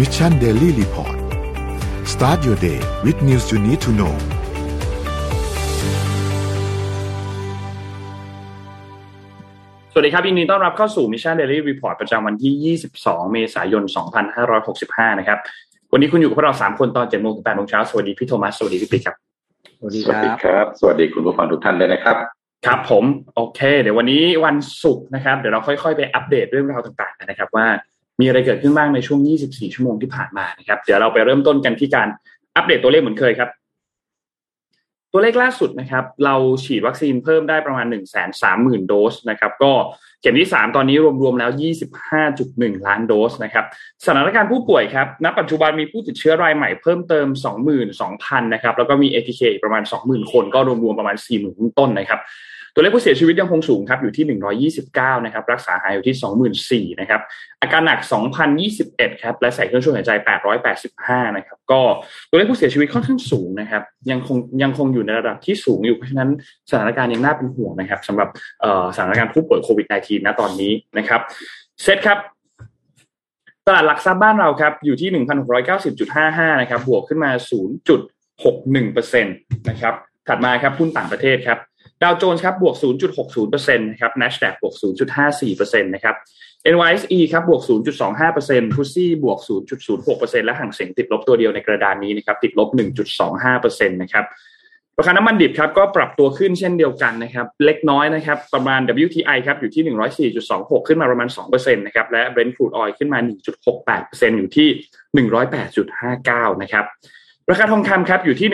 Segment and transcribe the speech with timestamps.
[0.00, 1.16] Mission Daily Report
[2.12, 4.14] start your day with news you need to know
[9.92, 13.82] สวัสดีครับยินดีต้อนรับเข้าสู่ Mission Daily Report ประจำวันที่ 22 เมษายน
[14.50, 15.38] 2565 นะครับ
[15.92, 19.16] วันนี้คุณอยู่กับพวกเรา 3 คนตอน7โมงถึง8โมงเช้า สวัสดีพี่โทมัส สวัสดีพี่ปิ๊กครับ
[19.78, 22.16] สวัสดีสควัสรัดีบครับ สวัสดีคุณผู้ฟังทุกท่านเลยนะครับ
[22.66, 23.04] ครับผม
[23.36, 27.66] โอเค เดี๋ยววันนี้วันศุกร์นะครับ เดี๋ยวเราค่อยๆ ไปอัปเดตเรื่องราวต่างๆกันนะครับว่า
[28.20, 32.08] มีอะไรเกิดขึ้นบ้างในช่วง 24 ชั่วโมงที่ผ่านมานะครับ เดี๋ยวเราไปเริ่มต้นกันที่การ
[32.56, 33.50] อัปเดตตัวเลขเหมือนเคยครับ
[35.12, 39.72] ตัวเลขล่าสุดนะครับ เราฉีดวัคซีนเพิ่มได้ประมาณ 1 3 0 0 0 0 โดสนะครับ ก็
[40.20, 41.50] เข็มที่ 3 ตอนนี้รวมๆแล้ว
[42.18, 43.64] 25.1 ล้านโดสนะครับ
[44.04, 47.26] สถานการณ์ผู้ป่วยครับ ณ ปัจจุบันมีผู้ติดเชื้อรายใหม่เพิ่มเติม
[47.84, 51.16] 22,000 นะครับ แล้วก็มี ATK ประมาณ 20,000 คน ก็รวมๆประมาณ
[51.46, 52.20] 40,000ต้นนะครับ
[52.74, 54.24] ตัวเลขผู้เสียชีวิตยังคงสูงครับอยู่ที่
[54.78, 57.20] 129 นะครับ รักษาหายอยู่ที่ 24,000นะครับ
[57.62, 57.98] อาการหนัก
[58.60, 60.10] 2,021 ครับ และใส่เครื่องช่วยหายใจ
[60.74, 61.80] 885 นะครับ ก็
[62.28, 66.30] ตัวเลขผู้เสียชีวิตค่อนข้างสูงนะครับ ยังคงยังคงอยู่ในระดับที่สูงอยู่ เพราะฉะนั้น
[66.70, 68.28] สถานการณ์ยังน่าเป็นห่วงนะครับสำหรับ
[68.94, 71.20] สถานการณ์ผู้ป่วยโควิด -19 ณตอนนี้นะครับ
[71.82, 72.18] เซตครับ
[73.66, 75.24] ตลาดหลักทรัพย์บ้านเราครับอยู่ที่
[75.70, 77.30] 1,690.55 นะครับ บวกขึ้นมา
[78.30, 79.94] 0.61%นะครับ
[80.28, 81.58] ถัดมาครับหุ้นต่างประเทศครับ
[82.02, 82.76] ดาวโจนส์ครับบวก
[83.26, 84.74] 0.60%นะครับ NASDAQ บวก
[85.32, 86.16] 0.54%นะครับ
[86.72, 87.62] NYSE ครับบวก
[88.18, 89.38] 0.25%ฟุซี่บวก
[89.88, 92.68] 0.06%และห่างเสียงติดลบตัวเดียวในกระดานนี้นะครับติดลบ
[93.30, 94.24] 1.25%นะครับ
[94.98, 103.18] ราคาน้ำมันดิบครับก็ปรับตัวขึ้นเช่นเดียวกันนะครับเล็กน้อยนะครับประมาณ WTI ครับอยู่ที่ 104.26 ขึ้นมาประมาณ2%นะครับและ Brent crude oil ขึ้นมา
[103.78, 104.68] 1.68%อยู่ที่
[105.70, 106.84] 108.59 นะครับ
[107.50, 108.48] ราคาทองคำครับอยู่ที่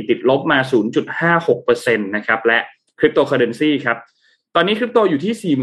[0.00, 0.58] 1,946.74 ติดลบมา
[1.22, 2.58] 0.56%นะครับและ
[2.98, 3.96] คริปโตเคอเรนซีครับ
[4.54, 5.56] ตอนนี้คริปโตอยู่ที่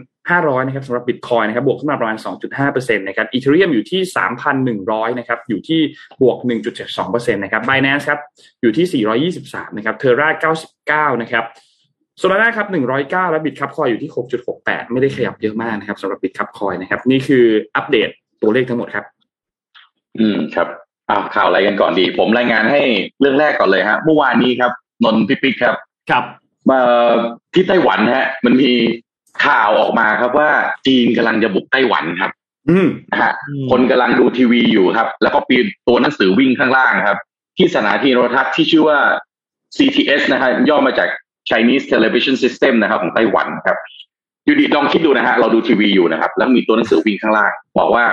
[0.00, 2.16] 42,500 นะครับสำหรับบิตคอยนะครับบวกขึ้นมาประมาณ
[2.56, 4.00] 2.5%นะครับ Ethereum อยู่ที่
[4.60, 5.80] 3,100 นะครับอยู่ที่
[6.22, 6.38] บวก
[6.86, 8.20] 1.72%นะครับ Binance ครับ
[8.62, 11.44] อยู่ที่ 423 นะครับ Terra 99 นะครับ
[12.18, 12.66] Solana ครับ
[13.00, 14.10] 109 และ Bitkub Coin อยู่ที่
[14.52, 17.44] 6.68 ไม่ได้ขยับเยอะมากนะครับสำหรับบิตคับคอยนะครับนี่คือ
[17.76, 18.08] อัปเดต
[18.42, 19.04] ตัวเลขทั้งหมดครับ
[20.18, 20.68] อืมครับ
[21.10, 22.80] อ้าวข่าวอะไรกันก่อนดี ผมรายงานให้
[23.20, 24.72] เรื่องแรกก่อนเลยฮะเมื่อวานนี้ครับ
[25.04, 25.76] นนท์พิปิกครับ
[26.10, 26.24] ครับ
[26.70, 26.78] มา
[27.54, 28.70] ที่ไต้หวันฮะ มันมี
[29.44, 30.50] ข่าวออกมาครับว่า
[30.86, 32.30] จีนกำลังจะบุกไต้หวันครับ
[32.70, 33.32] อืมนะฮะ
[33.70, 37.18] คนกำลังดูทีวีอยู่ครับ แล้วก็ปีนตัวหนังสือวิ่งข้างล่างครับ
[37.56, 38.98] ที่สถานีโทรทัศน์ที่ชื่อว่า
[39.76, 41.08] CTS นะฮะย่อมาจาก
[41.50, 43.78] Chinese Television System นะครับ ของไต้หวันครับ
[44.44, 48.04] อยู่ดีลองคิดดูนะฮะเราดูทีวีอยู่นะครับ แล้วมีตัวหนังสือวิ่งข้างล่าง บอกว่า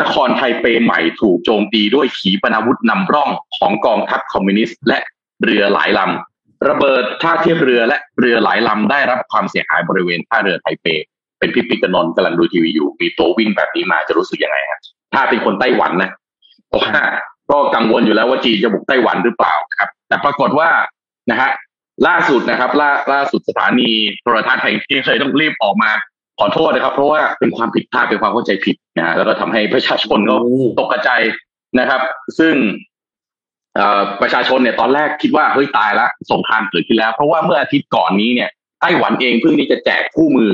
[0.00, 4.98] นครไทเปใหม่ถูกโจมตีด้วยขีปนาวุธนำร่องของกองทัพคอมมิวนิสต์และ
[5.44, 10.86] เรือหลายลำระเบิดท่าเทียบเรือและเรือหลายลำได้รับความเสียหายบริเวณท่าเรือไทเป
[11.38, 14.80] เป็นพิพิกนนท์กำลังดูทีวีอยู่ มีตัววิ่งแบบนี้มาจะรู้สึกยังไงฮะ
[15.14, 16.10] ถ้าเป็นคนไต้หวันนะ
[16.68, 17.00] เพราะว่า
[17.50, 20.68] ก็กังวลอยู่แล้วว่าจีนจะบุกไต้หวันหรือเปล่าครับ แต่ปรากฏว่า
[21.30, 21.50] นะฮะ
[22.06, 23.90] ล่าสุดนะครับล่าล่าสุดสถานี
[24.22, 25.90] โทรทัศน์แห่งที่เคยต้องรีบออกมา
[26.40, 30.34] ขอโทษนะครับ เพราะว่าเป็นความผิดพลาดเป็นความเข้าใจผิดนะฮะแล้วก็ทำให้ประชาชนก็
[30.78, 31.10] ตกใจ
[31.78, 32.00] นะครับ
[32.38, 32.54] ซึ่ง
[33.76, 40.52] เอ่อประชาชนเนี่ยตอนแรกคิดว่าเฮ้ยตายละสงครามเกิดขึ้นแล้ว เพราะว่าเมื่ออาทิตย์ก่อนนี้เนี่ยไต้หวันเองเพิ่งที่จะแจกคู่มือ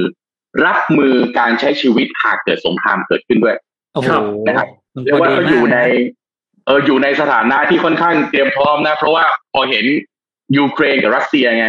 [0.66, 3.56] รับมือการใช้ชีวิตหากเกิดสงครามเกิดขึ้นด้วย
[3.94, 4.10] โอ้โห
[4.46, 5.78] นะครับมันเรียกว่าพเขาดีอยู่มากใน
[6.66, 9.84] เอออยู่ในสถานะที่ค่อนข้างเตรียมพร้อมนะ เพราะว่าพอเห็น
[10.58, 11.66] ยูเครนกับรัสเซียไง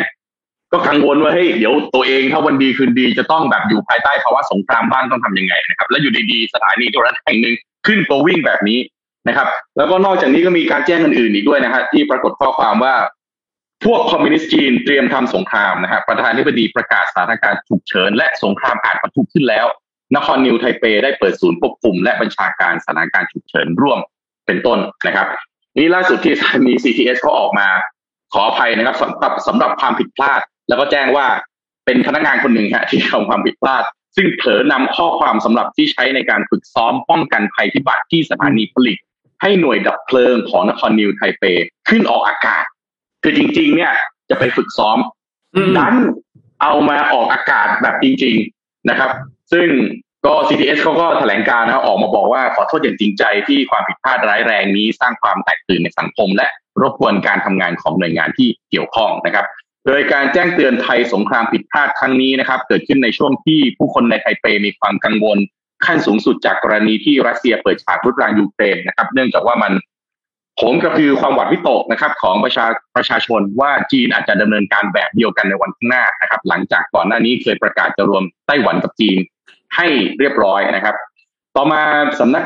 [0.72, 7.56] ก็กังวลว่าเฮ้ยเดี๋ยวตัวเองถ้าวันดีคืนดีจะต้องแบบอยู่ภายใต้ภาวะสงครามบ้างต้องทำยังไงนะครับ แล้วอยู่ดีๆสถานีโทรทัศน์แห่งหนึ่ง
[7.88, 8.80] ขึ้นตัววิ่งแบบนี้
[9.28, 9.48] นะครับ
[9.78, 12.96] แล้วก็นอกจากนี้ก็มีการแจ้งอื่นๆอีกด้วยนะฮะที่ปรากฏข้อความว่า
[13.86, 19.66] พวกคอมมิวนิสต์จีนเตรียมทำสงครามนะฮะประธานาธิบดีประกาศสถานการณ์ฉุกเฉินและสงครามอาจปะทุขึ้นแล้ว
[20.16, 24.00] นครนิวไทเปได้เปิดศูนย์ควบคุม และบัญชาการสถานการณ์ฉุกเฉินร่วม
[24.48, 25.28] เป็นต้นนะครับ
[25.78, 27.68] นี่ล่าสุดที่สถานี CTS เขาออกมา
[28.34, 31.26] ขออภัยนะครับสำหรับสำหรับความผิดพลาด แล้วก็แจ้งว่า
[31.86, 33.84] เป็นพนักงานคนหนึ่งฮะที่ทำความผิดพลาด
[34.16, 38.98] ซึ่งเผลอนำข้อความสำหรับที่ใช้ในการฝึกซ้อมป้องกันภัยพิบัติที่สถานีผลิต
[39.42, 41.44] ให้หน่วยดับเพลิงของนครนิวไทเป
[41.90, 42.64] ขึ้นออกอากาศ
[43.24, 43.94] คือจริง ๆ เนี่ย
[44.30, 44.98] จะไปฝึกซ้อม
[45.56, 45.96] อืมดัน
[46.62, 49.12] เอามาออกอากาศแบบจริง ๆนะครับ
[49.52, 49.68] ซึ่ง
[50.26, 56.48] ก็ CTS เขาก็แถลงการนะออกมาบอกว่าขอโทษอย่างจริงใจที่ความผิดพลาดร้ายแรงนี้ สร้างความแตกตื่นในสังคม และ
[56.82, 65.38] รบกวนการทำงานของหน่วยงานที่เกี่ยวข้องนะครับโดยการแจ้งเตือนไทยสงครามผิดพลาดครั้งนี้นะครับ เกิดขึ้นในช่วงที่ผู้คนในไทเปมีความกังวล
[65.86, 69.74] ขั้นสูงสุดจากกรณีที่รัสเซียเปิดฉากรุกรานยูเครนนะครับ เนื่องจากว่ามัน
[70.58, 79.18] โหมกระพือความหวาดวิตกนะครับ ของประชาประชาชนว่าจีนอาจจะดำเนินการแบบเดียวกันในวันข้างหน้านะครับ หลังจากก่อนหน้านี้เคยประกาศจะรวมไต้หวันกับจีน
[79.76, 79.88] ให้
[80.20, 80.96] เรียบร้อยนะครับ
[81.56, 81.82] ต่อมา
[82.20, 82.44] สำนัก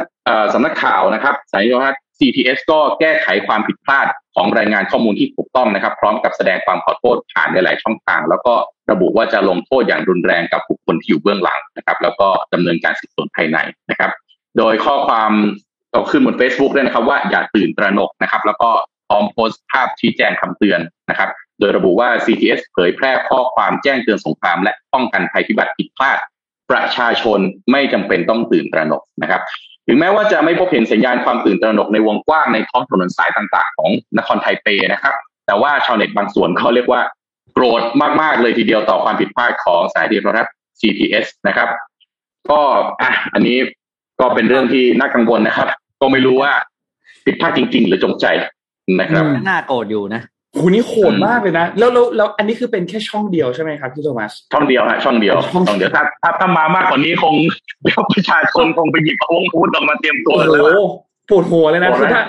[0.53, 8.53] สำนักข่าวนะครับสายโทรทัศน์ CTS ก็แก้ไขความผิดพลาดของรายงานข้อมูลที่ถูกต้องนะครับ พร้อมกับแสดงความขอโทษผ่านในหลายช่องทาง แล้วก็
[8.91, 13.57] ระบุว่าจะลงโทษอย่างรุนแรงกับบุคคลที่อยู่เบื้องหลังนะครับ แล้วก็ดำเนินการสืบสวนภายใน
[13.89, 14.11] นะครับ
[14.57, 15.31] โดยข้อความ
[15.93, 18.69] ก็ขึ้นบน Facebook ด้วยนะครับว่าอย่าตื่นตระหนกนะครับ แล้วก็
[19.07, 20.79] พร้อมโพสต์ภาพชี้แจงคำเตือน
[21.09, 21.29] นะครับ
[21.59, 26.17] โดยระบุว่า CTS เผยแพร่ข้อความแจ้งเตือนสงคราม และป้องกันภัยพิบัติผิดพลาด
[26.71, 27.39] ประชาชน
[27.71, 29.41] ไม่จำเป็นต้องตื่นตระหนกนะครับ
[29.87, 37.01] ถึงแม้ว่าจะไม่พบเห็นสัญญาณความตื่นตระหนกในวงกว้างในท้องถนนสายต่างๆ ของนครไทเปนะครับ แต่ว่าชาวเน็ตบางส่วนเขาเรียกว่า
[37.53, 37.81] โกรธ
[38.21, 41.69] มากๆเลยทีเดียวต่อความผิดพลาดของสายโทรทัศน์ CTS นะครับ
[42.49, 42.61] ก็
[43.01, 43.57] อะอันนี้
[44.19, 45.67] ก็เป็นเรื่องที่น่ากังวลนะครับ
[46.01, 46.51] ก็ไม่รู้ว่า
[47.25, 48.25] ผิดพลาดจริง ๆ หรือจงใจ
[49.01, 50.21] นะครับน่าโกรธอยู่นะ
[50.53, 57.35] โหนี่โหดมากเลยนะ แล้วแล้วแล้วอันนี้คือเป็นแค่ช่องเดียวใช่ไหมครับพี่โทมัสช่องเดียวฮะช่องเดียวช่องเดียวถ้าถ้าถ้ามามากกว่านี้คง
[57.81, 60.81] เดี๋ยวประชาชนคงไปหยิบวงพูดออกมาเตรียมตัวแล้ว
[61.29, 62.21] ปวดหัวเลยนะคือถ้า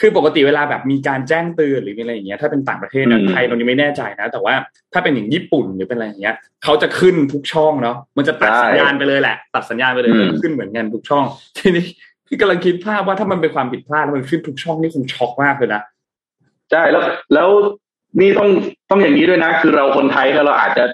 [0.00, 4.54] คือปกติเวลาแบบมีการแจ้งเตือนหรืออะไรอย่างเงี้ยถ้าเป็นต่างประเทศนะไทยตรงนี้ไม่แน่ใจนะ แต่ว่า
[4.92, 6.34] ถ้าเป็นอย่างญี่ปุ่นหรือเป็นอะไรอย่างเงี้ย
[6.64, 11.24] เขาจะขึ้นทุกช่องเนาะมันจะตัดสัญญาณไปเลยแหละ ตัดสัญญาณไปเลยขึ้นเหมือนกันทุกช่อง
[11.58, 11.86] ทีนี้
[12.26, 15.82] พี่กำลังคิดภาพว่าถ้ามันเป็นความผิดพลาดมันขึ้นทุกช่องนี่คงช็อกมากเลยนะ
[16.70, 17.02] ใช่แล้ว
[17.34, 17.48] แล้ว
[18.20, 18.48] นี่ต้อง
[18.90, 20.84] ต้องอย่างนี้ด้วยนะ คือเราคนไทยเราอาจจะ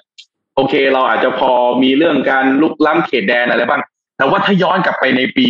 [0.56, 3.82] โอเค เราอาจจะพอมีเรื่องการลุกล้ำเขตแดนอะไรบ้าง
[4.18, 5.48] แต่ว่าถ้าย้อนกลับไปในปี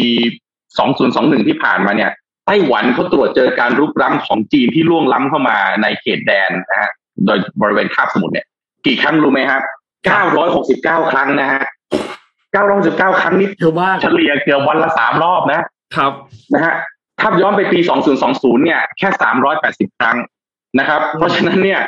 [0.72, 2.10] 2021 ที่ผ่านมาเนี่ย
[2.46, 6.90] ไต้หวันเขาตรวจเจอการรุกล้ำของจีนที่ล่วงล้ำเข้ามาในเขตแดนนะฮะ
[7.26, 8.46] โดยบริเวณคาบสมุทรเนี่ย
[8.86, 9.62] กี่ครั้งรู้ไหมครับ
[10.42, 11.62] 969 ครั้งนะฮะ
[12.44, 15.60] 969 ครั้งนี้เยอะมากเฉลี่ยเกือบวันละสามรอบนะ
[15.96, 16.12] ครับ
[16.54, 16.74] นะฮะ
[17.20, 17.78] ถ้าย้อนไปปี
[18.20, 19.08] 2020 เนี่ย แค่
[19.54, 20.16] 380 ครั้ง
[20.78, 21.80] นะครับ เพราะฉะนั้นเนี่ย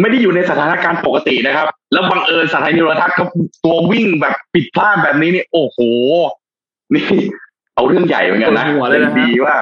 [0.00, 3.26] ไม่ได้อยู่ในสถานการณ์ปกตินะครับ แล้วบังเอิญสถานีโทรทัศน์เขา
[3.64, 5.78] ตัววิ่งแบบปิดพลาดแบบนี้นี่โอ้โห
[6.94, 7.04] นี่
[7.74, 8.66] เอาเรื่องใหญ่เหมือนกันนะ
[8.96, 9.56] ยังดีว่า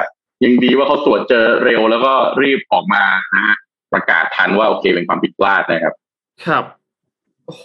[0.44, 2.12] ยังดีว่าเขาตรวจเจอเร็วแล้วก็
[2.42, 3.04] รีบออกมา
[3.34, 3.56] นะฮะ
[3.92, 5.94] ประกาศทันว่าโอเคเป็นความผิดพลาดนะครับ
[6.46, 6.64] ครับ
[7.46, 7.64] โอ้โห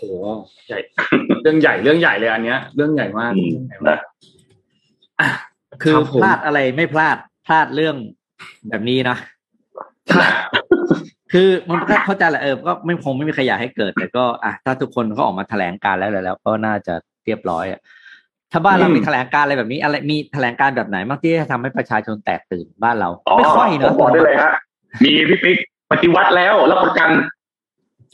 [0.68, 0.80] ใหญ่
[1.42, 3.32] เรื่องใหญ่เรื่องใหญ่เลยอันเนี้ย เรื่องใหญ่มาก
[3.90, 3.98] นะ
[5.84, 7.18] คือพลาดอะไรไม่พลาด
[7.50, 7.96] พลาดเรื่อง
[8.70, 9.18] แบบนี้นะ
[11.34, 16.94] คือมันก็เข้าใจแหละเออก็ไม่คงไม่มีใครอยากให้เกิดแต่ก็อะถ้าทุกคนเขาออกมาแถลงการแล้วแล้ว ก็น่าจะ
[17.26, 17.82] เรียบร้อยอะ
[18.52, 24.52] ถ้าบ้านเรามีแถลงการอะไรแบบนี้อะไรมีแถลงการแบบไหนบ้างที่จะทำให้ประชาชนแตกตื่นบ้านเราไม่ค่อยเนอะบอกได้เลยฮะ
[25.04, 25.58] มีพี่ปิ๊ก
[25.92, 27.10] ปฏิวัติแล้วรับประกัน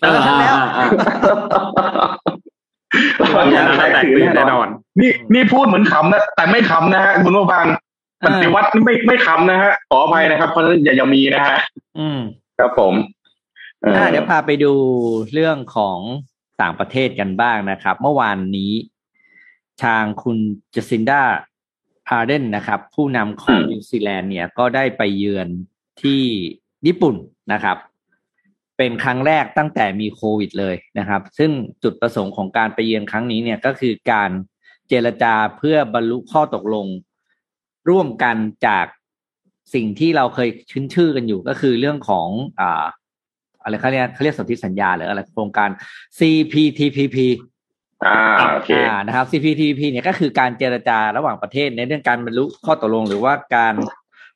[0.01, 0.55] เออแล้ว
[3.21, 4.67] รับประกันแตกตื่นแน่นอน
[4.99, 7.65] นี่นี่พูดเหมือนขำนะแต่ไม่ขำนะฮะคุณผู้ฟัง
[8.23, 11.57] ปฏิวัติไม่ไม่ขำนะฮะขออภัยนะครับ เพราะฉะนั้นอย่าอย่ามีนะฮะ
[11.99, 12.19] อืม
[12.57, 12.93] ครับผม
[14.11, 14.73] เดี๋ยวพาไปดู
[15.33, 15.99] เรื่องของ
[16.61, 18.73] ต่างประเทศกันบ้างนะครับ เมื่อวานนี้
[19.83, 20.37] ทางคุณ
[20.75, 21.23] จสินดา
[22.09, 25.47] อาร์เดนนะครับ ผู้นำของนิวซีแลนด์เนี่ยก็ได้ไปเยือน
[26.01, 26.21] ที่
[26.87, 27.15] ญี่ปุ่น
[27.53, 27.77] นะครับ
[28.77, 31.51] เป็นครั้งแรกตั้งแต่มีโควิดเลยนะครับ ซึ่ง
[31.83, 34.31] จุดประสงค์ของการไปเยือนครั้งนี้เนี่ยก็คือการ
[34.87, 36.85] เจรจาเพื่อบรรลุข้อตกลง
[37.89, 38.35] ร่วมกัน
[38.67, 38.85] จาก
[39.73, 42.27] สิ่งที่เราเคยชื่นชื่อกันอยู่ก็คือเรื่องของ
[42.59, 42.85] อ่า
[43.61, 45.69] อะไรเขาเรียกเขาเรียกสนธิสัญญาหรืออะไรโครงการ
[46.17, 47.17] CPTPP
[48.05, 48.19] อ่า
[48.53, 48.71] โอเค
[49.03, 53.73] นะครับ CPTPP เนี่ยก็คือการเจรจาระหว่างประเทศในเรื่องการบรรลุข้อตกลงหรือว่าการ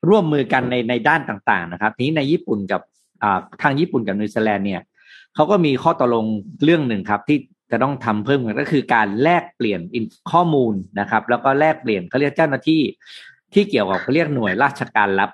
[0.08, 2.80] ร่วมมือกันในในด้านต่าง ๆ นะครับ นี้ในญี่ปุ่นกับ
[3.22, 4.82] อ่าทางญี่ปุ่นกับนิวซีแลนด์เนี่ย
[5.34, 6.24] เขาก็มีข้อตกลง
[6.64, 7.38] เรื่องหนึ่งครับ ที่
[7.70, 9.80] จะต้องทำเพิ่มกันก็คือการแลกเปลี่ยน
[10.32, 12.82] ข้อมูลนะครับ แล้วก็แลกเปลี่ยนเขาเรียกเจ้าหน้าที่
[13.54, 15.30] ที่เกี่ยวกับเขาเรียกหน่วยราชการลับ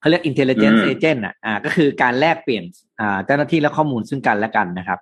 [0.00, 2.64] เขาเรียก intelligence agent อะอ่าก็คือการแลกเปลี่ยน
[3.00, 5.00] อ่าเจ้าหน้าที่และข้อมูลซึ่งกันและกันนะครับ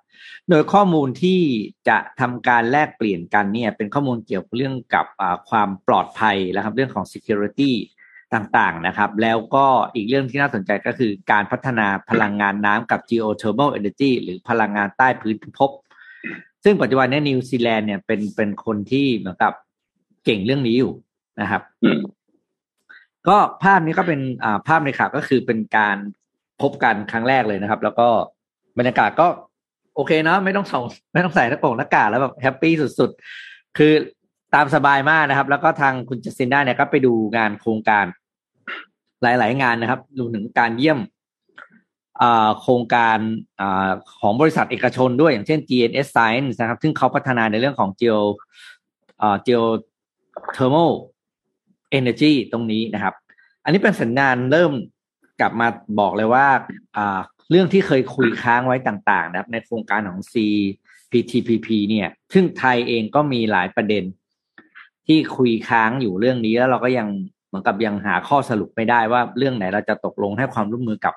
[0.49, 1.39] โดยข้อมูลที่
[1.87, 7.71] จะทำการแลกเปลี่ยนกันเนี่ย เป็นข้อมูลเกี่ยวกับเรื่องกับอ่าความปลอดภัยนะครับ เรื่องของ security
[8.33, 9.65] ต่างๆนะครับ แล้วก็
[9.95, 15.71] อีกเรื่องที่น่าสนใจก็คือการพัฒนาพลังงานน้ำกับ geothermal energy หรือพลังงานใต้พื้นพิภพ
[16.63, 19.53] ซึ่งปัจจุบันนี้นิวซีแลนด์เนี่ยเป็นเป็นคนที่เหมือนกับ
[20.25, 20.93] เก่งเรื่องนี้อยู่
[21.41, 21.61] นะครับ
[23.27, 25.97] ก็ภาพนี้ก็เป็นอ่าภาพในข่าวก็คือเป็นการ
[26.61, 28.07] พบกันครั้งแรกเลยนะครับ แล้วก็
[28.77, 29.27] บรรยากาศก็
[29.95, 30.83] โอเคเนาะไม่ต้องส่ง
[31.13, 33.93] ไม่ต้องใส่หน้ากากหน้ากากแล้วแบบแฮปปี้สุดๆ คือ
[34.55, 38.05] ตามสบายมากนะครับ แล้วก็ทางคุณจัสซินด้าเนี่ยก็ไปดูงานโครงการ
[39.21, 40.99] หลายๆงานนะครับดูถึงการเยี่ยม
[42.61, 43.17] โครงการ
[43.61, 43.63] อ
[44.19, 48.19] ของบริษัทเอกชนด้วยอย่างเช่น GNS Science นะครับ ซึ่งเขาพัฒนาในเรื่องของ geo
[49.45, 49.63] geo
[50.55, 50.91] thermal
[51.97, 53.15] energy ตรงนี้นะครับ
[53.63, 54.71] อันนี้เป็นสัญญาณเริ่ม
[55.39, 55.67] กลับมา
[55.99, 56.47] บอกเลยว่า
[57.49, 64.03] เรื่องที่เคยคุยค้างไว้ต่างๆนะครับในโครงการของ CPTPP เนี่ย ซึ่งไทยเองก็มีหลายประเด็น
[65.07, 67.07] ที่คุยค้างอยู่เรื่องนี้แล้วเราก็ยัง
[67.47, 71.13] เหมือนกับยังหาข้อสรุปไม่ได้ว่าเรื่องไหนเราจะตกลงให้ความร่วมมือกับ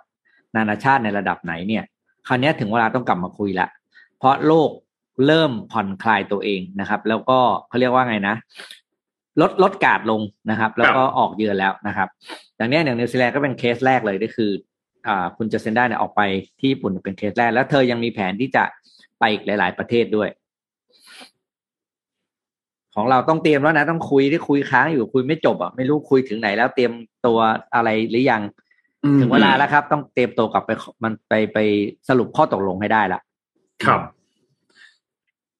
[0.56, 1.84] นานาชาติในระดับไหนเนี่ย
[2.26, 3.68] คราวนี้ถึงเวลาต้องกลับมาคุยละ
[4.18, 4.70] เพราะโลก
[5.26, 7.38] เริ่มผ่อนคลายตัวเองนะครับ แล้วก็
[7.68, 8.36] เขาเรียกว่าไงนะ
[9.40, 12.08] ลดลดการ์ดลงนะครับ แล้วก็ออกเยือนแล้วนะครับ
[12.56, 14.50] อย่างนี้อย่างนิวซีแลนด์ก็เป็นเคสแรกเลยก็คือ
[15.06, 16.22] อ่าคุณเจเซนด้าเนี่ยออกไป
[16.58, 18.64] ที่ญี่ปุ่นเป็นเคสแรก แล้วเธอยังมีแผนที่จะ
[19.18, 20.28] ไปอีกหลาย ๆ ประเทศด้วย
[22.94, 26.92] ของเราต้องเตรียมแล้วนะ ต้องคุยที่คุยค้างอยู่คุยไม่จบอะไม่รู้คุยถึงไหนแล้วเตรียม
[27.26, 27.38] ตัว
[27.74, 28.42] อะไรหรือยัง
[29.20, 30.70] ถึงเวลาแล้วครับ ต้องเตรียมตัวกลับไป
[31.04, 31.58] มันไปไป
[32.08, 33.20] สรุปข้อตกลงให้ได้ละ
[33.84, 34.00] ครับ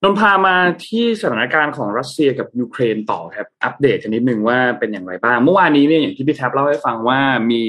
[0.04, 0.56] นนพามา
[0.86, 7.20] ที่สถานการณ์ของรัสเซียกับยูเครนต่อครับ อัปเดตกันนิดนึงว่าเป็นอย่างไรบ้าง เมื่อวานนี้เนี่ยอย่างที่พี่แท็บเล่าให้ฟังว่า
[7.50, 7.62] มี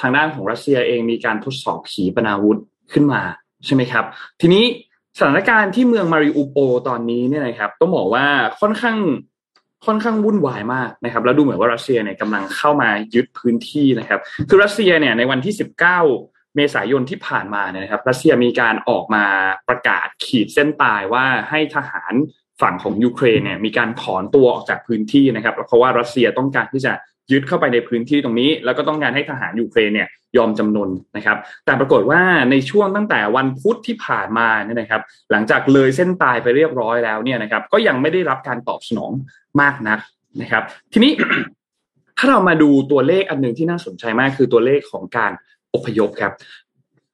[0.00, 2.58] ทางด้านของรัสเซียเองมีการทดสอบขีปนาวุธ
[2.92, 3.22] ขึ้นมา
[3.66, 4.04] ใช่ไหมครับ
[4.40, 4.64] ทีนี้
[5.18, 6.56] สถานการณ์ที่เมืองมาริอูโป
[6.88, 8.26] ตอนนี้เนี่ยนะครับต้องบอกว่า
[8.60, 8.98] ค่อนข้าง
[9.86, 19.24] ค่อนข้างวุ่นวายมากนะครับ แล้วดูเหมือนว่ารัสเซียเนี่ยกำลังเข้ามายึดพื้นที่นะครับ คือรัสเซียเนี่ยในวันที่ 19 เมษายนที่ผ่านมาเนี่ยนะครับรัสเซียมีการออกมา
[19.68, 22.14] ประกาศขีดเส้นตายว่าให้ทหาร
[22.62, 26.92] ฝั่งของยูเครนเนี่ยมีการถอนตัวออกจากพื้นที่นะครับเพราะว่ารัสเซียต้องการที่จะ
[27.32, 39.12] ยึดเข้าไปในพื้นที่ตรงนี้ แล้วก็ต้องการให้ทหารยูเครนเนี่ยยอมจำนนนะครับ แต่ปรากฏว่าในช่วงตั้งแต่วันพุธที่ผ่านมาเนี่ยนะครับ หลังจากเลยเส้นตายไปเรียบร้อยแล้วเนี่ยนะครับ ก็ยังไม่ได้รับการตอบสนอง
[39.60, 39.98] มากนัก
[40.40, 41.12] นะครับ ทีนี้
[42.18, 45.32] ถ้าเรามาดูตัวเลขอันหนึ่งที่น่าสนใจมากคือตัวเลขของการ
[45.74, 46.32] อพยพครับ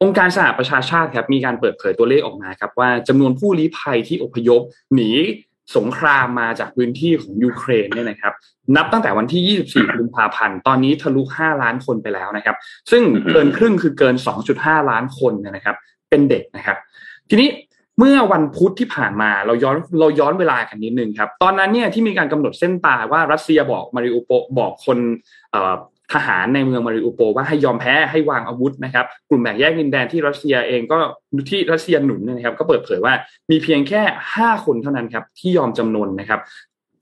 [0.03, 4.61] องค์การสหประชาชาติครับมีการเปิดเผยตัวเลขออกมาครับว่าจำนวนผู้ลี้ภัยที่อพยพ
[4.95, 5.11] หนี
[5.77, 8.35] สงครามมาจากพื้นที่ของยูเครนเนี่ยนะครับ
[8.77, 12.57] นับตั้งแต่วันที่ 24 กุมภาพันธ์ ตอนนี้ทะลุ 5 ล้านคนไปแล้วนะครับ
[12.91, 14.15] ซึ่งเกินครึ่งคือเกิน
[14.53, 15.77] 2.5 ล้านคนนะครับ
[16.11, 16.77] เป็นเด็กนะครับ
[17.31, 17.49] ทีนี้
[17.99, 24.99] เมื่อวันพุธที่ผ่านมาเราย้อนเราย้อนเวลากันนิดนึงครับ ตอนนั้นเนี่ยที่มีการกำหนดเส้นตายว่ารัสเซียบอกมาริอุโปบอกคน
[26.13, 30.99] ทหารในเมืองมาริอุโปว่าให้ยอมแพ้ให้วางอาวุธนะครับ กลุ่มแบ่งแยกดินแดนที่รัสเซียเองก็
[31.51, 33.13] ที่รัสเซียหนุนนะครับ ก็เปิดเผยว่า
[33.51, 34.03] มีเพียงแค่
[34.35, 36.41] ห้าคนเท่านั้นครับที่ยอมจำนนนะครับ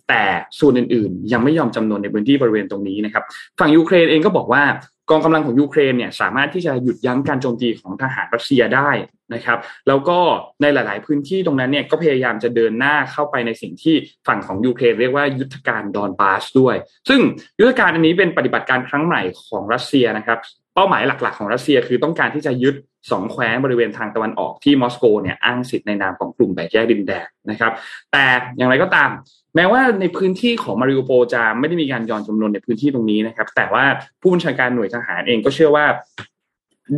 [0.08, 0.24] แต่
[0.60, 3.24] ส่วนอื่นๆ ยังไม่ยอมจำนนในพื้นที่บริเวณตรงนี้นะครับ
[3.58, 4.62] ฝั่งยูเครนเองก็บอกว่า
[5.10, 8.90] กองกำลังของยูเครนเนี่ยสามารถที่จะหยุดยั้งการโจมตีของทหารรัสเซียได้
[9.34, 9.58] นะครับ
[9.88, 10.18] แล้วก็
[10.62, 13.94] ในหลาย ๆ พื้นที่ตรงนั้นเนี่ยก็พยายามจะเดินหน้าเข้าไปในสิ่งที่
[14.26, 16.76] ฝั่งของยูเครนเรียกว่ายุทธการดอนบาสด้วย
[17.08, 17.20] ซึ่ง
[17.60, 20.38] ยุทธการอันนี้เป็นปฏิบัติการครั้งใหม่ของรัสเซียนะครับ
[20.74, 22.74] เป้าหมายหลัก ๆ ของรัสเซียคือต้องการที่จะยึด
[23.10, 27.72] สองแคว้นบริเวณทางตะวันออกที่มอสโกเนี่ยอ้างสิทธิ์ในนามของกลุ่มแบ่งแยกดินแดนนะครับ
[28.12, 28.24] แต่
[28.56, 29.10] อย่างไรก็ตาม
[29.56, 33.84] แม้ว่าในพื้นที่ของมาริโอโปจะไม่ได้มีการย้อนจำนวนในพื้นที่ตรงนี้นะครับ แต่ว่า
[34.20, 35.86] ผู้บัญชาการหน่วยทหารเองก็เชื่อว่า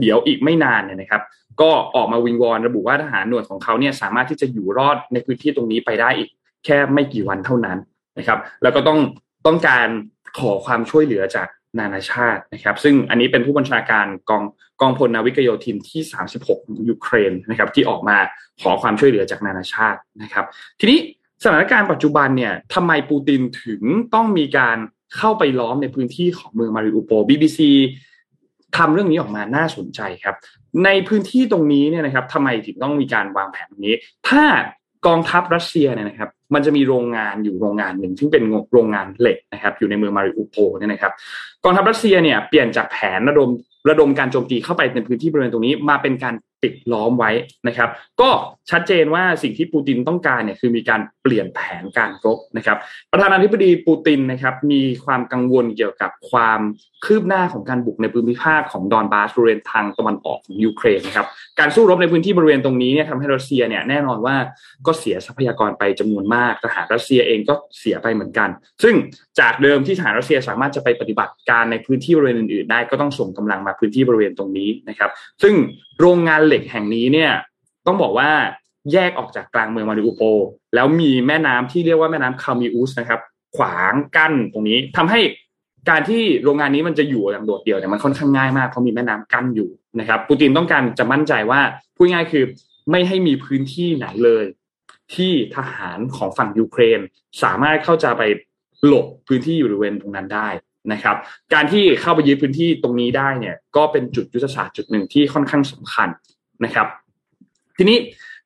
[0.01, 1.23] เดี๋ยวอีกไม่นานเนี่ยนะครับ
[1.61, 6.29] ก็ออกมาวิงวอนระบุว่าทหารหน่วยของเขาเนี่ยสามารถที่จะอยู่รอดในพื้นที่ตรงนี้ไปได้อีก
[6.65, 7.79] แค่ไม่กี่วันเท่านั้น
[8.19, 8.99] นะครับ แล้วก็ต้อง
[9.47, 9.89] ต้องการ
[10.39, 11.49] ขอความช่วยเหลือจาก
[11.79, 14.43] นานาชาตินะครับ ซึ่งอันนี้เป็นผู้บัญชาการกอง
[14.81, 16.03] กองพลนาวิกโยธินที่
[16.45, 18.17] 36 ยูเครนนะครับ ที่ออกมา
[18.63, 20.45] ขอความช่วยเหลือจากนานาชาตินะครับ
[20.81, 20.99] ทีนี้
[21.43, 23.83] สถานการณ์ปัจจุบันเนี่ยทำไมปูตินถึง
[24.15, 24.77] ต้องมีการ
[25.17, 27.61] เข้าไปล้อมในพื้นที่ของเมืองมาริอุโป BBC
[28.77, 30.37] ทำเรื่องนี้ออกมาน่าสนใจครับ
[30.85, 33.95] ในพื้นที่ตรงนี้เนี่ยนะครับทำไมถึงต้องมีการวางแผนนี้
[34.29, 34.45] ถ้า
[35.07, 38.43] กองทัพรัสเซียเนี่ยนะครับ มันจะมีโรงงานอยู่โรงงานหนึ่งซึ่งเป็น
[38.73, 41.13] โรงงานเหล็กนะครับ อยู่ในเมืองมาริอุโปเนี่ยนะครับ
[41.65, 43.51] กองทัพรัสเซียเนี่ยเปลี่ยนจากแผนระดม
[43.91, 47.31] ระดมการโจมตีเข้าไปในพื้นที่บริเวณตรงนี้มาเป็นการ ปิดล้อมไว้
[47.67, 47.89] นะครับ
[48.21, 48.31] ก็
[48.71, 52.77] ชัดเจนว่าสิ่งที่ปูตินต้องการเนี่ยคือมีการเปลี่ยนแผนการรบนะครับ
[53.13, 56.61] ประธานาธิบดีปูตินนะครับมีความกังวลเกี่ยวกับความ
[57.05, 61.27] คืบหน้าของการบุกในพื้นที่ภาคของดอนบาสบริเวณทางตะวันออกของยูเครนนะครับ
[61.59, 64.37] การสู้รบในพื้นที่บริเวณตรงนี้เนี่ยทำให้รัสเซียเนี่ยแน่นอนว่า
[64.87, 68.49] ก็เสียทรัพยากรไปจำนวนมากทหารรัสเซียเองก็เสียไปเหมือนกัน
[68.83, 68.95] ซึ่ง
[69.41, 75.11] จากเดิมที่ทหารรัสเซียสามารถจะไปปฏิบัติการในพื้นที่บริเวณอื่นๆ ได้ก็ต้องส่งกำลังมาพื้นที่บริเวณตรงนี้นะครับ
[75.43, 75.55] ซึ่ง
[76.01, 77.33] โรงงานเหล็กแห่งนี้เนี่ย
[77.87, 78.31] ต้องบอกว่า
[78.93, 80.23] แยกออกจากกลางเมืองมาริอุโป
[80.75, 83.21] แล้วมีแม่น้ำที่เรียกว่าแม่น้ำคามิอุสนะครับ
[83.57, 85.21] ขวางกั้นตรงนี้ทำให้
[85.89, 91.61] การที่โรงงานนี้มันจะอยู่อย่างโดดเดี่ยวเนี่ยมันค่อนข้างง่ายมากเพราะมีแม่น้ำกั้นอยู่นะครับปูตินต้องการจะมั่นใจว่า
[91.97, 92.45] พูดง่ายคือ
[92.91, 94.45] ไม่ให้มีพื้นที่ไหนเลย
[95.15, 97.01] ที่ทหารของฝั่งยูเครน
[97.43, 98.23] สามารถเข้าจะไป
[98.87, 100.49] หลบพื้นที่อยู่บริเวณตรงนั้นได้
[100.93, 101.17] นะครับ
[101.55, 106.09] การที่เข้าไปยึดพื้นที่ตรงนี้ได้เนี่ย ก็เป็นจุดยุทธศาสตร์จุดหนึ่งที่ค่อนข้างสำคัญ
[106.65, 106.87] นะครับ
[107.77, 107.99] ทีนี้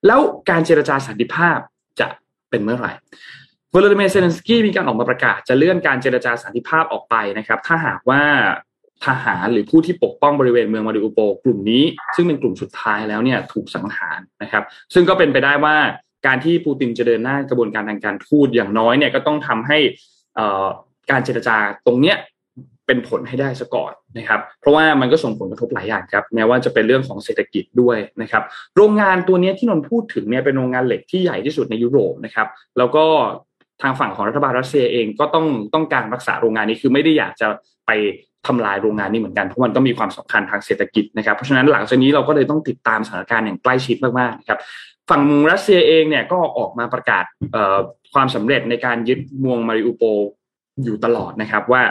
[0.07, 0.21] แล้ว
[0.51, 1.59] การเจรจาสันติภาพ
[2.01, 2.07] จะ
[2.51, 2.93] เป็นเมื่อไหร่
[3.75, 8.23] วลาดิเมียร์เซเลนสกี้มีการออกมาประกาศจะเลื่อนการเจรจาสันติภาพออกไปนะครับ ถ้าหากว่า
[9.05, 11.85] ทหารหรือผู้ที่ปกป้องบริเวณเมืองมาริอุโปกลุ่มนี้
[12.17, 15.77] ซึ่งเป็นกลุ่มสุดท้ายแล้วเนี่ยถูกสังหารนะครับ ซึ่งก็เป็นไปได้ว่า
[16.27, 19.79] การที่ปูตินจะเดินหน้ากระบวนการทางการทูตอย่างน้อยเนี่ยก็ต้องทำให้
[21.11, 21.57] การเจรจา
[21.87, 22.17] ตรงเนี้ย
[22.87, 28.43] เป็นผลให้ได้ซะก่อนนะครับ เพราะว่ามันก็ส่งผลกระทบหลายอย่างครับ แม้ว่าจะเป็นเรื่องของเศรษฐกิจด้วยนะครับ
[28.77, 33.05] โรงงานตัวนี้ที่นนพูดถึงเนี่ยเป็นโรงงานเหล็กที่ใหญ่ที่สุดในยุโรปนะครับ แล้วก็
[33.83, 37.47] ทางฝั่งของรัฐบาลรัสเซียเองก็ต้องต้องการรักษาโรงงานนี้คือไม่ได้อยากจะ
[37.87, 37.91] ไป
[38.47, 44.59] ทำลายโรงงานนี้เหมือนกันเพราะมันก็มีความสำคัญทางเศรษฐกิจนะครับ เพราะฉะนั้นหลังจากนี้เราก็เลยต้องติดตามสถานการณ์อย่างใกล้ชิดมากๆนะครับ
[45.11, 47.25] ฝั่งรัสเซียเองเนี่ยก็ออกมาประกาศ
[48.15, 50.03] ความสำเร็จในการยึดเมืองมาริอุโป
[50.85, 51.83] อยู่ตลอดนะครับ ว่า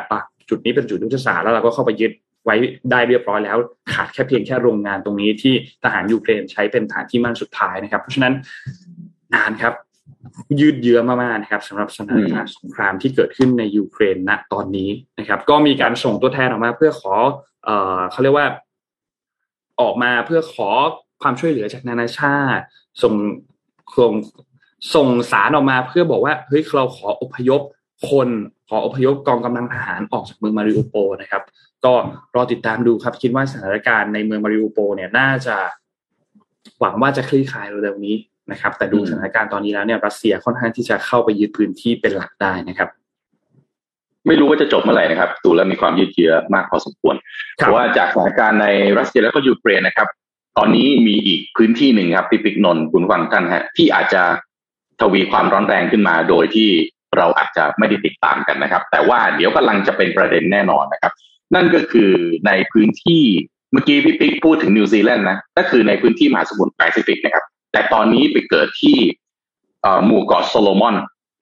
[0.50, 2.12] จุดนี้เป็นจุดยุทธศาสตร์แล้วเราก็เข้าไปยึด
[2.46, 2.56] ไว้
[2.92, 3.58] ได้เรียบร้อยแล้ว
[3.94, 8.34] ขาดแค่เพียงแค่โรงงานตรงนี้ที่ทหารยูเครนใช้เป็นฐานที่มั่นสุดท้ายนะครับ เพราะฉะนั้น
[9.34, 9.74] นานครับ
[10.60, 17.14] ยืดเยื้อมากๆนะครับสำหรับสถานการณ์สงครามที่เกิดขึ้นในยูเครนณตอนนี้นะครับ ก็มีการส่งตัวแทนออกมา เพื่อขอ
[17.66, 18.48] เอ่อเขาเรียกว่า
[19.82, 20.70] ออกมาเพื่อขอ
[21.22, 22.64] ความช่วยเหลือจากนานาชาติ
[23.02, 23.14] ส่ง
[23.98, 24.14] ส่ง
[24.96, 27.62] ส่งสารออกมาเพื่อบอกว่าเฮ้ยเราขออพยพ
[28.10, 28.28] คน
[28.70, 31.44] ขออพยพกองกำลังทหารออกจากเมืองมาริอุโปนะครับ
[31.86, 31.94] ก็
[32.36, 35.58] รอติดตามดูครับ คิดว่าสถานการณ์ในเมืองมาริอุโปเนี่ยน่าจะ
[36.80, 38.16] หวังว่าจะคลี่คลายเร็วๆนี้
[38.52, 42.90] นะครับ แต่ดูสถานการณ์ตอนนี้แล้วเนี่ยรัสเซียค่อนข้างที่จะเข้าไปยึดพื้นที่เป็นหลักได้นะครับ
[44.28, 47.16] ไม่รู้ว่าจะจบเมื่อไหร่นะครับดูแล้วมีความยืดเยื้อมากพอสมควร
[47.56, 48.68] เพราะว่าจากสถานการณ์ใน
[49.00, 50.08] รัสเซียแล้วก็ยูเครนนะครับ
[50.58, 54.24] ตอนนี้มีอีกพื้นที่หนึ่งครับพี่ปิ๊กคุณผู้ฟังทุกท่านฮะ ที่อาจจะ
[55.02, 56.70] ทวีความร้อนแรงขึ้นมาโดยที่
[57.18, 61.14] เราอาจจะไม่ได้ติดตามกันนะครับ แต่ว่าเดี๋ยวกำลังจะเป็นประเด็นแน่นอนนะครับ
[61.56, 62.12] นั่นก็คือ
[62.48, 63.24] ในพื้นที่
[63.72, 68.98] เมื่อกี้พี่ปิ๊กพูดถึงนิวซีแลนด์นะก็คือในพื้นที่มหาสมุทรแปซิฟิกนะครับ แต่ตอนนี้ไปเกิดที่
[70.06, 70.96] หมู่เกาะโซโลมอน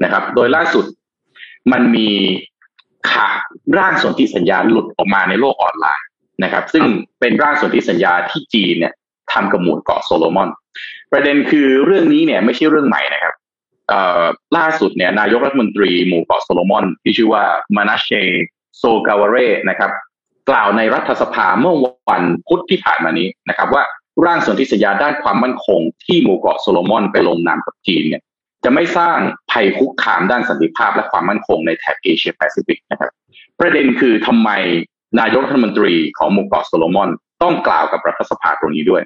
[0.03, 0.85] นะครับ โดยล่าสุด
[1.71, 2.09] มันมี
[3.11, 3.35] ข่าว
[3.77, 6.07] ร่างสนธิสัญญาหลุดออกมาในโลกออนไลน์
[6.43, 6.83] นะครับ ซึ่ง
[7.19, 8.93] เป็นร่างสนธิสัญญาที่จีนเนี่ย
[9.31, 10.49] ทำกับหมู่เกาะโซโลมอน
[11.11, 13.33] ประเด็นคือเรื่องนี้เนี่ยไม่ใช่เรื่องใหม่นะครับ
[14.57, 17.43] ล่าสุดเนี่ยนายกรัฐมนตรีหมู่เกาะโซโลมอน ที่ชื่อว่า
[17.75, 18.09] มานาสเซห์
[18.77, 19.37] โซกาวาเร
[19.69, 19.91] นะครับ
[20.49, 21.75] กล่าวในรัฐสภาเมื่อ
[22.09, 23.83] วันพุธที่ผ่านมานี้นะครับ ว่า
[24.25, 28.23] ร่างสนธิสัญญาด้านความมั่นคง ที่หมู่เกาะโซโลมอนไปลงนามกับจีนเนี่ย
[28.63, 29.17] จะไม่สร้าง
[29.51, 33.11] ภัยคุกคามด้านสันติภาพและความมั่นคงในแถบเอเชียแปซิฟิกนะครับ
[33.59, 34.49] ประเด็นคือทำไม
[35.19, 37.09] นายกรัฐมนตรีของหมู่เกาะโซโลมอน
[37.43, 39.01] ต้องกล่าวกับรัฐสภาตรงนี้ด้วย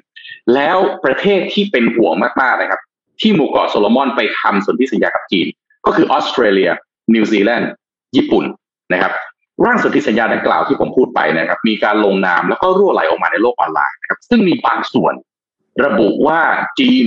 [0.54, 2.80] แล้วประเทศที่เป็นห่วงมากๆนะครับ
[3.20, 5.46] ที่หมู่เกาะโซโลมอนไปทำสนธิสัญญากับจีน
[5.86, 6.70] ก็คือออสเตรเลีย
[7.14, 7.70] นิวซีแลนด์
[8.16, 8.44] ญี่ปุ่น
[8.92, 9.12] นะครับ
[9.64, 15.14] ร่างสนธิสัญญาดังกล่าวที่ผมพูดไปนะครับ มีการลงนามแล้วก็รั่วไหลออกมาในโลกออนไลน์นะครับ ซึ่งมีบางส่วน
[15.84, 16.40] ระบุว่า
[16.80, 17.06] จีน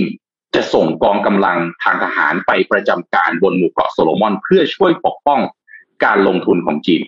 [0.54, 5.40] จะส่งกองกำลังทางทหารไปประจำการบนหมู่เกาะโซโลมอน เพื่อช่วยปกป้อง
[6.04, 7.02] การลงทุนของจีน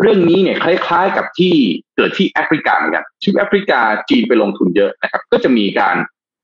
[0.00, 1.54] เรื่องนี้เนี่ยคล้ายๆกับที่
[1.96, 5.96] เกิดที่แอฟริกาเหมือนกันที่แอฟริกาจีนไปลงทุนเยอะนะครับ ก็จะมีการ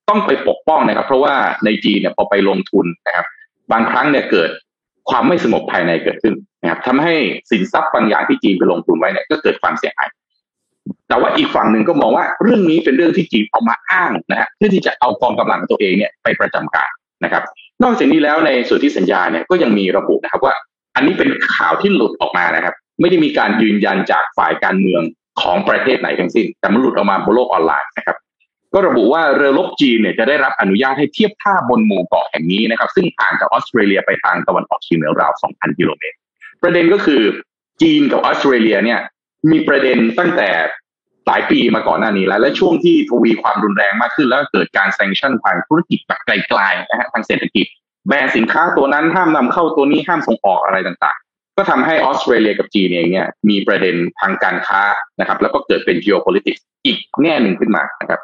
[0.09, 3.27] ต้องไปปกป้องนะครับ เพราะว่าในจีนเนี่ยพอไปลงทุนนะครับ
[3.73, 4.51] บางครั้งเนี่ยเกิด
[5.11, 7.15] ความไม่สงบภายในเกิดขึ้นนะครับทำให้
[7.51, 10.09] สินทรัพย์บางอย่างที่จีนไปลงทุนไว้เนี่ยก็เกิดความเสียหาย
[11.09, 16.91] แต่ว่าอีกฝั่งหนึ่งก็มองว่าเรื่องนี้เป็นเรื่องที่จีนเอามาอ้างนะฮะเพื่อที่จะเอากองกำลังตัวเองเนี่ยไปประจำการ
[17.25, 17.43] นะครับ
[17.83, 20.55] นอกจากนี้แล้วในส่วนที่สัญญาเนี่ยก็ยังมีระบุนะครับว่า
[20.97, 25.03] อันนี้เป็นข่าวที่หลุดออกมานะครับ ไม่ได้มีการยืนยันจากฝ่ายการเมือง
[25.41, 28.17] ของประเทศไหนทั้งสิ้น แต่มันหลุดออกมาบนโลกออนไลน์นะครับ
[28.77, 36.17] ก็ระบุว่าเรือรบจีนเนี่ยจะได้รับอนุญาตให้เทียบท่าบนหมู่เกาะแห่งนี้นะครับ ซึ่งห่างจากออสเตรเลียไปทางตะวันออกเฉียงเหนือราว 2,000 กิโลเมตร
[36.63, 37.23] ประเด็นก็คือ
[37.83, 39.01] จีนกับออสเตรเลียเนี่ย
[39.51, 40.51] มีประเด็นตั้งแต่
[41.27, 47.67] หลายปีมาก่อนหน้านี้แล้ว และช่วงที่ทวีความรุนแรงมากขึ้นแล้วเกิดการแซงชั่นทางธุรกิจแบบไกลๆนะฮะทางเศรษฐกิจ
[48.09, 54.83] แบนสินค้าตัวนั้นห้ามนำเข้าตัวนี้ห้ามส่งออกอะไรต่างๆ ก็ทำให้ออสเตรเลียกับจีนเองเนี่ยมีประเด็นทางการค้า
[55.21, 58.21] นะครับ แล้วก็เกิดเป็น geopolitics อีกแง่หนึ่งขึ้นมานะครับ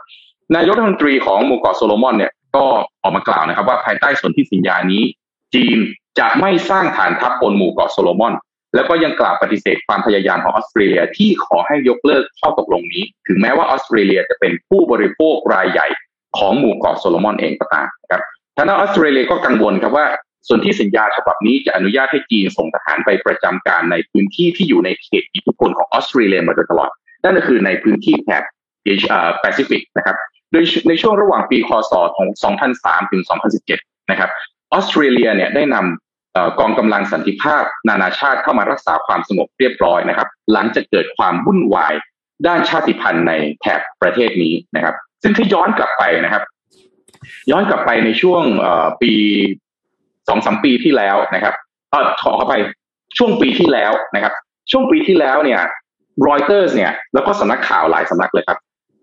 [0.56, 2.64] นายกรัฐมนตรีของหมู่เกาะโซโลมอนเนี่ยก็
[3.02, 5.02] ออกมากล่าวนะครับ ว่าภายใต้สนธิสัญญานี้
[5.54, 5.78] จีน
[6.18, 8.34] จะไม่สร้างฐานทัพบนหมู่เกาะโซโลมอน
[8.74, 15.86] แล้วก็ยังกล่าวปฏิเสธความพยายามของออสเตรเลียที่ขอให้ยกเลิกข้อตกลงนี้ ถึงแม้ว่าออสเตรเลียจะเป็นผู้บริโภครายใหญ่
[16.38, 18.22] ของหมู่เกาะโซโลมอนเองก็ตามครับ
[18.56, 20.06] ทางด้านออสเตรเลียก็กังวลครับว่า
[20.48, 26.90] ส่วนที่สัญญาฉบับนี้จะอนุญาตให้จีนส่งทหารไปประจำการในพื้นที่ที่อยู่ในเขตอิทธิพลของออสเตรเลียมาโดยตลอด
[27.24, 28.42] นั่นก็คือในพื้นที่แถบ
[29.40, 30.16] แปซิฟิกนะครับ
[30.50, 31.92] โดยในช่วงระหว่างปี ค.ศ.
[32.16, 32.28] ของ
[32.70, 33.22] 2003 ถึง
[33.66, 34.30] 2017 นะครับ
[34.72, 41.94] ออสเตรเลียเนี่ยได้นำกองกำลังสันติภาพ นานาชาติเข้ามารักษาความสงบเรียบร้อยนะครับ หลังจากเกิดความวุ่นวาย
[42.46, 46.42] ด้านชาติพันธุ์ในแถบประเทศนี้นะครับ ซึ่งถ้าย้อนกลับไปนะครับ
[47.50, 48.42] ย้อนกลับไปในช่วง
[49.02, 49.12] ปี
[50.28, 51.54] สองสามปีที่แล้วนะครับ
[51.90, 52.54] เออขอเข้าไป
[53.18, 54.32] ช่วงปีที่แล้วนะครับ
[54.70, 55.60] ช่วงปีที่แล้วเนี่ย
[56.28, 58.58] รอยเตอร์สเนี่ยแล้วก็สำนักข่าวหลายสำนักเลยครับ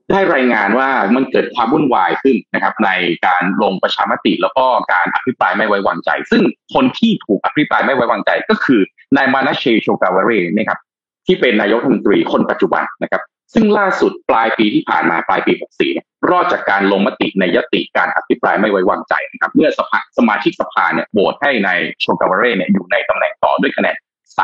[0.10, 2.90] ได้รายงานว่ามันเกิดความวุ่นวายขึ้นนะครับ ใน
[3.28, 6.44] การลงประชามติแล้วก็การอภิปรายไม่ไว้วางใจ ซึ่ง
[6.74, 8.82] คนที่ถูกอภิปรายไม่ไว้วางใจก็คือ
[9.18, 10.80] นายมานาเชโชกาวเรนะครับ
[11.26, 13.22] ที่เป็นนายกรัฐมนตรีคนปัจจุบันนะครับ
[13.54, 23.96] ซึ่งล่าสุดปลายปีที่ผ่านมาปลายปี 64เนี่ยรอดจากการลงมติในยติการอภิปรายไม่ไว้วางใจนะครับ เมื่อสภาสมาชิกสภาเนี่ยโหวตให้นายโชกาวเรเนี่ยอยู่ในตำแหน่งต่อด้วยคะแนน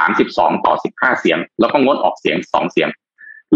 [0.10, 2.90] 32 ต่อ 15 เสียง แล้วก็งดออกเสียง 2 เสียง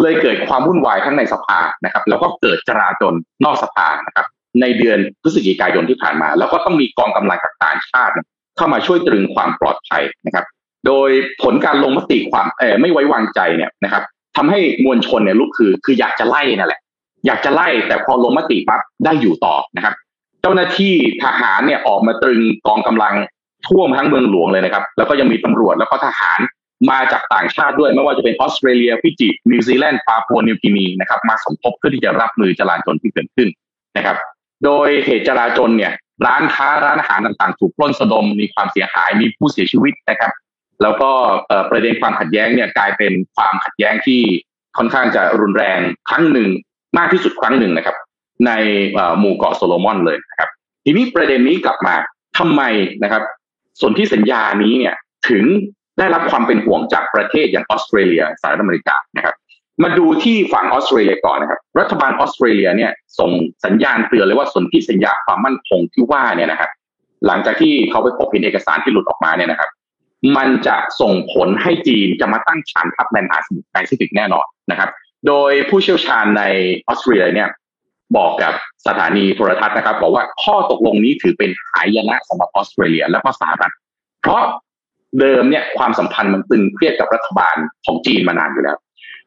[0.01, 3.13] เลยเกิดความวุ่นวายทั้งในสภานะครับ แล้วก็เกิดจราจน
[3.45, 4.25] นอกสภานะครับ
[4.61, 8.13] ในเดือนพฤศจิกายนที่ผ่านมา แล้วก็ต้องมีกองกำลังจากต่างชาติ
[8.57, 10.45] เข้ามาช่วยตรึงความปลอดภัยนะครับ
[10.87, 11.09] โดย
[11.43, 14.03] ผลการลงมติความเออไม่ไว้วางใจเนี่ยนะครับ
[14.37, 16.81] ทำให้มวลชนเนี่ยลุกคือ คืออยากจะไล่นั่นแหละ
[17.25, 19.93] อยากจะไล่แต่พอลงมติปั๊บได้อยู่ต่อนะครับ
[20.41, 23.13] เจ้าหน้าที่ทหารเนี่ยออกมาตรึงกองกำลัง
[23.67, 26.39] ท่วมทั้งเมืองหลวงเลยนะครับ แล้วก็ยังมีตำรวจแล้วก็ทหาร
[26.89, 33.49] มาจากต่างชาติด้วยไม่ว่าจะเป็นออสเตรเลียฟิจินิวซีแลนด์ปาปัวนิวกินีนะครับมาสมทบเพื่อที่จะรับมือจลาจลที่เกิดขึ้น
[33.97, 34.17] นะครับ
[34.63, 35.93] โดยเหตุจลาจลเนี่ย
[36.25, 40.31] ร้านค้าร้านอาหารต่างๆ ถูกปล้นสะดมมีความเสียหายมีผู้เสียชีวิตนะครับ
[40.81, 41.11] แล้วก็
[41.69, 44.21] ประเด็นความขัดแย้งเนี่ยกลายเป็นความขัดแย้งที่
[44.77, 46.47] ค่อนข้างจะรุนแรงครั้งหนึ่ง
[46.97, 47.95] มากที่สุดครั้งหนึ่งนะครับ
[48.47, 48.51] ใน
[49.19, 50.49] หมู่เกาะโซโลมอนเลยนะครับ
[50.83, 51.95] ทีนี้ประเด็นนี้กลับมา
[52.37, 52.61] ทำไม
[53.03, 53.23] นะครับ
[53.79, 54.95] ส่วนที่สัญญานี้เนี่ย
[55.29, 55.43] ถึง
[55.99, 59.35] ได้รับความเป็นห่วงจากประเทศอย่างออสเตรเลียสหรัฐอเมริกานะครับ
[59.83, 63.31] มาดูที่ฝั่งออสเตรเลียก่อนนะครับ รัฐบาลออสเตรเลียเนี่ยส่ง
[63.65, 66.69] สัญญาณเตือนเลยว่าสนธิสัญญาความมั่นคงที่ว่าเนี่ยนะครับ
[67.27, 69.69] หลังจากที่เขาไปพบเห็นเอกสารที่หลุดออกมาเนี่ยนะครับ
[70.37, 74.89] มันจะส่งผลให้จีนจะมาตั้งฐานทัพในมหาสมุทรแปซิฟิกแน่นอนนะครับ
[75.27, 76.43] โดยผู้เชี่ยวชาญใน
[76.87, 77.49] ออสเตรเลียเนี่ย
[78.17, 78.53] บอกกับ
[78.87, 83.73] สถานีโทรทัศน์นะครับ บอกว่าข้อตกลงนี้ถือเป็นหายนะสำหรับออสเตรเลีย และก็สหรัฐ
[84.21, 84.43] เพราะ
[85.19, 88.77] เดิมเนี่ยความสัมพันธ์มันตึงเครียดกับรัฐบาลของจีนมานานอยู่แล้ว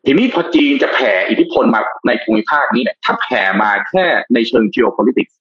[0.07, 5.35] ทีนี้พอจีนจะแผ่อิทธิพลมาในภูมิภาคนี้เนี่ยถ้าแผ่มาแค่ในเชิง geopolitics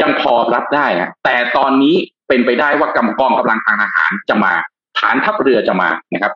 [0.00, 1.94] ยังพอรับได้นะแต่ตอนนี้
[2.28, 4.52] เป็นไปได้ว่ากำกองกำลังทางทหารจะมา
[4.98, 6.32] ฐานทัพเรือจะมานะครับ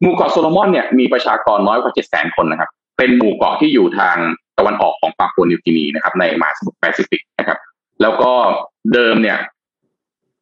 [0.00, 4.16] หมู่เกาะโซโลมอนเนี่ยมีประชากรน้อยกว่าเจ็ดแสนคนนะครับ เป็นหมู่เกาะที่อยู่ทาง
[4.58, 7.58] ตะวันออกของปาปัวนิวกินีนะครับ ในมหาสมุทรแปซิฟิกนะครับ
[8.02, 8.32] แล้วก็
[8.92, 9.38] เดิมเนี่ย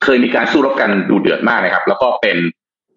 [0.05, 2.37] เคยมีการสู้รบกันดุเดือดมากนะครับ แล้วก็เป็น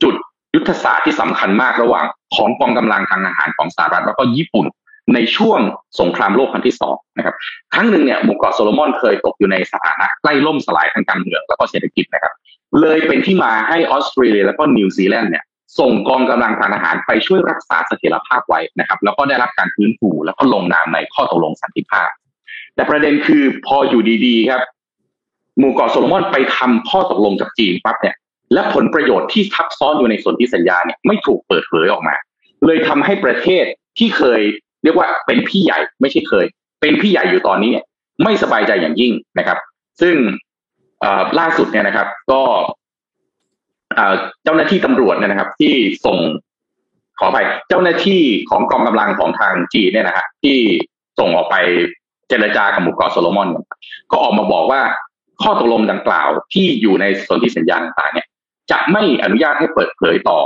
[0.04, 0.16] จุด
[0.56, 4.66] ยุทธศาสตร์ที่สำคัญมากระหว่างของกองกำลังทางทหารของสหรัฐแล้วก็ญี่ปุ่น
[5.14, 5.60] ในช่วง
[6.00, 7.36] สงครามโลกครั้งที่สองนะครับ
[7.74, 12.34] ครั้งหนึ่งเนี่ยหมู่เกาะโซโลมอนเคยตกอยู่ในสถานะใกล้ล่มสลายทางการเมืองแล้วก็เศรษฐกิจนะครับ
[12.82, 15.44] เลยเป็นที่มาให้ออสเตรเลียแล้วก็นิวซีแลนด์เนี่ย
[15.80, 22.10] ส่งกองกำลังทางอาหารไปช่วยรักษาเสถียรภาพไว้นะครับ แล้วก็ได้รับการฟื้นฟูแล้วก็ลงนามในข้อตกลงสันติภาพ
[22.76, 24.62] แต่ประเด็นคือพออยู่ดีๆครับ
[25.60, 28.16] หมู่เกาะโซโลมอนไปทำข้อตกลงกับจีนปั๊บเนี่ย
[28.54, 32.16] และผลประโยชน์ที่ทับซ้อนอยู่ในส่วนที่สัญญาเนี่ยไม่ถูกเปิดเผยออกมา
[32.66, 33.66] เลยทำให้ประเทศ
[33.98, 34.42] ที่เคย
[34.84, 36.46] เรียกว่าเป็นพี่ใหญ่ไม่ใช่เคย
[36.82, 37.86] เป็นพี่ใหญ่อยู่ตอนนี้เนี่ย
[38.24, 39.58] ไม่สบายใจอย่างยิ่งนะครับ
[40.02, 40.16] ซึ่ง
[41.40, 42.42] ล่าสุดเนี่ยนะครับ ก็
[44.44, 45.74] เจ้าหน้าที่ตำรวจเนี่ยนะครับ ที่
[46.06, 46.18] ส่ง
[47.20, 47.38] ขอไป
[47.70, 50.58] เจ้าหน้าที่ของกองกำลังของทางจีนเนี่ยนะฮะที่
[51.20, 51.56] ส่งออกไป
[52.30, 53.50] เจรจากับหมู่เกาะโซโลมอน
[54.12, 54.82] ก็ออกมาบอกว่า
[55.42, 58.28] ข้อตกลงดังกล่าวที่อยู่ในสนธิสัญญาต่างเนี่ย
[58.72, 60.40] จะไม่อนุญาตให้เปิดเผยต่อ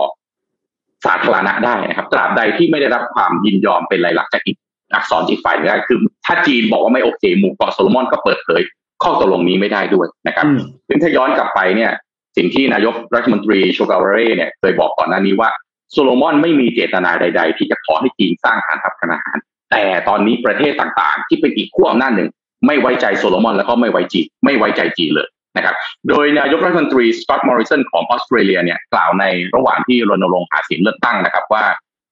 [1.05, 4.57] สาธารณะได้นะครับ ตราบใดที่ไม่ได้รับความยินยอมเป็นลายลักษณ์จากอีก
[4.93, 8.61] อักษรจีฝ่ายไม่ได้คือ ถ้าจีนบอกว่าไม่โอเคหมู่เกาะโซโลมอนก็เปิดเผย
[9.03, 10.45] ข้อตกลงนี้ไม่ได้ด้วยนะครับ
[10.87, 11.91] ซึ่งถ้าย้อนกลับไปเนี่ย
[12.37, 15.49] สิ่งที่นายกรัฐมนตรีโซกาวาเรเนี่ยเคยบอกก่อนหน้านี้ว่า
[15.91, 19.37] โซโลมอนไม่มีเจตนาใด ๆ ที่จะขอให้จีนสร้างฐานทัพทางทหาร
[19.71, 22.29] แต่ตอนนี้ประเทศต่างๆ ที่เป็นอีกขั้วอำนาจหนึ่ง
[22.65, 25.75] ไม่ไว้ใจโซโลมอนแล้วก็ไม่ไว้จีนไม่ไว้ใจจีนเลย นะครับ
[26.09, 31.65] โดยนายกรัฐมนตรีสกอตต์มอริสันของออสเตรเลียเนี่ยกล่าวในระหว่างที่รณรงค์หาเสียงเลือกตั้งนะครับว่า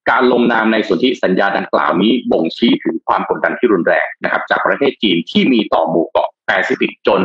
[0.10, 7.22] การลงนามในสนธิสัญญาดังกล่าวนี้บ่งชี้ถึงความกดดันที่รุนแรงนะครับจากประเทศจีนที่มีต่อหมู่เกาะแปซิฟิกจน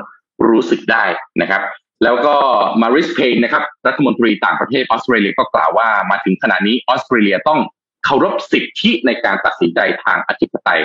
[0.49, 1.05] รู้สึกได้
[1.41, 1.63] นะครับ
[2.05, 2.35] แล้วก็
[2.83, 7.61] มาริสเพย์นนะครับรัฐมนตรีต่างประเทศออสเตรเลียก็กล่าวว่ามาถึงขณะนี้ออสเตรเลียต้อง
[8.05, 10.81] เคารพสิทธิในการตัดสินใจทางอธิปไตย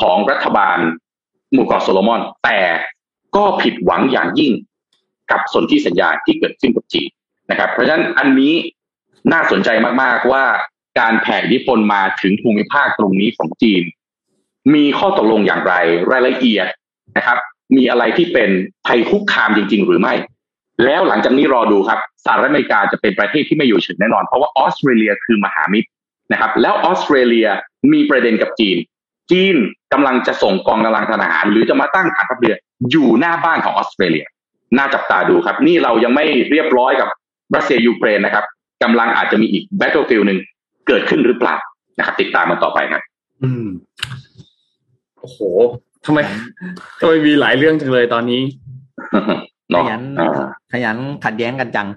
[0.00, 0.78] ของรัฐบาล
[1.52, 2.60] หมู่เกาะโซโลมอน แต่
[3.36, 4.52] ก็ผิดหวังอย่างยิ่ง
[5.30, 7.08] กับสนธิสัญญาที่เกิดขึ้นกับจีน
[7.50, 8.54] นะครับ เพราะฉะนั้นอันนี้
[9.32, 9.68] น่าสนใจ
[10.02, 10.44] มากๆว่า
[11.00, 13.82] การแผ่อิทธิพลมาถึงภูมิภาคตรงนี้ของจีน
[14.74, 15.74] มีข้อตกลงอย่างไร
[16.12, 16.66] รายละเอียด
[17.16, 17.38] นะครับ
[17.76, 18.50] มีอะไรที่เป็น
[18.86, 20.14] ภัยคุกคามจริง ๆ หรือไม่
[20.84, 25.88] แล้วหลังจากนี้รอดูครับสหรัฐอเมริกาจะเป็นประเทศที่ไม่อยู่เฉยแน่นอน เพราะว่าออสเตรเลียคือมหามิตร
[26.32, 27.48] นะครับ แล้วออสเตรเลีย
[27.92, 28.76] มีประเด็นกับจีน
[29.30, 29.56] จีน
[29.92, 32.56] กำลังจะส่งกองกำลังทหาร หรือจะมาตั้งฐานทัพเรือ
[32.90, 34.26] อยู่หน้าบ้านของออสเตรเลีย
[34.78, 37.08] น่าจับตาดูครับ นี่เรายังไม่เรียบร้อยกับ
[37.54, 38.44] รัสเซียยูเครนนะครับ
[38.82, 40.38] กำลังอาจจะมีอีก battlefield หนึ่ง
[40.88, 41.56] เกิดขึ้นหรือเปล่า
[41.98, 43.02] นะครับ ติดตามกันต่อไปครับ
[43.42, 43.66] อืม
[45.20, 45.38] โอ้โห
[46.06, 46.18] ทำไม
[47.00, 48.40] ทำไมมีหลายเรื่องจังเลยตอนนี้
[49.74, 50.02] ขยัน
[50.72, 51.88] ขยันขัดแย้งกันจัง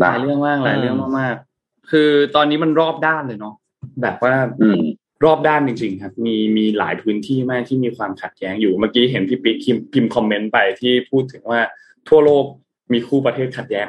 [0.00, 3.54] หลายเรื่องมากหลายเรื่องมากๆคือตอนนี้มันรอบด้านเลยเนาะ
[4.02, 4.80] แบบว่าอืม
[5.24, 9.56] รอบด้านจริง ๆ ครับ มีมีหลายพื้นที่มากที่มีความขัดแย้งอยู่เมื่อกี้เห็นพี่ปิ๊ก
[9.92, 11.60] พิมพ์คอมเมนต์ไปที่พูดถึงว่า
[12.08, 12.44] ทั่วโลก
[12.92, 13.86] มีคู่ประเทศขัดแย้ง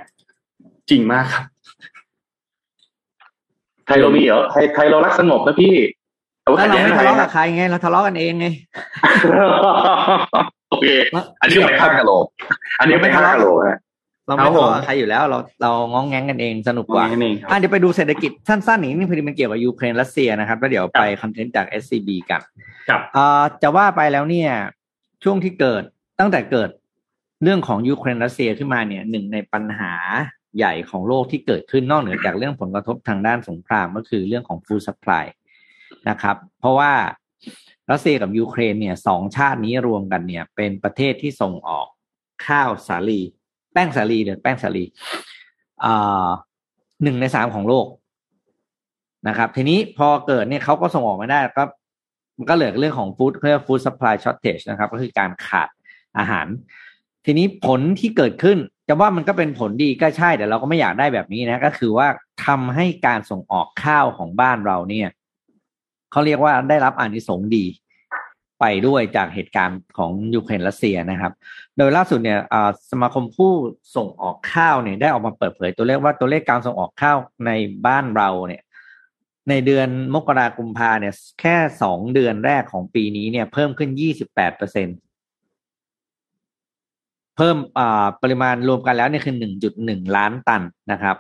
[0.89, 1.46] จริงมากครับ
[3.86, 5.76] ไทยเรามีเหรอไทยไทยเรารักสงบนะพี่
[6.43, 8.48] เอาแล้วเราขัดแย้งไม่อะทะไรเลาะกันะบใครไงเราทะเลาะกันเองไง
[10.69, 10.88] โอเค
[11.41, 12.26] อันนี้ไม่ฆ่ากะโหลก
[12.80, 13.80] อันนี้ไม่ฆ่ากะโหลกฮะ
[14.27, 22.41] เราไม่ทะเลาะกับใครอยู่แล้วเราเราง้องแง้งกันเองสนุกกว่านั่นเองครับอะเดี๋ยวไปดูเศรษฐกิจสั้นๆอีกนี่พอดีมันเกี่ยวกับยูเครนรัสเซียนะครับแล้วเดี๋ยวไปคอนเทนต์จาก SCB กัน
[22.89, 24.51] ครับอ่าจะว่าไปแล้วเนี่ย
[25.23, 25.83] ช่วงที่เกิด
[26.19, 26.69] ตั้งแต่เกิด
[27.43, 29.93] เรื่องของยูเครนรัสเซียขึ้นมาเนี่ยหนึ่งในปัญหา
[30.57, 35.25] ใหญ่ของโลกที่เกิดขึ้นนอกเหนือจากเรื่องผลกระทบทางด้านสงครามก็คือเรื่องของ food supply
[36.09, 36.91] นะครับ เพราะว่า
[37.91, 41.88] รัสเซียกับยูเครนเนี่ยสองชาตินี้รวมกันเนี่ย เป็นประเทศที่ส่งออก
[42.47, 43.21] ข้าวสาลี
[43.73, 44.86] แป้งสาลีหรือแป้งสาลี
[45.83, 46.27] อ่า
[47.03, 47.88] หนึ่งในสามของโลก
[49.27, 51.63] นะครับ ทีนี้พอเกิดเนี่ยเขาก็ส่งออกไม่ได้ก็
[52.38, 55.69] มันก็เหลือเรื่องของ food เรียก food supply shortage นะครับ ก็คือการขาด
[56.17, 56.47] อาหาร
[57.25, 58.57] ทีนี้ผลที่เกิดขึ้น
[58.88, 62.07] จะว่ามันก็เป็นผลดีก็ใช่แต่เราก็ไม่อยากได้แบบนี้นะ ก็คือว่า
[62.45, 65.09] ทำให้การส่งออกข้าวของบ้านเราเนี่ย
[66.12, 67.65] เขาเรียกว่าได้รับอานิสงส์ดี
[68.65, 71.34] ไปด้วยจากเหตุการณ์ของยูเครนรัสเซียนะครับ
[71.78, 72.39] โดยล่าสุดเนี่ย
[72.91, 73.52] สมาคมผู้
[73.95, 77.52] ส่งออกข้าวเนี่ยได้ออกมาเปิดเผยตัวเลขว่าตัวเลขการส่งออกข้าวใน
[77.86, 78.63] บ้านเราเนี่ย
[79.49, 84.88] ในเดือนมกราคมพาเนี่ยแค่สองเดือนแรกของปีนี้เนี่ยเพิ่มขึ้นยี่สิบแปดเปอร์เซ็น
[87.38, 87.58] เพิ่ม
[88.21, 91.17] ปริมาณรวมกันแล้วเนี่ยคือหนึ่งจุดหนึ่งล้านตันนะครับ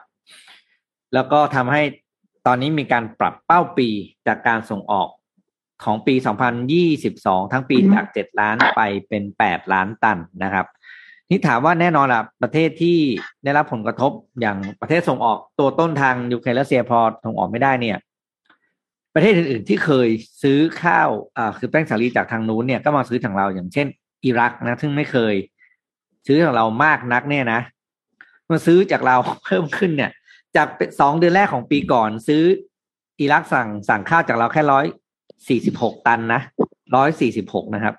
[1.13, 1.81] แล้วก็ทำให้
[2.47, 3.87] ตอนนี้มีการปรับเป้าปี
[4.27, 5.09] จากการส่งออก
[5.85, 6.15] ของปี
[6.83, 10.65] 2022 ทั้งปีจาก 7 ล้านไปเป็น 8 ล้านตันนะครับ
[11.29, 12.97] นี่ถามว่าแน่นอนล่ะ ประเทศที่
[13.43, 17.97] ได้รับผลกระทบอย่างประเทศส่งออกตัวต้นทางยูเครนและเซียพอส่งออกไม่ได้เนี่ย
[19.13, 20.09] ประเทศอื่น ๆ ที่เคย
[20.43, 23.87] ซื้อข้าวอ่าคือแป้งสาลีจากทางนู้นเนี่ยก็มาซื้อทางเราอย่างเช่น
[24.25, 25.35] อิรักนะซึ่งไม่เคย
[26.27, 27.61] ซื้อจากเรามากนักเนี่ยนะ
[28.51, 29.15] มาซื้อจากเรา
[29.45, 30.11] เพิ่มขึ้นเนี่ย
[30.55, 30.67] จาก
[30.99, 32.43] สองเดือนแรกของปีก่อนซื้อ
[33.19, 34.85] อิรักสั่งสั่งข้าวจากเราแค่ร้อย
[35.47, 36.41] สี่สิบหกตันนะ
[36.95, 37.95] ร้อยสี่สิบหกนะครับ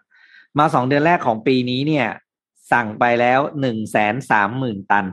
[0.59, 2.07] มาสองเดือนแรกของปีนี้เนี่ย
[2.73, 5.07] สั่งไปแล้วหนึ่งแสนสามหมื่นตัน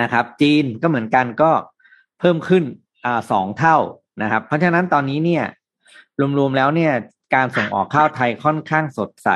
[0.00, 1.50] นะครับ จีนก็เหมือนกันก็
[2.20, 2.64] เพิ่มขึ้น
[3.06, 3.76] อ่าสองเท่า
[4.22, 5.44] นะครับ เพราะฉะนั้นตอนนี้เนี่ย
[6.38, 6.92] รวมๆแล้วเนี่ย
[7.34, 9.28] การส่งออกข้าวไทยค่อนข้างสดใส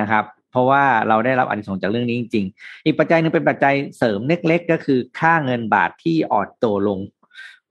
[0.00, 7.00] นะครับ เพราะว่าเราได้รับอันสงจากเรื่องนี้จริง ๆ อีกปัจจัยหนึงเป็นปัจจัยเสริมเล็กๆ ก็คือค่าเงินบาทที่อ่อนตัวลง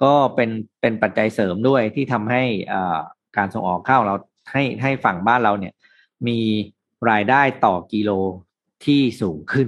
[0.04, 0.50] ก็เป็น
[0.82, 2.44] เป็นปัจจัยเสริมด้วยที่ทำให้
[2.74, 3.00] อ่า
[3.38, 4.16] การส่งออกข้าวเรา
[4.52, 5.74] ให้ให้ฝั่งบ้านเราเนี่ย
[6.28, 6.40] มี
[7.10, 8.12] รายได้ต่อกิโล
[8.86, 9.68] ที่สูงขึ้น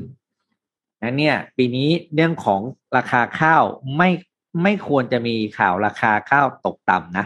[1.03, 2.61] นั้นเนี่ย ปีนี้เรื่องของ
[2.97, 3.63] ราคาข้าว
[3.97, 4.09] ไม่
[4.63, 7.25] ไม่ควรจะมีข่าวราคาข้าวตกต่ำนะ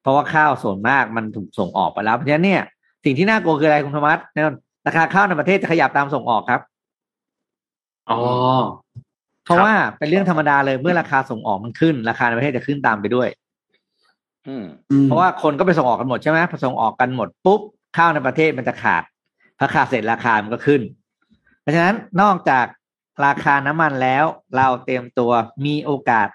[0.00, 2.62] เพราะว่าข้าวส่วนมากมันถูกส่งออกไปแล้วเพราะฉะนั้นเนี่ย
[3.04, 4.56] สิ่งที่น่ากลัวคืออะไรคุณธรรมัสแน่นอน
[4.86, 6.60] ราคาข้าวในประเทศจะขยับตามส่งออกครับ
[8.10, 8.18] อ๋อ
[9.44, 13.28] เพราะว่าเป็นเรื่องธรรมดาเลยเมื่อราคาส่งออกมันขึ้น ราคาในประเทศจะขึ้นตามไปด้วย
[14.48, 14.64] อืม
[15.04, 17.60] เพราะว่าคนก็ไปส่งออกกันหมดใช่ไหมพอส่งออกกันหมดปุ๊บ
[17.96, 19.02] ข้าวในประเทศมันจะขาด
[19.58, 20.82] พอขาดเสร็จราคามันก็ขึ้น
[21.60, 22.66] เพราะฉะนั้นนอกจาก
[23.26, 24.24] ราคาน้ำมันแล้ว
[24.56, 25.32] เราเตรียมตัว
[25.66, 26.28] มีโอกาส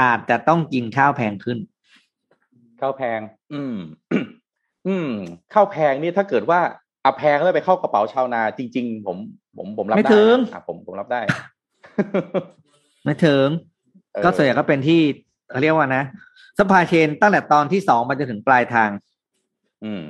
[0.00, 1.58] อาจจะต้องกินข้าวแพงขึ้น
[2.80, 3.20] ข้าวแพง
[3.52, 3.76] อืม
[4.86, 5.10] อืม
[5.54, 6.60] ข้าวแพงนี่ถ้าเกิดว่า
[7.02, 9.16] เอาแพงแล้วไปเข้ากระเป๋าชาวนา จริง ๆ ผม
[9.56, 11.20] ผมผมรับไม่ได้ถึงนะอะผมผมรับได้
[13.04, 13.46] ไม่ถึง
[14.12, 15.00] เออก็ส่วนใหญ่ก็เป็นที่
[15.50, 16.02] เขาเรียกว่านะ
[16.58, 18.90] สปายเชนตั้งแต่ตอนที่สองมาจนถึงปลายทาง
[19.84, 20.02] อืม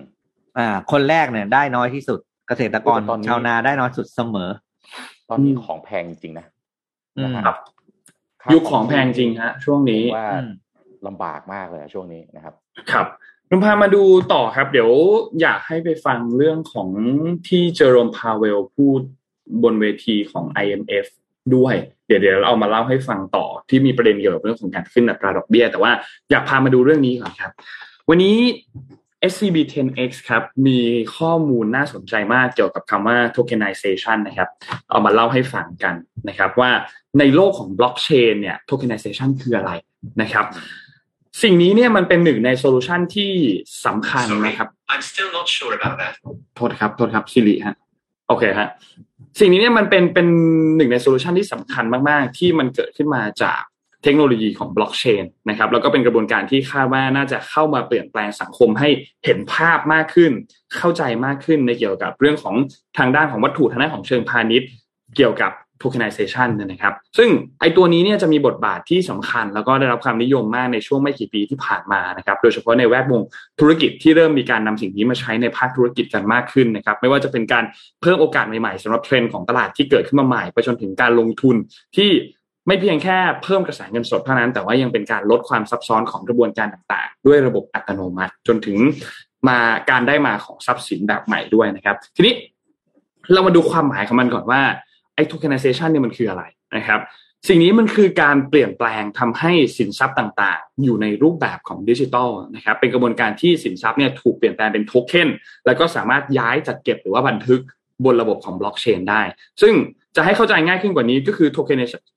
[0.59, 4.51] อ่า คนแรกเนี่ยได้น้อยที่สุด เกษตรกรโอ้แต่ตอนนี้ชาวนาได้น้อยสุดเสมอ
[5.29, 6.47] ตอนนี้ของแพงจริงๆนะ
[7.19, 7.57] อืมครับ
[8.43, 10.51] ค่ายุคของแพงจริงฮะ ช่วงนี้ผมว่าอืม
[11.07, 12.55] ลำบากมากเลยอะช่วงนี้นะครับ
[12.93, 13.07] ครับ
[13.51, 14.03] ลุงพามาดู
[14.33, 14.91] ต่อครับ เดี๋ยว
[15.41, 16.89] อยากให้ไปฟังเรื่องของ
[17.49, 19.01] ที่เจอโรมพาเวลพูด
[19.63, 21.07] บนเวทีของ IMF
[21.55, 21.75] ด้วย
[22.07, 25.93] เดี๋ยวเดี๋ยวเราเอามาเล่าให้ฟังต่อที่มีประเด็นเกี่ยวกับเรื่องของการขึ้นอัตราดอกเบี้ย แต่ว่า
[26.31, 27.53] อยากพามาดูเรื่องนี้ก่อนครับ
[28.09, 28.37] วันนี้
[29.33, 30.81] SCB 10X ครับมี
[31.17, 34.49] ข้อมูลน่าสนใจมากเกี่ยวกับคำว่า tokenization นะครับ
[34.91, 35.95] เอามาเล่าให้ฟังกัน
[36.29, 36.71] นะครับ ว่า
[37.19, 39.71] ในโลกของบล็อกเชนเนี่ย tokenization คืออะไร
[40.23, 40.47] นะครับ
[41.43, 43.33] สิ่งนี้เนี่ยมันเป็นหนึ่งใน solution ที่
[43.87, 46.15] สำคัญนะครับ I'm still not sure about that.
[46.57, 47.77] โทษครับ โทษครับ Siri ฮะ
[48.29, 48.69] โอเคฮะ
[49.39, 50.29] สิ่งนี้เนี่ยมันเป็นเป็น
[50.77, 53.61] หนึ่งใน solution ที่สำคัญมาก ๆ ที่มันเกิดขึ้นมาจาก
[54.03, 58.89] เทคโนโลยีของบล็อกเชนนะครับแล้วก็เป็นกระบวนการที่คาดว่าน่าจะเข้ามาเปลี่ยนแปลงสังคมให้
[59.25, 60.33] เห็นภาพมากขึ้น
[60.77, 62.55] เข้าใจมากขึ้นในเกี่ยวกับเรื่องของ
[62.99, 64.69] ทางด้านของวัตถุทางด้านของเชิงพาณิชย์
[65.17, 65.53] เกี่ยวกับ
[65.85, 67.29] tokenization นะครับ ซึ่ง
[67.61, 73.23] ไอตัวนี้เนี่ยจะมีบทบาทที่สำคัญ แล้วก็ได้รับความนิยมมากในช่วงไม่กี่ปีที่ผ่านมานะครับ โดยเฉพาะในแวดวง
[73.61, 77.65] ธุรกิจที่เริ่มมีการนำสิ่งนี้มาใช้ในภาคธุรกิจกันมากขึ้นนะครับ ไม่ว่าจะเป็นการ
[78.03, 81.57] เพิ่มโอกาสใหม่ๆสำหรับเทรนด์ของตลาดที่เกิดขึ้นมาใหม่ไปจนถึงการลงทุน
[81.97, 82.11] ที่
[82.67, 88.79] ไม่เพียงแค่เพิ่มกระแสเงินสดเท่านั้น แต่ว่ายังเป็นการลดความซับซ้อนของกระบวนการต่างๆ ด้วยระบบอัตโนมัติ จนถึง
[89.49, 89.59] มา
[89.91, 92.35] การได้มาของทรัพย์สินแบบใหม่ด้วยนะครับ ทีนี้
[93.33, 94.61] เรามาดูความหมายของมันก่อนว่า
[95.15, 96.43] ไอ้ tokenization เนี่ยมันคืออะไร
[96.77, 97.01] นะครับ
[97.49, 105.29] สิ่งนี้มันคือการเปลี่ยนแปลงทำให้สินทรัพย์ต่างๆ อยู่ในรูปแบบของดิจิทัลนะครับเป็นกระบวนการที่สินทรัพย์เนี่ยถูกเปลี่ยนแปลงเป็นโทเค็น
[105.67, 107.61] แล้วก็สามารถย้ายจัดเก็บหรือว่าบันทึก
[108.05, 109.23] บนระบบของบล็อกเชนได้
[109.63, 109.75] ซึ่ง
[110.17, 111.49] จะให้เข้าใจง่ายขึ้นกว่านี้ก็คือ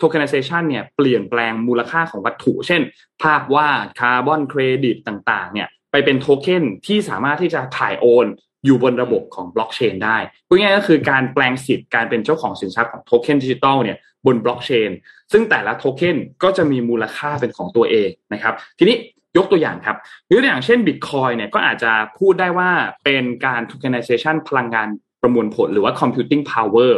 [0.02, 2.82] tokenization เนี่ยเปลี่ยนแปลงมูลค่าของวัตถุ เช่น
[3.22, 8.26] ภาพวาดคาร์บอนเครดิตต่างๆเนี่ยไปเป็นโทเค็นที่สามารถที่จะถ่ายโอน
[8.68, 14.90] อยู่บนระบบของบล็อกเชนได้พูดง่ายก็คือการแปลงสิทธิ์การเป็นเจ้าของสินทรัพย์ของโทเค็นดิจิตอลเนี่ยบนบล็อกเชน
[15.32, 18.98] ซึ่งแต่ละโทเค็นก็จะมีมูลค่าเป็นของตัวเองนะครับ ทีนี้
[19.38, 19.98] ยกตัวอย่างครับ
[20.30, 22.70] ยกตัวอย่างเช่นบิตคอยน์เนี่ยก็อาจจะพูดได้ว่า
[23.04, 24.88] เป็นการ tokenization พลังงาน
[25.22, 26.92] ประมวลผลหรือว่า computing power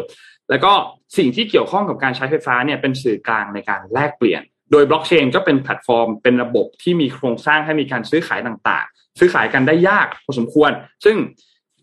[0.50, 0.72] แล้วก็
[1.18, 10.72] สิ่งที่เกี่ยวข้องกับการใช้ไฟฟ้าเนี่ยเป็นสื่อกลางในการแลกเปลี่ยน โดยบล็อกเชนก็เป็นแพลตฟอร์ม เป็นระบบที่มีโครงสร้างให้มีการซื้อขายต่างๆ ซื้อขายกันได้ยากพอสมควร
[11.06, 11.16] ซึ่ง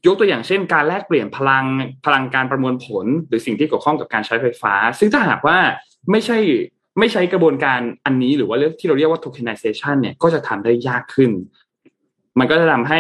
[0.07, 1.65] ยกตัวอย่างเช่น การแลกเปลี่ยนพลัง
[2.05, 5.59] พลังการประมวลผล หรือสิ่งที่เกี่ยวข้องกับการใช้ไฟฟ้า ซึ่งถ้าหากว่า
[6.11, 6.39] ไม่ใช่
[6.99, 11.31] ไม่ใช้กระบวนการอันนี้หรือว่าเรื่องที่เราเรียกว่า tokenization เนี่ยก็จะทำได้ยากขึ้น
[12.39, 12.99] มันก็จะทำให้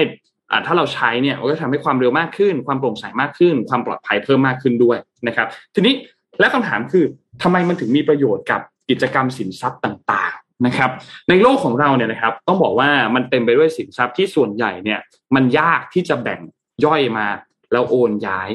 [0.51, 5.95] อ่าถ้าเราใช้เนี่ยมันก็ทำให้ความเร็วมากขึ้น ความโปร่งใสมากขึ้น ความปลอดภัยเพิ่มมากขึ้นด้วยนะครับ ทีนี้
[6.41, 7.05] และคำถามคือ
[7.43, 10.91] ทำไมมันถึงมีประโยชน์กับกิจกรรมสินทรัพย์ต่างๆนะครับ
[11.29, 15.01] ในโลกของเราเนี่ยนะครับ ต้องบอกว่ามันเต็มไปด้วยสินทรัพย์ที่ส่วนใหญ่เนี่ย
[15.35, 16.41] มันยากที่จะแบ่ง
[16.85, 17.27] ย่อยมา
[17.73, 18.51] แล้วโอนย้าย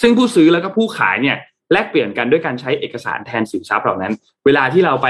[0.00, 1.36] ซึ่งผู้ซื้อแล้วก็ผู้ขายเนี่ย
[1.72, 4.12] แลกเปลี่ยนกันด้วยการใช้เอกสารแทนสินทรัพย์เหล่านั้น
[4.46, 5.08] เวลาที่เราไป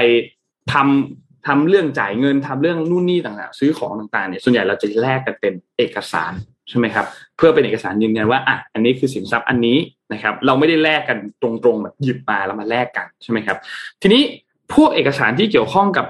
[0.73, 6.33] ทำทำเรื่องจ่ายเงินทำเรื่องนู่นนี่ต่างๆ ซื้อของต่างๆเนี่ยส่วนใหญ่เราจะแลกกันเป็นเอกสาร
[6.69, 7.05] ใช่ไหมครับ
[7.37, 9.77] เพื่อเป็นเอกสารยืนยันว่าอะอันนี้คือสินทรัพย์อันนี้
[10.13, 13.57] นะครับ เราไม่ได้แลกกันตรงๆแบบหยิบมาแล้วมาแลกกันใช่ไหมครับ
[14.01, 14.21] ทีนี้
[14.73, 16.05] พวกเอกสารที่เกี่ยวข้องกับ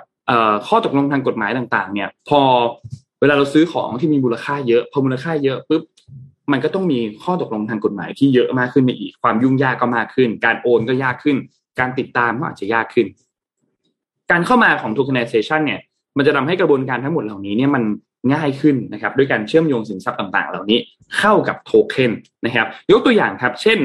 [0.68, 2.42] ข้อตกลงทางกฎหมายต่าง ๆ เนี่ย พอ
[3.22, 5.84] เวลาเราซื้อของที่มีมูลค่าเยอะพอมูลค่าเยอะปุ๊บ
[6.52, 11.38] มันก็ต้องมีข้อตกลงทางกฎหมายที่เยอะมากขึ้นไปอีกความยุ่งยากก็มากขึ้น การโอนก็ยากขึ้น
[11.80, 13.08] การติดตามก็อาจจะยากขึ้น
[14.32, 15.80] การเข้ามาของ tokenization เนี่ย
[16.18, 17.84] มันจะทำให้กระบวนการทั้งหมดเหล่านี้เนี่ยมัน
[18.34, 20.80] ง่ายขึ้นนะครับ ด้วยการเชื่อมโยงสินทรัพย์ต่าง ๆ เหล่านี้
[21.18, 22.12] เข้ากับโทเค็น
[22.46, 23.80] นะครับ ยกตัวอย่างครับ เช่น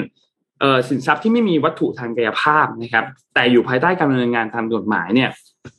[0.88, 5.31] สินทรัพย์ที่ไม่มีวัตถุทางกายภาพนะครับ แต่อยู่ภายใต้การดำเนินงานตามกฎหมายเนี่ย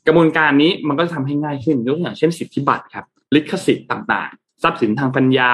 [0.08, 5.52] กระบวนการนี้มันก็จะทำให้ง่ายขึ้น ยกตัวอย่างเช่นสิทธิบัตรครับ ลิขสิทธิ์ต่างๆ ทรัพย์สินทางปัญญา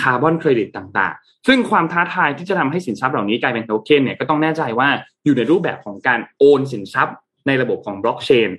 [0.00, 4.88] คาร์บอนเครดิตต่างๆ ซึ่งความท้าทายที่จะทำให้สินทรัพย์เหล่านี้กลายเป็นโทเค็นเนี่ยก็ต้องแน่ใจว่า
[5.24, 8.50] อยู่ในรูปแบบของการโอนสินทรัพย์ในระบบของบล็อกเชน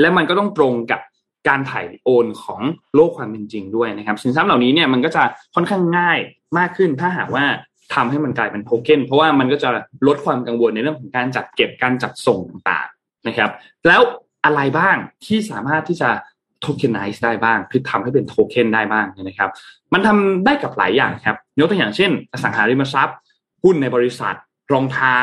[0.00, 1.00] และมันก็ต้องตรงกับ
[1.48, 2.60] การถ่ายโอนของ
[2.94, 5.22] โลกความเป็นจริงด้วยนะครับ สินทรัพย์เหล่านี้เนี่ยมันก็จะ
[5.54, 6.18] ค่อนข้างง่าย
[6.58, 7.44] มากขึ้น ถ้าหากว่า
[7.94, 9.68] ทำให้มันกลายเป็นโทเค็นเพราะว่ามันก็จะ
[10.06, 13.50] ลดความกังวลในเรื่องของการจัดเก็บการจัดส่งต่างๆนะครับ
[13.88, 14.02] แล้ว
[14.44, 16.10] อะไรบ้างที่สามารถที่จะ
[16.60, 19.50] โทเค็นไนซ์ได้บ้าง คือทำให้เป็นโทเค็นได้บ้างนะครับ
[19.92, 23.16] มันทำได้กับหลายอย่างครับยกตัวอย่างเช่น อสังหาริมทรัพย์
[23.62, 24.34] หุ้นในบริษัท
[24.72, 25.18] รองเท้า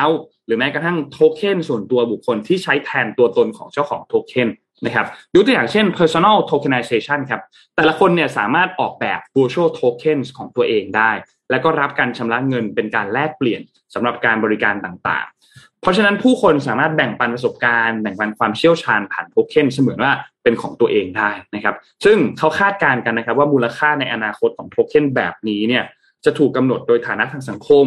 [0.45, 4.49] หรือแม้กระทั่งโทเค็นส่วนตัวบุคคลที่ใช้แทนตัวตนของเจ้าของโทเค็น
[4.85, 7.41] นะครับยกตัวอย่างเช่น personal tokenization ครับ
[7.75, 11.11] แต่ละคนเนี่ยสามารถออกแบบ virtual tokens ของตัวเองได้
[11.49, 13.61] แล้วก็รับการชำระเงินเป็นการแลกเปลี่ยน
[13.93, 15.42] สำหรับการบริการต่างๆ
[15.83, 25.83] เพราะฉะนั้นผู้คนสามารถแบ่งปันประสบการณ์แบ่งปันความเชี่ยวชาญผ่านโทเค็นเสมือนว่าเป็นของตัวเองได้นะครับ ซึ่งเขาคาดการณ์กันนะครับ ว่ามูลค่าในอนาคตของโทเค็นแบบนี้เนี่ย
[26.25, 27.85] จะถูกกาหนดโดยฐานะทางสังคม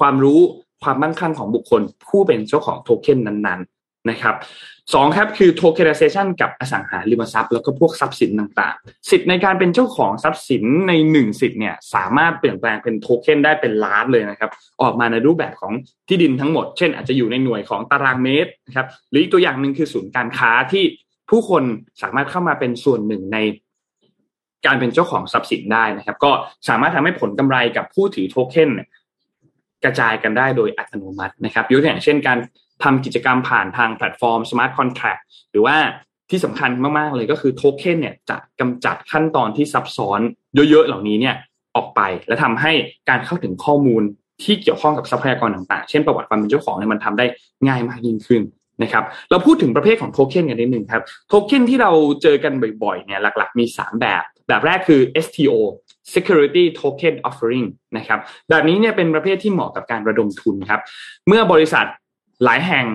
[0.00, 0.40] ความรู้
[0.82, 3.77] ความมั่งคั่งของบุคคลผู้เป็นเจ้าของโทเค็นนั้นๆ
[4.10, 4.34] นะครับ
[4.94, 14.50] สองครับคือ tokenization กับอสังหาริมทรัพย์แล้วก็พวกทรัพย์สินต่างๆ สิทธิ์ในการเป็นเจ้าของทรัพย์สินในหนึ่งสิทธิ์เนี่ยสามารถเปลี่ยนแปลงเป็นโทเค็นได้เป็นล้านเลยนะครับ
[14.82, 15.72] ออกมาในรูปแบบของ
[16.08, 20.84] ที่ดินทั้งหมด เช่นอาจจะอยู่ในหน่วยของตารางเมตรนะครับหรืออีกตัวอย่างหนึ่งคือศูนย์การค้าที่
[21.30, 21.62] ผู้คน
[22.02, 23.38] สามารถเข้ามาเป็นส่วนหนึ่งใน
[24.66, 26.30] การเป็นเจ้าของทรัพย์สินได้นะครับ ก็
[26.68, 28.70] สามารถทำให้ผลกำไรกับผู้ถือโทเค็น
[29.84, 32.38] กระจายกันได้โดยอัตโนมัตินะครับยกตัวอย่างเช่นการ
[32.82, 35.76] ทำกิจกรรมผ่านทางแพลตฟอร์ม Smart Contract หรือว่า
[36.30, 40.20] ที่สำคัญมากๆเลยก็คือโทเค็นเนี่ยจะกำจัดขั้นตอนที่ซับซ้อน
[40.70, 41.34] เยอะๆเหล่านี้เนี่ย
[41.76, 42.72] ออกไป และทำให้
[43.08, 44.02] การเข้าถึงข้อมูล
[44.42, 47.26] ที่เกี่ยวข้องกับทรัพยากรต่างๆ เช่นประวัติความเป็นเจ้าของเนี่ยมันทำได้
[47.66, 48.42] ง่ายมากยิ่งขึ้น
[48.82, 51.90] นะครับเราพูดถึงประเภทของโทเค็นกันนิดหนึ่งครับโทเค็นที่เรา
[52.22, 52.52] เจอกัน
[52.82, 55.52] บ่อยๆเนี่ยหลักๆมี 3 แบบ แบบแรกคือ STO
[56.14, 57.66] Security Token Offering
[57.96, 58.18] นะครับ
[58.50, 60.80] แบบนี้เนี่ยเป็นประเภทที่เหมาะกับการระดมทุนครับ
[61.28, 61.86] เมื่อบริษัท
[62.44, 62.86] หลายแห่ง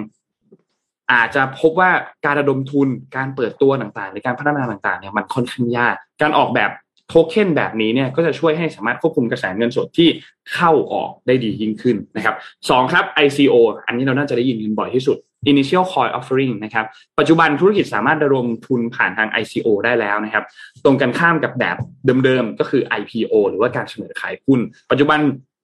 [1.11, 1.89] อาจจะพบว่า
[2.25, 6.71] การระดมทุนการเปิดตัวต่างๆในการพัฒนาต่างๆเนี่ยมันค่อนข้างยาก การออกแบบ
[7.07, 10.09] โทเค็นแบบนี้เนี่ยก็จะช่วยให้สามารถควบคุมกระแสเงินสดที่
[10.53, 12.35] เข้าออกได้ดียิ่งขึ้นนะครับ
[12.69, 15.17] สองครับ ICO อันนี้เราน่าจะได้ยินกันบ่อยที่สุด
[15.51, 16.85] Initial Coin Offering นะครับ
[17.19, 20.43] ปัจจุบันธุรกิจสามารถระดมทุนผ่านทาง ICO ได้แล้วนะครับ
[20.83, 21.77] ตรงกันข้ามกับแบบ
[22.25, 24.59] เดิมๆ ก็คือ IPO หรือว่าการเสนอขายหุ้น
[24.91, 25.19] ปัจจุบัน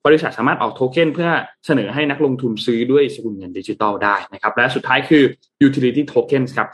[0.05, 1.29] บริษัทสามารถออกโทเค็นเพื่อ
[1.65, 5.23] เสนอให้นักลงทุนซื้อด้วยสกุลเงินดิจิตอลได้นะครับ และสุดท้ายคือ
[5.67, 6.69] Utility Tokens ครับ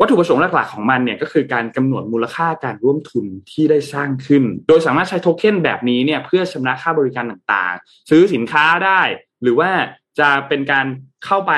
[0.00, 9.00] วัตถุประสงค์หลักๆของมันเนี่ยก็คือการกำหนดมูลค่าการร่วมทุนที่ได้สร้างขึ้น โดยสามารถใช้โทเค็นแบบนี้เนี่ยเพื่อชำระค่าบริการต่างๆ ซื้อสินค้าได้
[9.42, 9.70] หรือว่า
[10.18, 10.86] จะเป็นการ
[11.24, 11.52] เข้าไป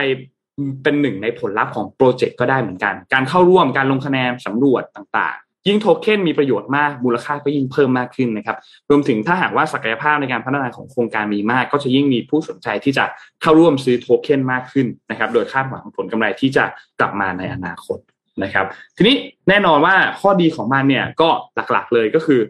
[0.82, 8.56] เป็นหนึ่งในผลลัพธ์ของโปรเจกต์ก็ได้เหมือนกัน การเข้าร่วมการลงคะแนนสำรวจต่างๆ ยิ่งโทเค็นมีประโยชน์มากมูลค่าก็ยิ่งเพิ่มมากขึ้นนะครับ
[8.90, 13.04] รวมถึงถ้าหากว่าศักยภาพในการพัฒนาของโครงการมีมาก ก็จะยิ่งมีผู้สนใจที่จะ
[13.42, 16.64] เข้าร่วมซื้อโทเค็นมากขึ้นนะครับ โดยคาดหวังผลกำไรที่จะ
[17.00, 17.98] กลับมาในอนาคต
[18.42, 19.16] นะครับ ทีนี้
[19.48, 21.28] แน่นอนว่าข้อดีของมันเนี่ยก็
[21.72, 22.40] หลักๆเลยก็คือ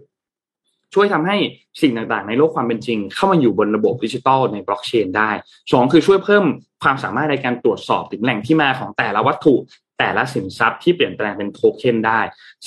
[0.94, 1.36] ช่วยทำให้
[1.82, 5.30] สิ่งต่างๆ ในโลกความเป็นจริง เข้ามาอยู่บนระบบดิจิทัลในบล็อกเชนได้
[5.72, 6.44] สองคือช่วยเพิ่ม
[6.82, 9.54] ความสามารถในการตรวจสอบถึงแหล่งที่มาของแต่ละวัตถุ
[9.98, 12.20] แต่ละสินทรัพย์ที่เปลี่ยนแปลงเป็นโทเค็นได้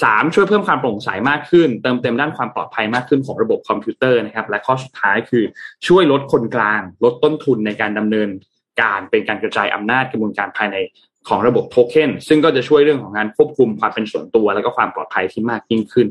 [0.04, 5.44] สามช่วยเพิ่มความโปร่งใสมากขึ้น เติมเต็มด้านความปลอดภัยมากขึ้นของระบบคอมพิวเตอร์นะครับ และข้อสุดท้ายคือ
[5.88, 8.30] ช่วยลดคนกลาง ลดต้นทุนในการดำเนิน
[8.82, 10.78] การเป็นการกระจายอำนาจกระบวนการภายใน
[11.28, 16.08] ของระบบโทเค็นซึ่งก็จะช่วยเรื่องของการควบคุมความเป็นส่วนตัว และก็ความปลอดภัยที่มากยิ่งขึ้น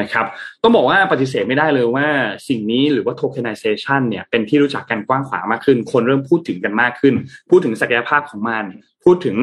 [0.00, 0.26] นะครับ
[0.62, 2.06] ต้องบอกว่าปฏิเสธไม่ได้เลยว่า
[2.48, 7.14] สิ่งนี้หรือว่าโทเคน i z a t i o n เนี่ยเป็นที่รู้จักกันกว้างขวางมากขึ้น คนเริ่มพูดถึงกันมากขึ้น
[7.50, 8.64] พูดถึงศักยภาพของมัน
[9.04, 9.36] พูดถึง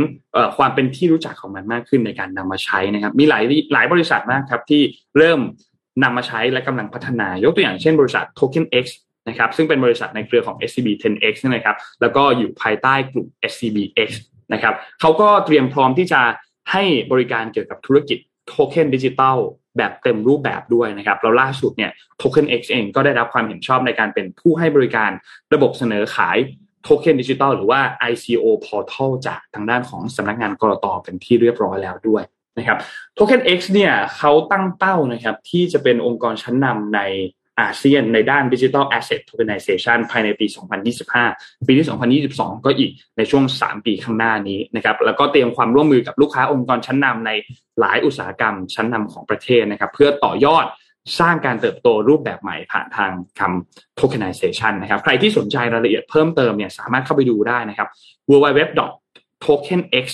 [0.57, 3.43] ความเป็นที่รู้จักของมันมากขึ้นในการนำมาใช้นะครับ มีหลาย
[3.73, 4.81] หลายบริษัทมากครับที่
[5.17, 5.39] เริ่ม
[6.03, 8.85] นำมาใช้และกำลังพัฒนายกตัวอย่างเช่นบริษัท Token X
[9.27, 14.09] นะครับซึ่งเป็นบริษัทในเครือของ SCB 10X นะครับแล้วก็อยู่ภายใต้กลุ่ม SCBX
[14.53, 16.21] นะครับเขาก็เตรียมพร้อมที่จะ
[16.71, 19.37] ให้บริการเกี่ยวกับธุรกิจโทเค็นดิจิตอล
[19.77, 21.91] แบบเต็มรูปแบบด้วยนะครับแล้วล่าสุดเนี่ย
[22.21, 25.11] Token X เองก็ได้รับความเห็นชอบในการเป็นผู้ให้บริการ
[25.53, 26.37] ระบบเสนอขาย
[26.83, 32.23] โทเค็นดิจิตอลหรือว่า ICO Portal จากทางด้านของสำนักงานก.ล.ต.เป็นที่เรียบร้อยแล้วด้วย
[32.57, 32.77] นะครับ
[33.17, 37.01] Token X เนี่ยเขาตั้งเป้านะครับที่จะเป็นองค์กรชั้นนำใน
[37.59, 40.45] อาเซียนในด้าน Digital Asset Tokenization ภายในปี
[41.07, 47.31] 2025 ปีนี้ 2022 ก็อีกในช่วง 3 ปีข้างหน้านี้นะครับแล้วก็เตรียมความร่วมมือกับลูกค้าองค์กรชั้นนำใน
[47.79, 50.65] หลายอุตสาหกรรมชั้นนำของประเทศนะครับเพื่อต่อยอด
[51.19, 57.87] สร้างการเติบโตรูปแบบใหม่ผ่านทางคำ tokenization นะครับ ใครที่สนใจรายละเอียดเพิ่มเติมเนี่ยสามารถเข้าไปดูได้นะครับ
[58.29, 60.07] www.tokenx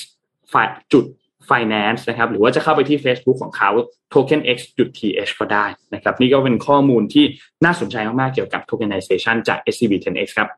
[0.94, 1.06] จุด
[1.50, 3.70] finance นะครับ หรือว่าจะเข้าไปที่ Facebook ของเขา
[4.14, 7.26] tokenx.th ก็ได้นะครับ นี่ก็เป็นข้อมูลที่
[7.66, 10.50] น่าสนใจมาก ๆ เกี่ยวกับ tokenization จาก SCB 10x ครับ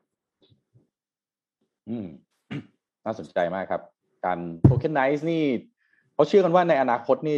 [1.90, 2.08] อืม
[3.06, 3.82] น่าสนใจมากครับ
[4.26, 5.44] การ tokenize นี่
[6.14, 7.38] เขาเชื่อกันว่าในอนาคตนี่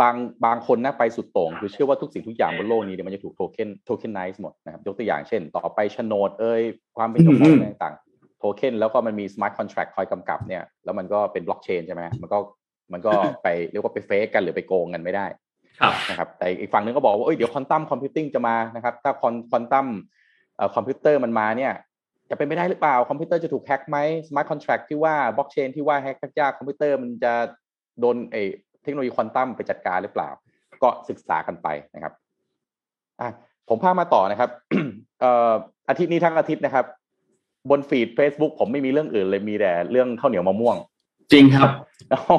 [0.00, 0.14] บาง
[0.44, 6.62] บางคนนะไปสุดโต่งคือเชื่อว่าทุกสิ่งทุกอย่างบนโลกนี้เดี๋ยวมันจะถูกโทเค็น tokenize หมดนะครับยกตัวอย่างเช่น ต่อไปโฉนดเอย
[6.96, 12.38] ความเป็นเจ้าของต่างๆโทเค็นแล้วก็มันมี smart contract คอยกำกับเนี่ยแล้วมันก็เป็นบล็อกเชนใช่ไหมมันก็
[12.92, 13.12] มันก็
[13.42, 15.26] ไปเรียกว่าไป fake กันหรือไปโกงกันไม่ได้
[16.10, 19.86] นะครับแต่อีกฝั่งนึงก็บอกว่าเอ้ยเดี๋ยว quantum computing จะมานะครับถ้าคอนควอนตัม
[20.56, 21.72] เอ่อคอมพิวเตอร์มันมาเนี่ย
[22.30, 27.32] จะเป็นไปได้หรือเปล่าคอมพิวเตอร์จะถูกแฮ็กไหม smart contract ที่ว่าบล็อกเชนที่ว่าแฮ็กยากคอมพิวเตอร์มันจะ
[28.00, 28.36] โดนเอ
[28.82, 30.28] เทคโนโลยีควอนตัมไปจัดการหรือเปล่า
[30.82, 32.12] ก็ศึกษากันไปนะครับ
[33.20, 33.28] อะ
[33.68, 34.50] ผมพามาต่อนะครับ
[35.20, 35.52] เอ่อ
[35.88, 36.86] อาทิตย์นี้ทั้งอาทิตย์นะครับ
[37.70, 40.76] บน feed Facebook ผมไม่มีเรื่องอื่นเลยมีแต่เรื่องข้าวเหนียวมะม่วง
[41.32, 41.70] จริงครับ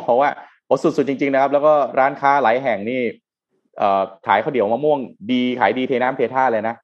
[0.04, 0.30] เพราะว่า
[0.66, 3.02] โอ้สุดๆจริง ๆนะครับ แล้วก็ร้านค้าหลายแห่งนี่
[3.78, 5.00] เอ่อขายข้าวเหนียวมะม่วง
[5.32, 6.76] ดีขายดีเทน้ำเทท่าเลยนะ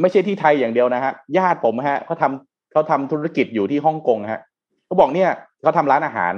[0.00, 4.40] ไม่ใช่ที่ไทยอย่างเดียวนะฮะญาติผมฮะเขาทำเขาทำธุรกิจอยู่ที่ฮ่องกงฮะ
[4.86, 5.30] เขาบอกเนี่ย
[5.62, 6.32] เขาทำร้านอาหาร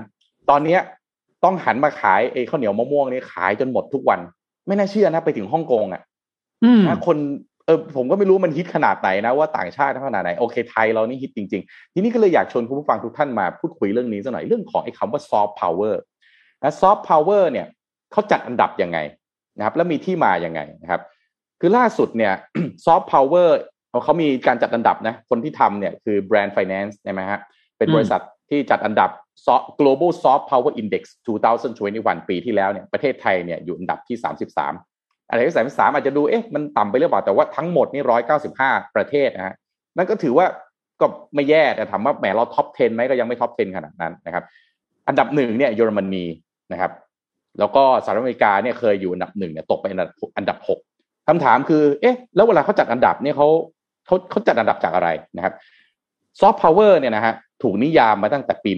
[0.50, 0.80] ตอนเนี้ย
[1.44, 4.20] ต้องหันมาขายไอ้ข้าวเหนียวมะม่วงนี่ขายจนหมดทุกวัน
[4.66, 6.02] ไม่น่าเชื่อนะไปถึงฮ่องกงอะ
[6.86, 7.16] นะคน
[7.66, 16.00] เออผมก็ไม่รู้มันฮิตขนาดไหนนะว่าต่างชาติขนาดไหนโอเคไทยเรานี่ฮิตจริง ๆ ทีนี้ก็เลยอยากชวนคุณผู้ฟังทุกท่านมาพูดคุยเรื่องนี้สักหน่อยเรื่องของไอ้คำว่า soft power
[16.62, 17.66] นะซอฟต์พาวเวอร์เนี่ย
[18.12, 18.98] เขาจัดอันดับยังไง
[19.56, 21.02] นะครับ แล้วมีที่มาอย่างไงนะครับ
[21.60, 22.32] คือล่าสุดเนี่ย
[22.84, 23.56] ซอฟต์พาวเวอร์
[24.04, 27.40] เขามีการจัดอันดับนะคนที่ทำเนี่ยคือ Brand Finance ใช่ไหมฮะ
[27.78, 28.20] เป็นบริษัท
[28.50, 29.10] ที่จัดอันดับ
[29.80, 31.02] global soft power index
[31.66, 34.16] 2021 ปีที่แล้วเนี่ยประเทศไทยเนี่ยอยู่อันดับที่
[34.72, 38.02] 33 อะไรที่33อาจจะดูเอ๊ะมันต่ำไปหรือเปล่าแต่ว่าทั้งหมดนี่
[38.48, 39.54] 195ประเทศนะฮะ
[39.96, 40.46] นั่นก็ถือว่า
[41.00, 44.44] ก็ไม่แย่แต่ถามว่าแหมเรา top 10ไหมก็ยังไม่ top 10 ขนาดนั้นนะครับ
[45.08, 46.24] อันดับหนึ่งเนี่ยเยอรมนี
[46.72, 46.92] นะครับ
[47.58, 50.08] แล้วก็สหรัฐอเมริกาเนี่ยเคยอยู่อันดับหนึ่งเนี่ยตกไปอันดับ
[50.38, 50.80] อันดับหก
[51.28, 53.48] คำถามคือ เอ๊ะ แล้วเวลาเขาจัดอันดับเนี่ยเขา
[54.06, 55.54] เขาเขาจัดอันดับจากอะไรนะครับ
[56.40, 58.70] ซอฟต์พาวเวอร์เนี่ยนะฮะถูกนิยามมาตั้งแต่ปี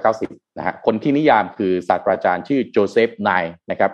[0.00, 3.30] 1990 นะฮะคนที่นิยามคือศาสตราจารย์ชื่อโจเซฟไน
[3.70, 3.92] นะครับ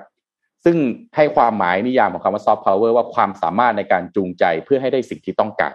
[0.64, 0.76] ซึ่ง
[1.16, 5.74] ให้ความหมายนิยามของคำว่าซอฟต์พาวเวอร์ว่าความสามารถในการจูงใจเพื่อให้ได้สิ่งที่ต้องการ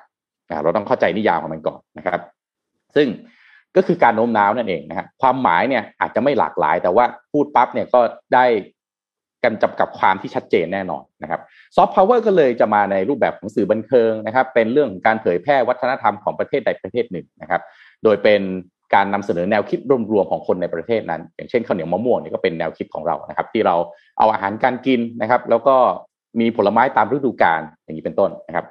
[0.63, 2.19] เราต้องเข้าใจนิยามของมันก่อนนะครับ
[2.95, 3.07] ซึ่ง
[3.75, 7.99] ก็คือการโน้มน้าวนั่นเองนะฮะความหมายเนี่ยอาจจะไม่หลากหลาย แต่ว่าพูดปั๊บเนี่ยก็
[8.33, 8.45] ได้
[9.43, 11.41] คำจำกัดความที่ชัดเจนแน่นอนนะครับ
[11.75, 17.61] ซอฟต์พาวเวอร์ก็เลยจะมาในรูปแบบของสื่อบันเทิงนะครับ เป็นเรื่องของการเผยแพร่วัฒนธรรมของประเทศใดประเทศหนึ่งนะครับ
[18.03, 18.41] โดยเป็น
[18.95, 19.79] การนำเสนอแนวคิด
[20.11, 23.75] รวมๆของคนในประเทศนั้น อย่างเช่นข้าวเหนียวมะม่วงนี่ก็เป็นแนวคิดของเรานะครับ ที่เรา
[24.17, 25.75] เอาอาหารการกินนะครับ แล้วก็
[26.39, 28.65] มีผลไม้ตามฤดูกาลอย่างนี้เป็นต้นนะครับ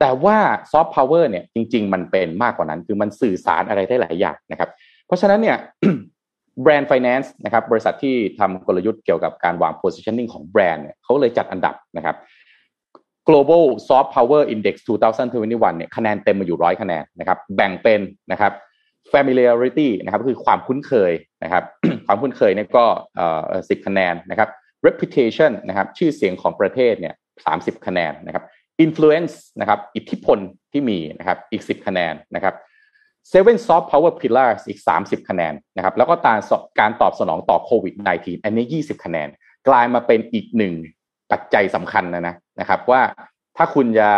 [0.00, 0.36] แต่ว่า
[0.72, 4.70] ซอฟต์พาวเวอร์เนี่ยจริง ๆ มันเป็นมากกว่านั้นคือมันสื่อสารอะไรได้หลายอย่างนะครับ
[5.06, 5.56] เพราะฉะนั้นเนี่ย
[6.62, 12.16] Brand Finance นะครับบริษัทที่ทำกลยุทธ์เกี่ยวกับการวาง positioning ของแบรนด์เนี่ยเขาเลยจัดอันดับนะครับ
[13.28, 14.74] global soft power index
[15.26, 18.00] 2021 เนี่ยคะแนนเต็มมาอยู่ร้อยคะแนนนะครับแบ่งเป็น
[18.32, 18.52] นะครับ
[19.12, 21.12] familiarity นะครับคือความคุ้นเคย
[21.44, 21.64] นะครับ
[22.06, 22.84] ความคุ้นเคยเนี่ยก็
[23.16, 24.48] เอ่อสิบคะแนนนะครับ
[24.86, 27.14] reputation นะครับชื่อเสียงของประเทศเนี่ย
[27.46, 28.44] สามสิบคะแนนนะครับ
[28.84, 30.38] influence นะครับอิทธิพล
[30.72, 32.54] ที่มีนะครับอีกสิบคะแนนนะครับ
[33.32, 36.38] seven soft power pillars อีก 30 คะแนนนะครับแล้วก็ตาร
[36.80, 39.28] การตอบสนองต่อโควิด -19 อันนี้ 20 คะแนน
[39.68, 40.74] กลายมาเป็นอีกหนึ่ง
[41.30, 43.02] ปัจจัยสำคัญนะนะนะครับว่า
[43.56, 44.08] ถ้าคุณจะ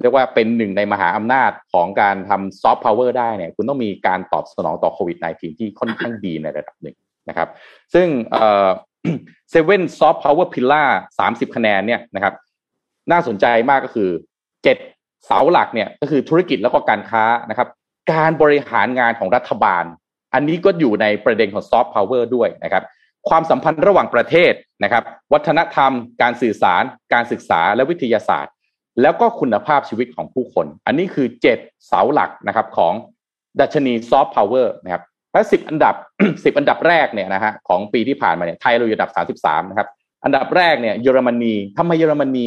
[0.00, 6.96] เรียกว่าเป็นหนึ่งในมหาอำนาจของการทำซอฟต์พาวเวอร์ได้เนี่ยคุณต้องมีการตอบสนองต่อโควิด -19 ที่ค่อนข้างดีในระดับหนึ่ง
[7.28, 7.48] นะครับ
[7.94, 8.68] ซึ่งเอ่อ
[9.52, 10.88] seven soft power pillar
[11.20, 12.34] 30คะแนนเนี่ยนะครับ
[13.10, 14.10] น่าสนใจมากก็คือ
[14.64, 14.76] เจ็ด
[15.26, 17.68] เสาหลักเนี่ยก็คือธุรกิจแล้วก็การค้านะครับ
[18.12, 19.84] การบริหารงานของรัฐบาล
[20.34, 22.84] อันนี้ก็อยู่ในประเด็นของซอฟต์พาวเวอร์ด้วยนะครับ
[23.28, 24.52] ความสัมพันธ์ระหว่างประเทศ
[24.84, 25.92] นะครับ วัฒนธรรม
[26.22, 26.82] การสื่อสาร
[27.12, 28.52] การศึกษาและวิทยาศาสตร์
[29.02, 32.94] แล้วก็คุณภาพชีวิตของผู้คน อันนี้คือเจ็ดเสาหลักนะครับของ
[33.60, 35.02] ดัชนีซอฟต์พาวเวอร์นะครับ
[35.32, 35.94] และสิบอันดับ
[36.44, 39.88] สิบอันดับแรกเนี่ยนะฮะของปีที่ผ่านมาเนี่ยไทยเราอยู่อันดับสามสิบสามนะครับ
[40.24, 42.46] อันดับแรกเนี่ยเยอรมนีทำไมเยอรมนี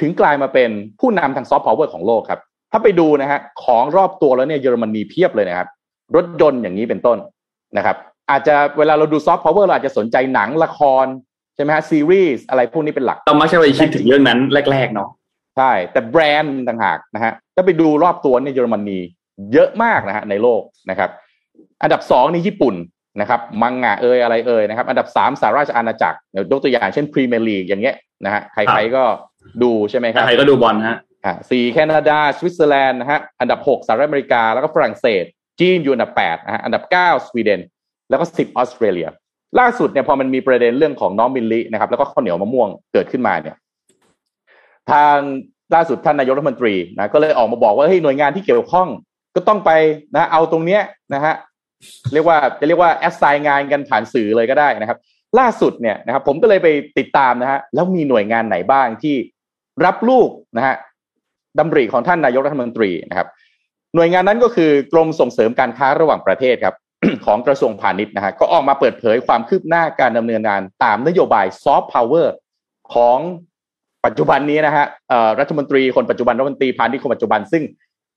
[0.00, 2.40] ถึงกลายมาเป็นผู้นำทางซอฟต์พาวเวอร์ของโลกครับ
[2.72, 5.68] ถ้าไปดูนะฮะของรอบตัวแล้วเนี่ยเยอรมนีเพียบเลยนะครับ
[6.16, 7.18] รถยนต์อย่างนี้เป็นต้น
[7.76, 7.96] นะครับ
[8.30, 11.06] อาจจะเวลาเราดูซอฟต์พาวเวอร์เราอาจจะสนใจหนังละคร
[11.54, 14.38] ใช่ไหมฮะซีรีส์อะไรพวกนี้เป็นหลัก เราไม่ใช่ไปคิดถึงเรื่องนั้น
[14.72, 15.08] แรกๆเนาะ
[15.56, 18.98] ใช่ แต่แบรนด์ต่างหากนะฮะถ้าไปดูรอบตัวเนี่ยเยอรมนี
[19.52, 21.10] เยอะมากนะฮะในโลกนะครับ
[21.82, 22.74] อันดับสองนี่ญี่ปุ่น
[23.20, 29.02] นะครับ มังงะเอยอะไรเอยนะครับ อันดับสามสหราชอาณาจักรเดี๋ยวยกตัวอย่างเช่นพรีเมียร์ลีกอย่างเงี้ยนะฮะใครๆก็
[29.62, 35.24] ดูใช่ไหมครับใครก็ดูบอลฮะ อ่าสี่แคนาดา สวิตเซอร์แลนด์นะฮะอันดับหกสหรัฐอเมริกาแล้วก็ฝรั่งเศส
[35.60, 37.60] จีนอยู่อันดับแปดนะฮะอันดับเก้าสวีเดน
[38.10, 39.08] แล้วก็สิบออสเตรเลีย
[39.60, 43.56] ล่าสุดเนี่ยพอมันมีประเด็นเรื่องของน้องมิลลินะครับ แล้วก็ข้าวเหนียวมะม่วงเกิดขึ้นมาเนี่ย
[44.90, 45.16] ทาง
[45.74, 48.88] ล่าสุดท่านนายกรัฐมนตรีนะก็เลยออกมาบอกว่าเฮ้ยหน่วยงานที่เกี่ยวข้อง
[49.34, 49.70] ก็ต้องไป
[50.14, 50.82] นะเอาตรงเนี้ย
[51.14, 51.34] นะฮะ
[52.12, 54.98] เรียกว่าจะเรียกว่า assign งานกันผ่านสื่อเลยก็ได้นะครับ
[55.38, 56.68] ล่าสุดเนี่ยนะครับ ผมก็เลยไป
[56.98, 59.14] ติดตามนะฮะแล้วมีหน่วยงานไหนบ้างที่
[59.84, 60.76] รับลูกนะฮะ
[61.58, 63.28] ดำริของท่านนายกรัฐมนตรีนะครับ
[63.94, 66.76] หน่วยงานนั้นก็คือกรมส่งเสริมการค้าระหว่างประเทศครับ
[67.26, 72.34] ของกระทรวงพาณิชย์นะฮะก็ออกมาเปิดเผยความคืบหน้าการดำเนินงานตามนโยบายซอฟต์พาวเวอร์
[72.94, 73.18] ของ
[74.04, 74.86] ปัจจุบันนี้นะฮะ
[75.40, 77.62] รัฐมนตรีคนปัจจุบันรัฐมนตรีพาณิชย์คนปัจจุบันซึ่ง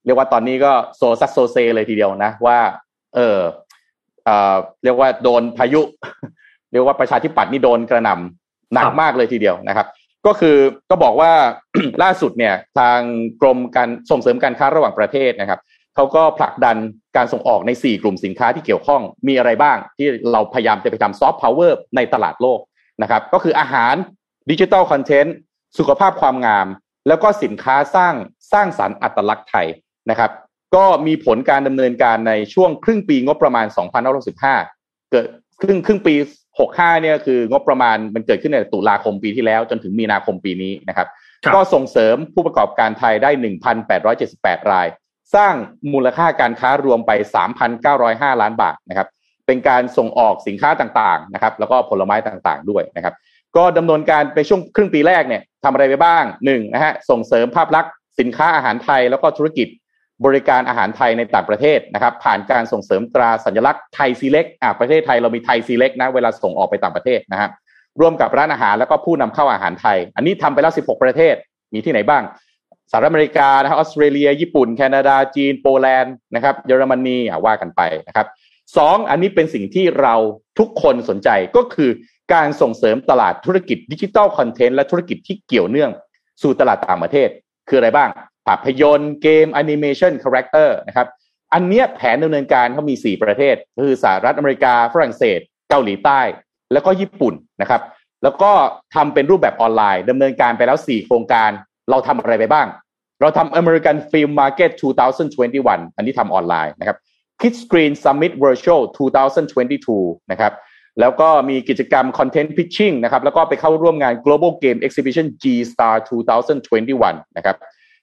[0.05, 2.57] เรียกว่าตอนนี้ก็โซซัสโซเซเลยทีเดียวนะว่า
[3.15, 3.39] เออ
[4.25, 5.81] เออเรียกว่าโดนพายุ
[6.71, 9.87] เรียกว่าประชาธิปัตย์นี่โดนกระหน่ำหนักมากเลยทีเดียวนะครับ
[10.25, 10.57] ก็คือ
[10.89, 11.31] ก็บอกว่า
[12.03, 12.99] ล่าสุดเนี่ยทาง
[13.41, 15.59] กรมการส่งเสริมการค้าระหว่างประเทศนะครับ
[15.95, 16.77] เขาก็ผลักดัน
[17.17, 22.59] การส่งออกใน 4 กลุ่มสินค้าที่เกี่ยวข้องมีอะไรบ้าง ที่เราพยายามจะไปทำซอฟต์พาวเวอร์ในตลาดโลก
[23.01, 23.95] นะครับ ก็คืออาหาร
[24.51, 25.35] ดิจิทัลคอนเทนต์
[25.77, 26.67] สุขภาพความงาม
[27.07, 28.13] แล้วก็สินค้าสร้าง
[28.51, 29.67] สร้างสรรค์อัตลักษณ์ไทย
[30.09, 30.31] นะครับ
[30.75, 33.65] ก็มีผลการดำเนินการในช่วงครึ่งปีงบประมาณ
[34.43, 35.25] 2565 เกิด
[35.61, 36.15] ครึ่งครึ่งปี
[36.59, 41.07] หกห้าเนี่ยคืองบประมาณมันเกิดขึ้นในตุลาคมปีที่แล้ว จนถึงมีนาคมปีนี้นะครับ
[41.53, 43.31] ก็ส่งเสริมผู้ประกอบการไทยได้
[44.01, 44.87] 1,878 ราย
[45.35, 45.53] สร้าง
[45.93, 47.11] มูลค่าการค้ารวมไป
[47.75, 49.07] 3,905 ล้านบาทนะครับ
[49.47, 53.13] เป็นการส่งออกสินค้าต่างๆนะครับ แล้วก็ผลไม้ต่างๆด้วยนะครับ
[53.57, 59.67] ก็ดำเนินการไปช่วงครึ่งปีแรกเนี่ยทำอะไรไปบ้างหนึ่งนะฮะส่งเสริมภาพลักษณ์สินค้าอาหารไทยแล้วก็ธุรกิจ
[60.25, 67.49] บริการอาหารไทยในต่างประเทศนะครับ ผ่านการส่งเสริมตราสัญลักษณ์ไทยซีเล็กอ่าประเทศไทยเรามีไทยซีเล็กนะเวลาส่งออกไปต่างประเทศนะฮะ
[67.99, 71.35] ร่วมกับร้านอาหารแล้วก็ผู้นำเข้าอาหารไทย อันนี้ทำไปแล้ว 16 ประเทศ
[71.73, 72.23] มีที่ไหนบ้าง
[72.91, 78.27] สหรัฐอเมริกานะครับออสเตรเลีย ญี่ปุ่น แคนาดาจีน โปแลนด์นะครับเยอรมนีอะว่ากันไปนะครับ
[78.77, 80.15] สองอันนี้เป็นสิ่งที่เรา
[80.59, 81.89] ทุกคนสนใจก็คือ
[82.33, 85.91] การส่งเสริมตลาดธุรกิจดิจิทัลคอนเทนต์และธุรกิจที่เกี่ยวเนื่อง
[86.41, 87.29] สู่ตลาดต่างประเทศ
[87.67, 88.09] คืออะไรบ้าง
[88.47, 91.07] ภาพยนตร์เกมแอนิเมชัน character นะครับ
[91.53, 95.39] อันเนี้ยแผนดำเนินการเขามี 4 ประเทศ คือสหรัฐอเมริกา ฝรั่งเศส
[95.69, 96.21] เกาหลีใต้
[96.73, 97.81] แล้วก็ญี่ปุ่นนะครับ
[98.23, 98.51] แล้วก็
[98.95, 101.51] ทำเป็นรูปแบบออนไลน์ดำเนินการไปแล้ว 4 โครงการ
[101.89, 102.67] เราทำอะไรไปบ้าง
[103.21, 104.71] เราทำ American Film Market
[105.33, 106.97] 2021 อันนี้ทำออนไลน์นะครับ
[107.41, 108.81] Kids Screen Summit Virtual
[109.55, 110.53] 2022 นะครับ
[110.99, 115.95] แล้วก็มีกิจกรรม Content Pitching นะครับ แล้วก็ไปเข้าร่วมงาน Global Game Exhibition G Star
[116.65, 117.57] 2021 นะครับ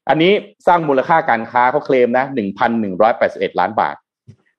[0.08, 0.32] อันนี้
[0.66, 2.24] สร้างมูลค่าการค้าเขาเคลมนะ
[2.92, 3.96] 1,181 ล้านบาท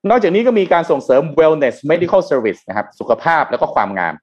[0.10, 4.14] นอกจากนี้ก็มีการส่งเสริม Wellness Medical Service นะครับ สุขภาพแล้วก็ความงาม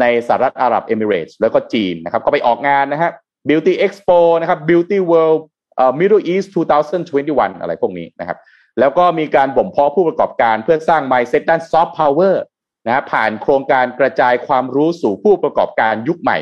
[0.00, 3.10] ในสหรัฐอาหรับเอมิเรตส์แล้วก็จีนนะครับ ก็ไปออกงานนะฮะ
[3.48, 5.40] Beauty Expo นะครับ Beauty World
[5.76, 6.48] เอ่อ Middle East
[7.04, 8.38] 2021 อะไรพวกนี้นะครับ
[8.80, 12.34] แล้วก็มีการบ่มเพาะผู้ประกอบการเพื่อสร้าง mindset ด้าน soft power
[12.86, 16.38] นะฮะผ่านโครงการกระจายความรู้สู่ผู้ประกอบการยุคใหม่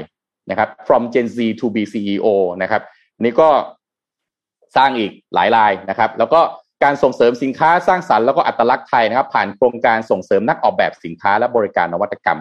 [0.50, 2.26] นะครับ from Gen Z to be CEO
[2.62, 2.82] นะครับ
[3.20, 3.50] นี่ก็
[4.76, 6.40] สร้างอีกหลายรายนะครับ แล้วก็
[6.84, 12.40] การส่งเสริมสินค้าสร้างสรรค์แล้วก็อัตลักษณ์ไทยนะครับ ผ่านโครงการส่งเสริมนักออกแบบสินค้าและบริการนวัตกรรม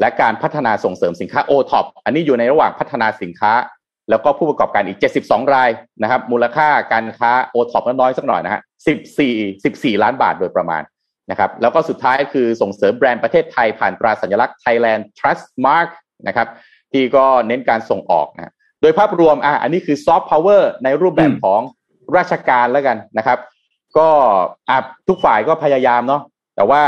[0.00, 3.52] และการพัฒนาส่งเสริมสินค้า o t o p อันนี้อยู่ในระหว่างพัฒนาสินค้า
[4.10, 5.70] แล้วก็ผู้ประกอบการอีก 72 ราย
[6.02, 8.62] นะครับ มูลค่าการค้า o t o p น้อยสักหน่อยนะฮะ
[9.10, 10.82] 14 14 ล้านบาทโดยประมาณ
[11.30, 15.88] นะครับ แล้วก็สุดท้ายคือส่งเสริมแบรนด์ประเทศไทยผ่านตราสัญลักษณ์ Thailand Trust Mark
[16.26, 16.48] นะครับ
[16.92, 18.52] ที่ก็เน้นการส่งออกนะ
[18.84, 21.60] ดยภาพรวมอะอันนี้คือซอฟต์พาวเวอร์ในรูปแบบของ
[22.16, 23.38] ราชการแล้วกันนะครับ
[23.98, 24.08] ก็
[24.68, 24.78] อะ
[25.08, 26.22] ทุกฝ่ายก็พยายามเนาะ
[26.56, 26.82] แต่ว่า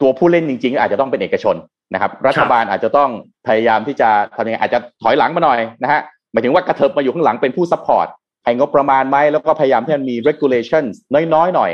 [0.00, 1.56] ตัวผู้เล่นจริง ๆ อาจจะต้องเป็นเอกชน
[1.94, 3.10] นะครับ รัฐบาลอาจจะต้อง
[3.46, 6.00] พยายามที่จะทำยังไงอาจจะถอยหลังมาหน่อยนะฮะ
[6.32, 8.06] หมายถึงว่ากระเถิบมาอยู่ข้างหลังเป็นผู้ support
[8.44, 10.92] ให้งบประมาณไหมแล้วก็พยายามที่จะมี regulations
[11.34, 11.70] น้อยๆหน่อย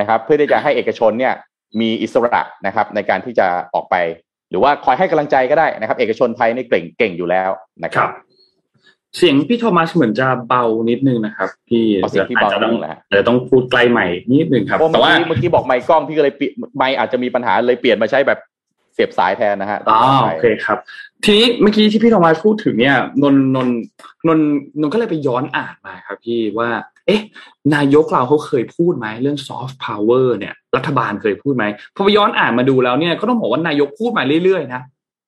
[0.00, 1.34] นะครับ เพื่อที่จะให้เอกชนเนี่ย
[1.80, 3.94] มีอิสระนะครับ ในการที่จะออกไป
[4.33, 7.50] ห หรือว่าคอยให้กำลังใจก็ได้นะครับ เอกชนไทยนี่เก่งเก่งอยู่แล้ว
[7.84, 8.08] นะครับ
[9.16, 16.34] เสียงพี่โทมัสเหมือนจะเบานิดนึงนะครับ พี่เสียงพี่เบาลงแล้วแต่ต้องพูดใกล้ไมค์นิดนึงครับแต่ว่าเมื่อกี้บอกไมค์กล้องพี่ก็เลย
[16.76, 18.38] ไมค์อาจจะมีปัญหาเลยเปลี่ยนมาใช้แบบ
[18.94, 20.78] เสียบสายแทนนะฮะอ๋อโอเคครับ
[21.24, 24.28] ทีนี้เมื่อกี้ที่พี่โทมัสพูดถึงเนี่ยนนนน
[24.80, 26.68] นนก็เลยไปย้อนอ่านมาครับพี่ว่า
[27.06, 27.22] เอ๊ะ
[27.74, 31.64] นายกเราเขาเคยพูดไหมเรื่องซอฟต์พาวเวอร์เนี่ย รัฐบาลเคยพูดไหม
[31.96, 34.82] พอไปย้อนอ่านมาดูแล้วเนี่ยก็ต้องบอกว่านายกพูดมาเรื่อยๆนะ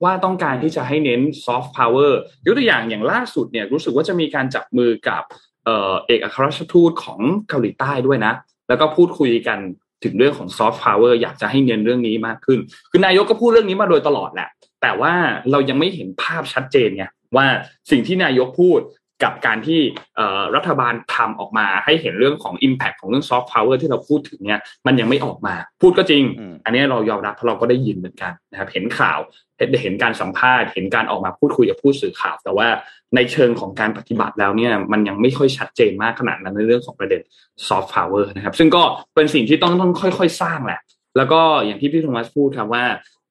[0.05, 5.22] ว่าต้องการที่จะให้เน้นซอฟต์พาวเวอร์ยกตัวอย่างอย่างล่าสุดเนี่ยรู้สึกว่าจะมีการจับมือกับ
[5.64, 8.33] เอ่อเอกอัครราชทูตของเกาหลีใต้ด้วยนะ
[8.68, 9.59] แล้วก็พูดคุยกัน
[10.05, 12.59] ถึงเรื่องของซอฟต์พาวเวอร์อยากจะให้เน้นเรื่องนี้มากขึ้น
[12.91, 14.49] คือนายกก็พูดเรื่องนี้มาโดยตลอดแหละ
[14.83, 15.12] แต่ว่า
[15.51, 17.05] เรายังไม่เห็นภาพชัดเจนไง
[17.37, 17.47] ว่า
[17.91, 18.81] สิ่งที่นายกพูด
[19.22, 19.80] กับการที่
[20.16, 29.18] เอ่อรัฐบาลทำออกมาให้เห็นเรื่องของ Impact ของเรื่องซอฟต์พาวเวอร์ที่เราพูดถึงเนี่ยมันยังไม่ออกมา พูดก็จริงอืมอันนี้เรายอมรับเพราะเราก็ได้ยินเหมือนกันนะครับเห็นข่าว
[29.58, 32.68] เห็นเห็นการสัมภาษณ์ เห็นการออกมาพูดคุยกับผู้สื่อข่าว แต่ว่า
[33.16, 37.20] ในเชิงของการปฏิบัติแล้วเนี่ยมันยังไม่ค่อยชัดเจนมากขนาดนั้นในเรื่องของประเด็น
[37.68, 38.82] ซอฟต์พาวเวอร์นะครับซึ่งก็
[39.14, 40.80] เป็นสิ่งที่ต้องต้องค่อย ๆ สร้างแหละ
[41.16, 42.84] แล้วก็อย่างที่พี่โทมัสพูดครับว่า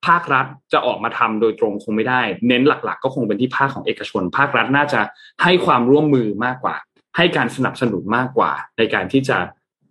[0.07, 5.01] ภาครัฐจะออกมาทำโดยตรงคงไม่ได้ เน้นหลัก ๆ ก็คงเป็นที่ภาคของเอกชน ภาครัฐน่าจะ
[5.43, 6.75] ให้ความร่วมมือมากกว่า
[7.17, 9.37] ให้การสนับสนุนมากกว่า ในการที่จะ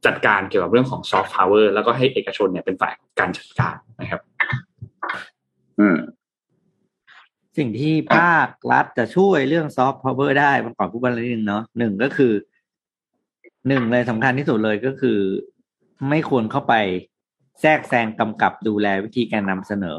[0.07, 4.21] จัดการเกี่ยวกับเรื่องของซอฟต์พาวเวอร์แล้วก็ให้เอกชนเนี่ยเป็นฝ่ายการจัดการนะครับ
[5.81, 5.99] อืม
[7.57, 12.33] สิ่งที่ภาครัฐจะช่วยเรื่องซอฟต์พาวเวอร์ได้ประกอบผู้บริหารเนาะหนึ่งก็คือ
[13.69, 15.19] หนึ่งเลยสำคัญที่สุดเลยก็คือ
[16.09, 16.75] ไม่ควรเข้าไป
[17.61, 19.99] แทรกแซงกำกับดูแลวิธีการนำเสนอ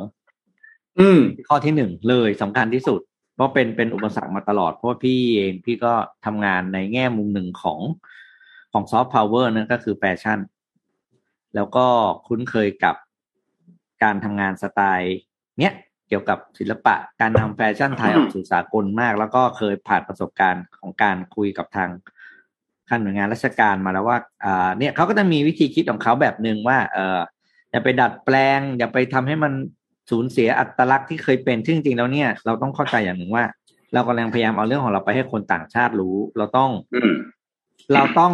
[0.99, 2.99] อืมข้อที่หนึ่งเลยสำคัญที่สุด
[3.35, 5.93] เพราะเป็นเป็นอุปสรรคมาตลอด เพราะว่าพี่เองพี่ก็
[6.25, 7.79] ทำงานในแง่มุมหนึ่งของ
[8.73, 10.39] ของซอฟต์พาวเวอร์นั่นก็คือแฟชั่น
[11.55, 11.85] แล้วก็
[12.27, 12.95] คุ้นเคยกับ
[14.03, 15.15] การทำงานสไตล์
[15.59, 15.73] เนี้ย
[16.07, 21.89] เกี่ยวกับศิลปะการนำแฟชั่นไทยออกสู่สากลมาก แล้วก็เคยผ่านประสบการณ์ของการคุยกับทาง
[22.89, 27.19] ขั้นหน่วยงานราชการมาแล้วว่าอ่าเนี่ยเขาก็จะมีวิธีคิดของเขาแบบหนึ่งว่า เออ
[27.75, 29.53] อย่าไปดัดแปลง อย่าไปทำให้มัน
[30.11, 33.45] สูญเสียอัตลักษณ์ที่เคยเป็นซึ่งจริงๆแล้วเนี่ย เราต้องเข้าใจอย่างหนึ่งว่า
[33.93, 37.13] เรากำลังพยายามเอาเรื่องของเราไปให้คนต่างชาติรู้ เราต้องอืม
[37.93, 38.33] เราต้อง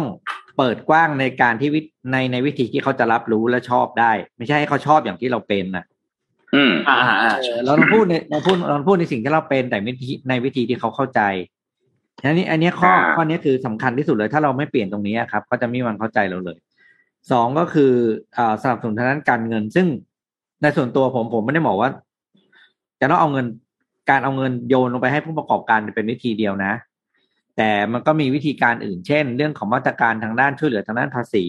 [0.56, 1.80] เปิดกว้างในการที่วิ
[2.12, 5.84] ในในวิธีที่เขาจะรับรู้และชอบได้ ไม่ใช่ให้เขาชอบอย่างที่เราเป็นนะ
[6.54, 11.20] อืมอ่าอ่าอ่าเออเราต้องพูดในเราพูดเราพูดในสิ่งที่เราเป็นแต่วิธีในวิธีที่เขาเข้าใจ
[12.24, 16.58] อันนี้ อันนี้ข้ออ่าข้อนี้คือสำคัญที่สุดเลย ถ้าเราไม่เปลี่ยนตรงนี้อะครับ ก็จะไม่มีวันเข้าใจเราเลย
[17.30, 17.92] สองก็คือ
[18.36, 19.86] อ่าสนับสนุนทางด้านการเงิน ซึ่ง
[20.62, 21.90] ในส่วนตัวผมผมไม่ได้บอกว่า
[23.00, 23.46] จะต้องเอาเงิน
[24.10, 26.72] การเอาเงินโยนลงไปให้ผู้ประกอบการเป็นวิธีเดียวนะ
[27.56, 31.46] แต่แต่มันก็มีวิธีการอื่น เช่น เรื่องของมาตรการทางด้านช่วยเหลือทางด้านภาษี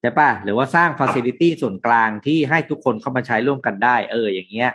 [0.00, 4.70] ใช่ปะหรือว่าสร้างฟ a ซิลิตี้ส่วนกลางที่ให้ทุกคนเข้ามาใช้ร่วมกันได้ เออ อย่างเงี้ย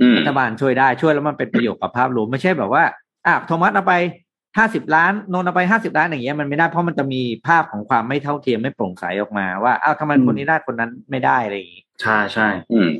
[0.00, 2.84] อืมรัฐบาลช่วยได้ช่วยแล้วมันเป็นประโยชน์กับภาพรวมไม่ใช่แบบว่า
[3.26, 3.94] อะโทมัสเอาไป
[4.58, 12.90] ห้าสิบล้านโนนเอาไปห้าสิบล้านอย่างเงี้ยมันไม่ได้เพราะมันจะมีภาพของความไม่เท่าเทียมไม่โปร่งใสออกมาว่าอ้าวทำไมคนนี้ได้คนนั้นไม่ได้อะไรอย่างงี้ใช่ใช่อืม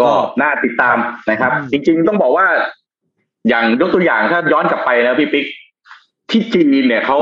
[0.00, 0.10] ก็
[0.40, 0.96] น่าติดตาม
[1.30, 2.46] นะครับอืมจริง ๆ ต้องบอกว่า
[3.48, 5.46] อย่างยกตัวอย่างถ้าย้อนกลับไปนะพี่ปิ๊ก
[6.30, 7.18] ที่จีนเนี่ยเขา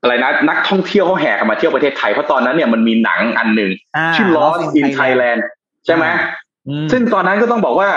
[0.00, 5.40] อะไรนะนักท่องเที่ยวเขาแห่กันมาเที่ยวประเทศไทยเพราะตอนนั้นเนี่ยมันมีหนังอันหนึ่งาชื่อ Lost in Thailand
[5.86, 6.04] ใช่ไหม
[6.68, 7.90] อืมซึ่งตอนนั้นก็ต้องบอกว่า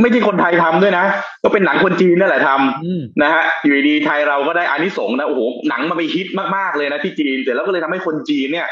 [0.00, 1.04] ไม่ใช่คนไทยทำด้วยนะ
[1.42, 8.68] ก็เป็นหนังคนจีนนั่นแหละทำอืมนะฮะอยู่ดีๆไทยเราก็ได้อานิสงส์นะโอ้โหหนังมันไปฮิตมากๆเลยนะที่จีนเสร็จแล้วก็เลยทำให้คนจีนเนี่ย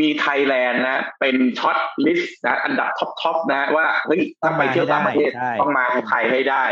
[0.00, 6.64] มีไทยแลนด์นะเป็น shortlist นะอันดับ top ๆนะว่าเฮ้ยถ้าไปเที่ยวต่างประเทศใช่ต้องมาไทยให้ได้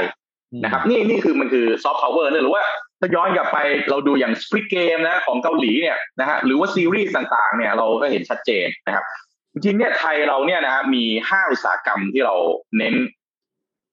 [0.64, 2.62] นะครับ นี่นี่คือมันคือซอฟต์พาวเวอร์เนี่ยหรือว่า
[3.01, 3.59] ถ้าย้อนกลับไป
[3.91, 9.05] เราดูอย่าง Squid Game นะของเกาหลีเนี่ยนะฮะหรือว่าซีรีส์ต่างๆ เนี่ยเราก็เห็นชัดเจนนะครับ
[9.53, 12.35] จริงๆเนี่ยไทยเราเนี่ยนะฮะมีห้าอุตสาหกรรมที่เรา
[12.78, 12.95] เน้น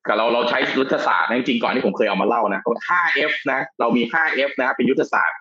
[0.10, 3.02] กับเราเราใช้ยุทธศาสตร์นะจริงๆก่อนที่ผมเคยเอามาเล่านะห้า
[3.32, 5.38] F นะ เรามีห้า F นะเป็นยุทธศาสตร์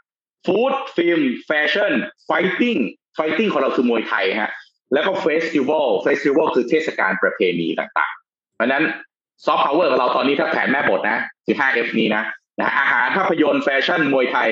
[0.47, 1.93] food film fashion
[2.27, 2.77] fighting
[3.15, 4.51] fighting ของเราคือมวยไทยฮะ
[4.93, 8.85] แล้วก็ festival festival คือเทศกาลประเพณีต่างๆ เพราะฉะนั้น
[9.45, 12.23] ซอฟต์พาวเวอร์ของเราตอนนี้ถ้าแผนแม่บทนะคือ 5F นี้นะ
[12.61, 14.51] นะอาหารภาพยนตร์แฟชั่นมวยไทย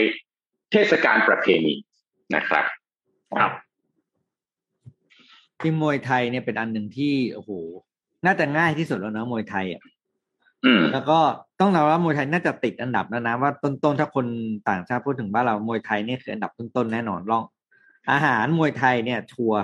[0.73, 1.75] เทศกาลประเพณี
[2.35, 2.65] นะครับ
[3.39, 3.53] ครับ
[5.63, 7.51] ทีมมวยไทยเนี่ยเป็นอันหนึ่งที่โอ้โห
[8.27, 9.96] น่าจะง่ายที่สุดแล้วนะมวยไทยอะอืม
[10.93, 11.19] แล้วก็
[11.61, 14.27] ต้องยอมรับมวยไทยน่าจะติดอันดับแล้วนะว่าต้นๆถ้าคน
[14.69, 17.45] ต่างชาติพูดถึงบ้านเรามวยไทยเนี่ยคืออันดับต้นๆแน่นอนลอง
[18.11, 19.63] อาหารมวยไทยเนี่ย ชัวร์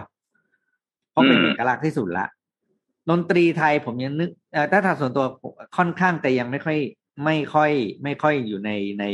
[1.11, 2.26] เพราะเป็นอืมเอกลักษณ์ที่สุดละ
[3.11, 6.78] ดนตรีไทยผมยังนึกเอ่อถ้าทางส่วนตัวผมค่อนข้างแต่ยังไม่ค่อย
[7.24, 7.70] ไม่ค่อย
[8.03, 9.05] ไม่ค่อยอยู่ในใน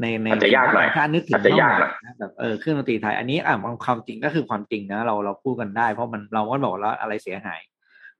[0.00, 7.60] ในในอาจจะยากหน่อยถ้านึกถึงอาจจะยากหน่อยนะแบบเออเครื่องดนตรีไทยอันนี้อะความจริงก็คือความจริงนะเราเราพูดกันได้ เพราะมันเราก็บอกแล้วอะไรเสียหาย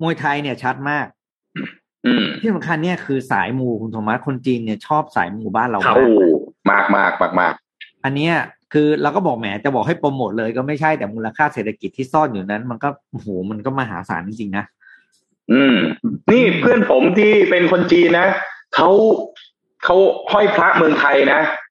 [0.02, 1.06] มวยไทยเนี่ยชัดมาก
[1.56, 1.68] อืม
[2.40, 6.28] ที่สำคัญเนี่ยคือสายมูคุณโทมัสคนจีนเนี่ยชอบสายมูบ้านเราครับมากโอ้
[6.70, 7.52] มากมากมากมาก
[8.04, 8.34] อันเนี้ย
[8.72, 14.64] คือเราก็บอกแหมจะบอกให้โปรโมทเลยก็ไม่ใช่แต่มูลค่าเศรษฐกิจที่ซ่อนอยู่นั้น มันก็โอ้โหมันก็มหาศาลจริงๆนะ
[15.52, 15.76] อืม
[16.32, 18.26] นี่เพื่อนผมที่เป็นคนจีนนะ
[18.74, 18.88] เขา
[19.84, 19.96] เขา
[20.32, 21.62] ห้อยพระเมืองไทยนะอืม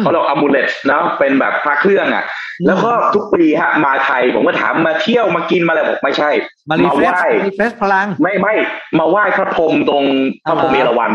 [0.00, 2.24] เขาเรียก amulet นะเป็นแบบพระเครื่องอะ
[2.66, 6.30] แล้วก็ทุกปีฮะมาไทยผมก็ถามมาเที่ยวมากินมาอะไรบอกไม่ใช่
[6.70, 8.54] มา refresh ไหว้มา re fresh พลัง ไม่ไม่
[8.98, 10.04] มาไหว้พระพรหมตรง
[10.46, 11.12] พระพรหมอ่าเอราวัณ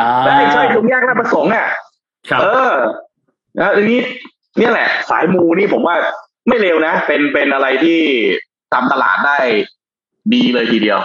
[0.00, 1.66] อ่าใช่ใช่ตรงแยกราชประสงค์อะ
[2.30, 2.72] ครับเออ
[3.58, 4.00] นะทีนี้
[4.58, 5.96] เนี่ยแหละ สายมูนี่ผมว่า
[6.48, 7.98] ไม่เลวนะ เป็นเป็นอะไรที่
[8.72, 9.38] ทำตลาดได้
[10.34, 10.98] ดีเลยทีเดียว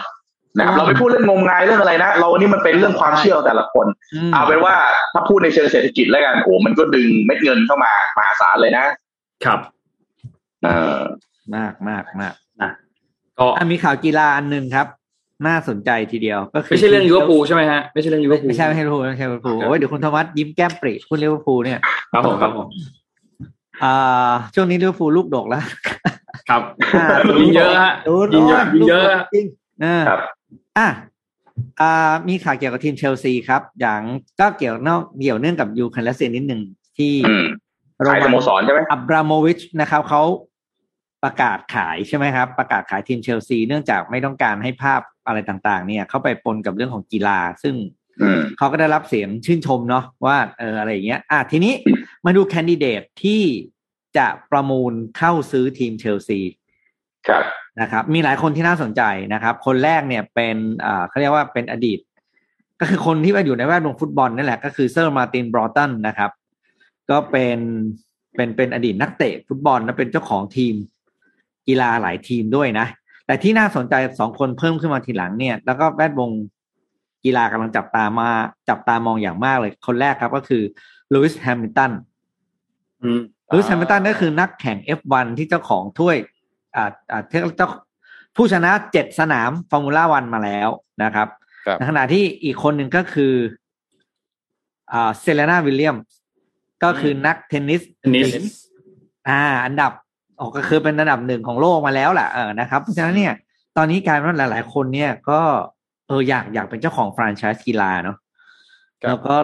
[0.57, 3.85] นะครับอ่าเราไม่พูดเรื่องงมงายเรื่องอะไรนะ เราวันนี้มันเป็นเรื่องความเชื่อของแต่ละคน
[4.29, 4.75] เอาเป็นว่า
[5.13, 8.85] ถ้าพูดในเชิงเศรษฐกิจแล้วกันโอ้มันก็ดึงเม็ดเงินเข้ามามหาศาลเลยนะ
[9.45, 9.59] ครับ
[10.63, 10.99] เออ
[11.55, 12.71] มากมากมากนะ
[13.39, 14.87] ก็อะมีข่าวกีฬาอันหนึ่งครับ
[15.47, 21.79] น่าสนใจทีเดียวก็คือไม่ใช่เรื่องลิเวอร์พูลใช่ไหมฮะไม่ใช่เรื่องลิเวอร์พูลไม่ใช่ไม่ใช่ลิเวอร์พูลไม่ใช่ลิเวอร์พูลโอ้ยเดี๋ยวคุณโทมัสยิ้มแก้มปริคุณลิเวอร์พูลเนี่ย
[22.13, 22.67] ครับผมครับผม
[23.83, 25.63] อ่าช่วงนี้ลิเวอร์พูลลูกดกแล้ว
[26.49, 26.61] ครับ
[26.95, 27.07] อ่า
[27.41, 29.45] ยิงเยอะฮะดูยิงเยอะยิงเยอะลูกดกจริง
[29.81, 30.19] เออครับ
[30.77, 30.87] อะ
[31.81, 34.01] อ่ามีข่าวเกี่ยวกับทีมเชลซีครับ อย่าง
[34.39, 36.61] ก็เกี่ยวนอกเกี่ยวเนื่องกับยูคันและเซนนิดหนึ่ง
[36.97, 37.45] ที่อืม
[38.03, 40.23] โรขายสมันโมสรใช่ไหมอับราโมวิชนะครับเขา
[41.23, 47.75] ประกาศขายใช่ไหมครับ ประกาศขายทีมเชลซีเนื่องจากไม่ต้องการให้ภาพอะไรต่างๆ เนี่ย เข้าไปปนกับเรื่องของกีฬา ซึ่ง
[48.21, 51.73] อืมเขาก็ได้รับเสียงชื่นชมเนาะว่าเอออะไรอย่างเงี้ย อะทีนี้
[52.25, 53.41] มาดูแคนดิเดตที่
[54.17, 56.39] จะประมูลเข้าซื้อทีมเชลซี
[57.27, 57.43] ครับ
[57.81, 59.01] นะครับมีหลายคนที่น่าสนใจ
[59.33, 60.55] นะครับ คนแรกเนี่ยเป็น
[60.85, 61.99] อ่าเขาเรียกว่าเป็นอดีต
[62.79, 66.31] ก็คือคนที่มาอยู่ในแวดวงฟุตบอลนั่นแหละก็คือเซอร์มาร์ตินบรอตันนะครับ
[67.09, 67.57] ก็เป็น
[68.35, 70.75] เป็นเป็นอดีตนักเตะฟุตบอลและเป็นเจ้าของทีม
[71.67, 72.87] กีฬาหลายทีมด้วยนะ
[73.25, 76.29] แต่ที่น่าสนใจสองคนเพิ่มขึ้นมาทีหลังเนี่ย แล้วก็แวดวง
[77.23, 78.29] กีฬากำลังจับตามา
[78.69, 80.63] จับตามองอย่างมากเลย คนแรกครับก็คือ
[81.13, 81.91] ลูอิสแฮมิลตัน
[83.01, 83.21] อืม
[83.51, 86.17] ลูอิสแฮมิลตันก็คือนักแข่ง F1 ที่เจ้าของถ้วย
[86.75, 87.69] อ่าอ่าที่เจ้า
[88.35, 90.69] ผู้ชนะเจ็ดสนามฟอร์มูล่าวันมาแล้ว
[91.03, 91.27] นะครับ
[91.65, 93.33] ครับในขณะที่อีกคนหนึ่งก็คือ
[94.91, 95.97] อ่าเซเรนาวิลเลียม
[96.83, 98.43] ก็คือนักเทนนิสเทนนิสหญิง
[99.29, 99.91] อ่า อันดับ
[100.39, 103.33] ออกก็คือเป็นอันดับหนึ่งของโลกมาแล้วแหละเออนะครับเพราะฉะนั้นเนี่ย
[103.77, 105.39] ตอนนี้กลายว่าหลาย ๆ คนเนี่ยก็
[106.07, 108.17] เอออยากอยากเป็นเจ้าของแฟรนไชส์กีฬาเนาะ
[109.03, 109.35] ครับแล้วก็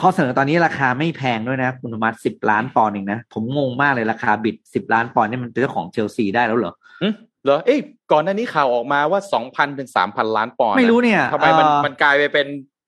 [0.00, 7.12] ข้อเสนอตอนนี้ราคาไม่แพงด้วยนะ คุณธรรมัสสิบล้านปอนด์เองนะ ผมงงมากเลยราคาบิดสิบล้านปอนด์นี่มันเป็นเจ้าของเชลซีได้แล้วเหรออืม
[7.44, 7.78] เหรอเอ้ย
[8.12, 12.46] ก่อนหน้านี้ข่าวออกมาว่าสองพันถึงสามพันล้านปอนด์ไม่รู้เนี่ยทำไมมันเอ่อมันกลายไปเป็น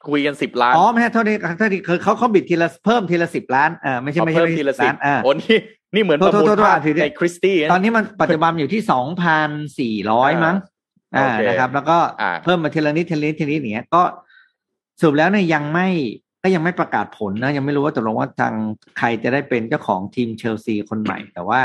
[0.08, 5.58] คุยกันสิบล้านอ๋อไม่ใช่เท่านี้เท่านี้คือเขาเขาบิดทีละเพิ่มทีละสิบล้านอ่าไม่ใช่ไม่ใช่เพิ่มทีละสิบล้านอ่าโอ้นี่
[5.94, 10.56] นี่เหมือนโทปษระมูลโทษโทษภาพอะถือดิในคริสตี้ตอนนี้มันปัจจุบันอยู่ที่สองพันสี่ร้อยมั้ง
[11.16, 14.02] อ่าโอเคนะครับ แล้วก็อ่าเพิ่มมาทีละนิดทีละนิดทีละนิดอย่างเงี้ยก็
[15.00, 15.88] สรุปแล้วเนี่ยยังไม่
[16.42, 18.54] ก็ยังไม่ประกาศผลนะ ยังไม่รู้ว่าตกลงว่าทาง
[18.98, 21.60] ใครจะได้เป็นเจ้าของทีมเชลซีคนใหม่ แต่ว่า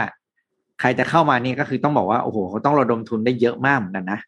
[0.79, 4.19] ใครจะเข้ามานี่ก็คือต้องบอกว่าโอ้โหเขาต้องระดมทุนได้เยอะมากเหมือนกันนะ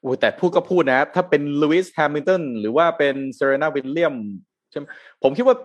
[0.00, 4.16] โอ้แต่พูดก็พูดนะ ถ้าเป็นลูอิสแฮมิลตันหรือว่าเป็นเซเรนาวิลเลียม
[4.70, 4.84] ใช่ไหม
[5.22, 5.56] ผมคิดว่า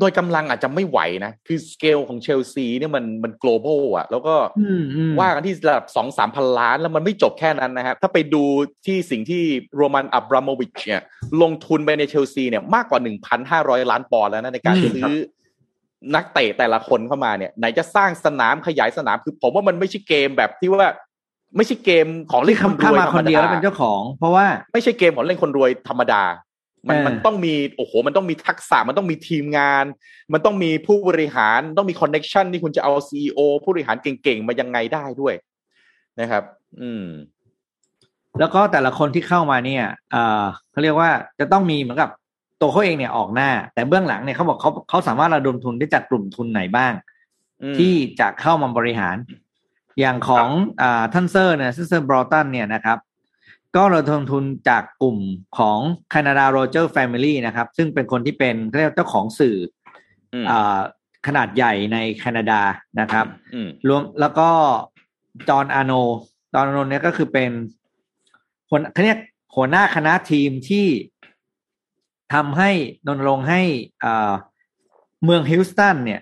[0.00, 8.42] โดยกำลังอาจจะไม่ไหวนะ คือสเกลของเชลซีเนี่ยมันมัน global อะแล้วก็อืมอืมว่ากันที่ระดับสองสามพันล้านแล้วมันไม่จบแค่นั้นนะครับ ถ้าไปดู
[8.86, 9.42] ที่สิ่งที่
[9.76, 11.02] โรมันอับราโมวิชเนี่ย
[11.42, 15.14] ลงทุนไปในเชลซีเนี่ยมากกว่าหนึ่งพันห้าร้อยล้านปอนด์แล้วนะในการซื้อ
[16.14, 20.90] นักเตะแต่ละคนเข้ามาเนี่ย ไหนจะสร้างสนามขยายสนามคือผมว่ามันไม่ใช่เกมแบบที่ว่า
[21.56, 26.22] ไม่ใช่เกมของเล่ที่นคนรเข้าวยมาธรครมนเดียวดาแล้วเป็นเจ้าของ เพราะว่าไม่ใช่เกมของเล่นคนรวยธรรมดา
[26.88, 29.84] มันเออมันต้องมีโอ้โห มันต้องมีทักษะมันต้องมีทีมงาน
[30.32, 35.34] มันต้องมีผู้บริหารต้องมี connection ที่คุณจะเอา CEO ผู้บริหารเก่งๆ มายังไงได้ด้วย
[36.20, 36.42] นะครับ
[36.80, 37.06] อืม
[38.38, 41.10] แล้วก็แต่ละคนที่เข้ามาเนี่ยเอ่อเขาเรียกว่า
[41.40, 42.10] จะต้องมีเหมือนกับ
[42.60, 46.92] ตัวเขาเองเนี่ยออกหน้า แต่เบื้องหลังเนี่ยเขาบอกเขาเขาสามารถระดมทุนได้จากกลุ่มทุนไหนบ้าง
[47.62, 49.16] อืมที่จะเข้ามาบริหาร
[50.00, 50.48] อย่างของ
[50.82, 52.98] อ่าท่านเซอร์เนี่ยเซอร์บรอตันเนี่ยนะครับ
[53.76, 55.18] ก็ระดมทุนจากกลุ่ม
[55.58, 55.78] ของ
[56.10, 59.56] แคนาดาโรเจอร์ family นะครับ ซึ่งเป็นคนที่เป็นเขาเรียกเจ้าของสื่อ
[60.32, 60.78] อืมอ่า
[61.26, 62.60] ขนาดใหญ่ในแคนาดา
[63.00, 64.48] นะครับอืมรวมแล้วก็
[65.48, 65.92] จอห์นอาโน
[66.52, 67.50] จอห์นอาโนเนี่ยก็คือเป็น
[68.70, 69.18] คนเขาเรียก
[69.54, 70.86] หัวหน้าคณะทีมที่
[72.34, 72.70] ทำให้
[73.06, 73.60] รณรงค์ให้
[74.04, 74.32] อ่า
[75.24, 76.20] เมืองฮิวสตันเนี่ย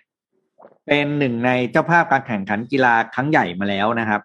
[0.86, 4.20] เป็นหนึ่งในเจ้าภาพการแข่งขันกีฬาครั้งใหญ่มาแล้วนะครับ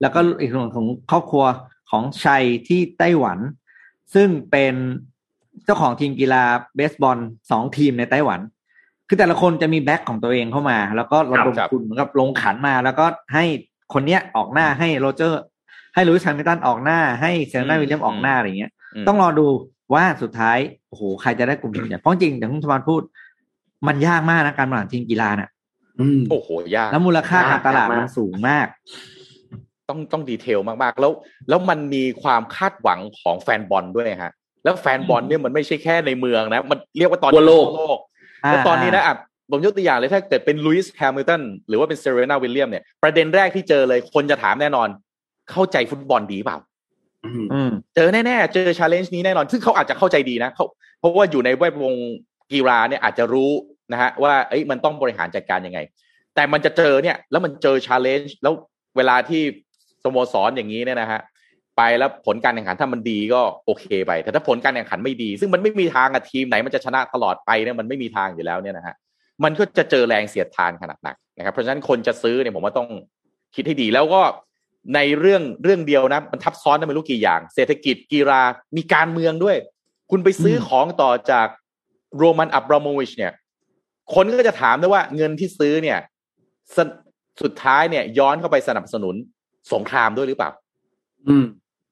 [0.00, 1.44] แล้วก็อีกส่วนของครอบครัว
[1.94, 3.38] ของชัยที่ไต้หวัน
[4.14, 4.74] ซึ่งเป็น
[5.64, 6.44] เจ้าของทีมกีฬา
[6.76, 7.18] เบสบอล
[7.50, 8.40] สองทีมในไต้หวัน
[9.08, 13.44] คือแต่ละคนจะมี back ของตัวเองเข้ามา แล้วก็ระดมครับทุนเหมือนกับลงขันมา แล้วก็ให้
[13.92, 15.42] คนเนี้ยออกหน้าให้โรเจอร์
[15.94, 18.72] ให้ลุยส์แฮมิลตันออกหน้า ให้เซเรนาวิลเลียมออกหน้าอะไรเงี้ย
[19.02, 19.46] มันต้องรอดู
[19.94, 23.02] ว่าสุดท้ายโอ้โหใครจะได้กลุ่มทุนใหญ่เพราะจริงอย่างที่คุณโทมัสพูด
[23.86, 25.50] มันยากมากนะการบริหารทีมกีฬาน่ะ
[26.00, 28.66] อืมโอ้โหยากแล้วมูลค่าการตลาดยากมากมันสูงมาก
[29.88, 31.12] ต้องต้อง detail มากๆ แล้ว
[31.48, 34.32] แล้วมันมีความคาดหวังของแฟนบอลด้วยฮะ
[34.64, 37.98] แล้วแฟนบอลเนี่ยมันไม่ใช่แค่ในเมืองนะ มันเรียกว่าตอนนี้ทั่วโลกทั่วโลก
[38.50, 39.16] แล้วตอนนี้นะอะ
[39.50, 44.88] ผมยกตัวอย่างเลยถ้าเกิดเป็นลุยส์แฮมิลตันหรือว่าเป็นเซเรนาวิลเลียมเนี่ยประเด็นแรกที่เจอเลยคนจะถามแน่นอน
[45.50, 46.58] เข้าใจฟุตบอลดีเปล่า
[47.24, 50.64] อืมอืมเจอแน่ๆ เจอ challenge นี้แน่นอน ซึ่งเขาอาจจะเข้าใจดีนะเขา
[51.00, 51.94] เพราะว่าอยู่ในแวดวง
[52.52, 53.50] กีฬาเนี่ยอาจจะรู้
[53.92, 55.78] นะฮะว่าเอ้ยมันต้องบริหารจัดการยังไง
[56.34, 58.54] แต่มันจะเจอเนี่ย แล้วมันเจอชาเลนจ์แล้ว
[58.96, 59.42] เวลาที่
[60.04, 61.20] สโมสรอย่างนี้เนี่ยนะฮะ
[61.76, 68.94] ไปแล้วผลการแข่งขันถ้ามันดีก็โอเคไป แต่ถ้าผลการแข่งขันไม่ดี ซึ่งมันไม่มีทางอะทีมไหนมันจะชนะตลอดไปเนี่ยมันไม่มีทางอยู่แล้วเนี่ยนะฮะ
[69.44, 72.88] มันก็จะเจอแรงเสียดทานขนาดหนักนะครับ เพราะฉะนั้นคนจะซื้อเนี่ยผมว่าต้อง
[73.54, 74.22] คิดให้ดีแล้วก็
[74.94, 78.40] ในเรื่องเรื่องเดียวนะ มันทับซ้อนกันไม่รู้กี่อย่าง เศรษฐกิจกีฬา
[78.76, 79.56] มีการเมืองด้วย
[80.10, 81.48] คุณไปซื้อของต่อจาก
[82.18, 83.32] โรมันอับราโมวิชเนี่ย
[84.14, 85.98] คนก็จะถามด้วยว่าเงินที่ซื้อเนี่ย
[86.76, 86.78] ส
[87.42, 89.14] สุดท้ายเนี่ยย้อนเข้าไปสนับสนุน
[89.72, 90.50] สงครามด้วยหรือเปล่า
[91.28, 91.44] อืม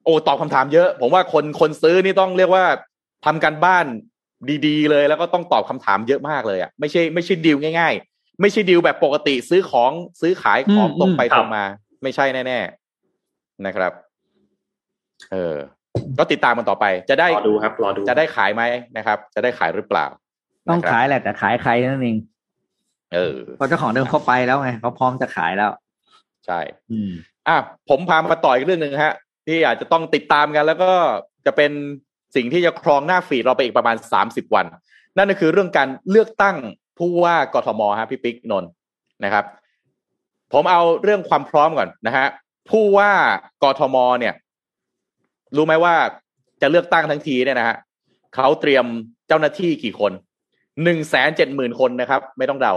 [0.05, 2.65] โอ้ตอบคำถามเยอะ ผมว่าคนคนซื้อนี่ต้องเรียกว่า
[3.27, 3.87] ทำการบ้าน
[4.67, 11.65] ดีๆ เลย แล้วก็ต้องตอบคำถามเยอะมากเลยอะไม่ใช่ไม่ใช่ดีลง่าย ๆ ไม่ใช่ดีลแบบปกติซื้อของซื้อขายของอืมตรงไปครับตรงมา
[12.03, 12.59] ไม่ใช่แน่
[13.13, 13.93] ๆนะครับ
[15.33, 15.57] เออ
[16.19, 18.63] ก็ติดตามมันต่อไป จะได้รอดูครับรอดูจะได้ขายไหม
[18.97, 20.07] นะครับ จะได้ขายหรือเปล่า
[20.69, 22.17] ต้องนะครับขายแหละแต่ขายใครนั่นเอง
[23.15, 25.71] เออเพราะเจ้าของเดิมเขาไปแล้วไงเขาพร้อมจะขายแล้ว
[26.47, 26.61] ใช่
[26.91, 27.13] อืม
[27.49, 29.15] อะผมพามาต่ออีกเรื่องหนึ่งฮะ
[29.47, 30.93] ที่อาจจะต้องติดตามกัน แล้วก็
[31.47, 31.73] จะเป็น
[32.37, 34.67] สิ่งที่จะครองหน้าฟีเราไปอีกประมาณสามสิบวัน
[35.17, 36.57] นั่นก็คือเรื่องการเลือกตั้ง
[36.99, 38.71] ผู้ว่ากทมฮะพี่ปิ๊กนนท์
[39.25, 39.45] นะครับ
[40.53, 42.27] ผมเอาเรื่องความพร้อมก่อนนะฮะ
[42.71, 43.11] ผู้ว่า
[43.63, 44.35] กทมเนี่ย
[45.57, 45.95] รู้ไหมว่า
[46.63, 47.77] จะเลือกตั้งทั้งทีเนี่ยนะฮะ
[48.35, 48.85] เขาเตรียม
[49.29, 50.13] เจ้าหน้าที่กี่คน
[50.83, 52.75] หนึ่งแสนเจ็ดหมื่นคนนะครับ ไม่ต้องเดา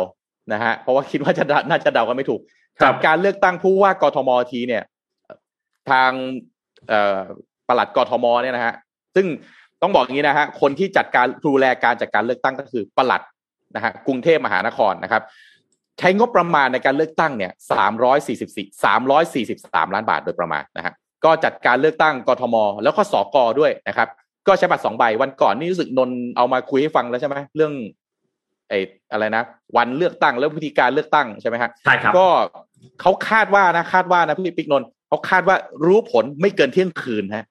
[0.54, 2.42] นะฮะเพราะว่าคิดว่าจะน่าจะเดากันไม่ถูก
[2.84, 4.84] จากการเลือกตั้งผู้ว่ากทมทีเนี่ย
[5.90, 6.12] ทาง
[6.88, 7.22] เอ่อ
[7.68, 8.74] ปลัดกทมเนี่ยนะฮะ
[9.16, 9.28] ซึ่ง
[9.82, 13.22] ต้องบอกอย่างนี้นะฮะคนที่จัดการดูแลการจัดการเลือกตั้งก็คือปลัด
[13.76, 15.24] นะฮะกรุงเทพมหานครนะครับ
[16.00, 20.94] ใช้งบประมาณในการเลือกตั้งเนี่ยสามร้อยสี่สิบสี่สามร้อยสี่สิบสามล้านบาทโดยประมาณนะฮะ
[21.26, 24.10] ก็จัดการเลือกตั้งกทม แล้วก็สกด้วยนะครับ
[24.48, 27.74] ก็ใช้บัตรสองใบวันก่อนนี่รู้สึกนนท์เอามาคุยให้ฟังแล้วใช่ไหมเรื่อง
[28.70, 28.80] ไอ้
[29.12, 29.44] อะไรนะ
[29.78, 32.28] วันเลือกตั้งแล้ววิธีการเลือกตั้งใช่ไหมฮะใช่ครับก็
[33.02, 35.56] เขาคาดว่านะคาดว่านะพี่ปิ๊กนนท์เขาคาดว่า
[35.86, 37.46] รู้ผลไม่เกินเที่ยงคืนฮะ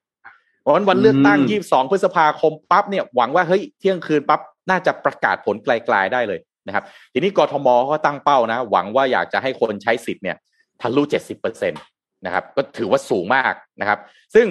[0.74, 10.37] วันวันเลือกตั้งอืมยี่สองพฤษภาคมปั๊บเนี่ยหวังว่าเฮ้ยเที่ยงคืนปั๊บน่าจะประกาศผลไกลๆได้เลยนะครับ ทีนี้กทมก็ตั้งเป้านะ หวังว่าอยากจะให้คนใช้สิทธิ์เนี่ย
[10.80, 11.78] ทะลุเจ็ดสิบเปอร์เซ็นต
[12.24, 13.99] นะครับ ก็ถือว่าสูงมากนะครับ
[14.35, 14.47] ซึ่ง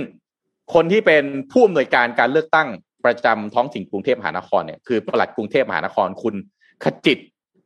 [0.73, 2.67] คนที่เป็นผู้อำนวยการการเลือกตั้ง
[3.05, 6.35] ประจำท้องถิ่นกรุงเทพมหานครเนี่ยคือปลัดกรุงเทพมหานครคุณ
[6.83, 7.19] ขจิต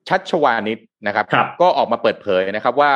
[0.10, 2.92] ชัชวานิชนะครับครับก็ออกมาเปิดเผยนะครับว่า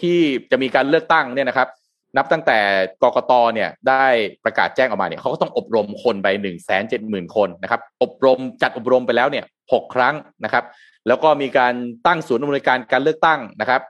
[0.00, 0.18] ที่
[0.50, 1.68] จะมีการเลือกตั้งเนี่ยนะครับ
[2.16, 2.58] นับตั้งแต่
[3.02, 4.04] กกตเนี่ยได้
[4.44, 10.64] ประกาศแจ้งออกมาเนี่ยเขาก็ต้องอบรมคนไปหนึ่งแสนเจ็ดหมื่นคนนะครับ อบรมจัดอบรมไปแล้วเนี่ยหกครั้งนะครับ
[11.08, 11.74] แล้วก็มีการ
[12.06, 13.82] ตั้งศูนย์อำนวยการการเลือกตั้งนะครับ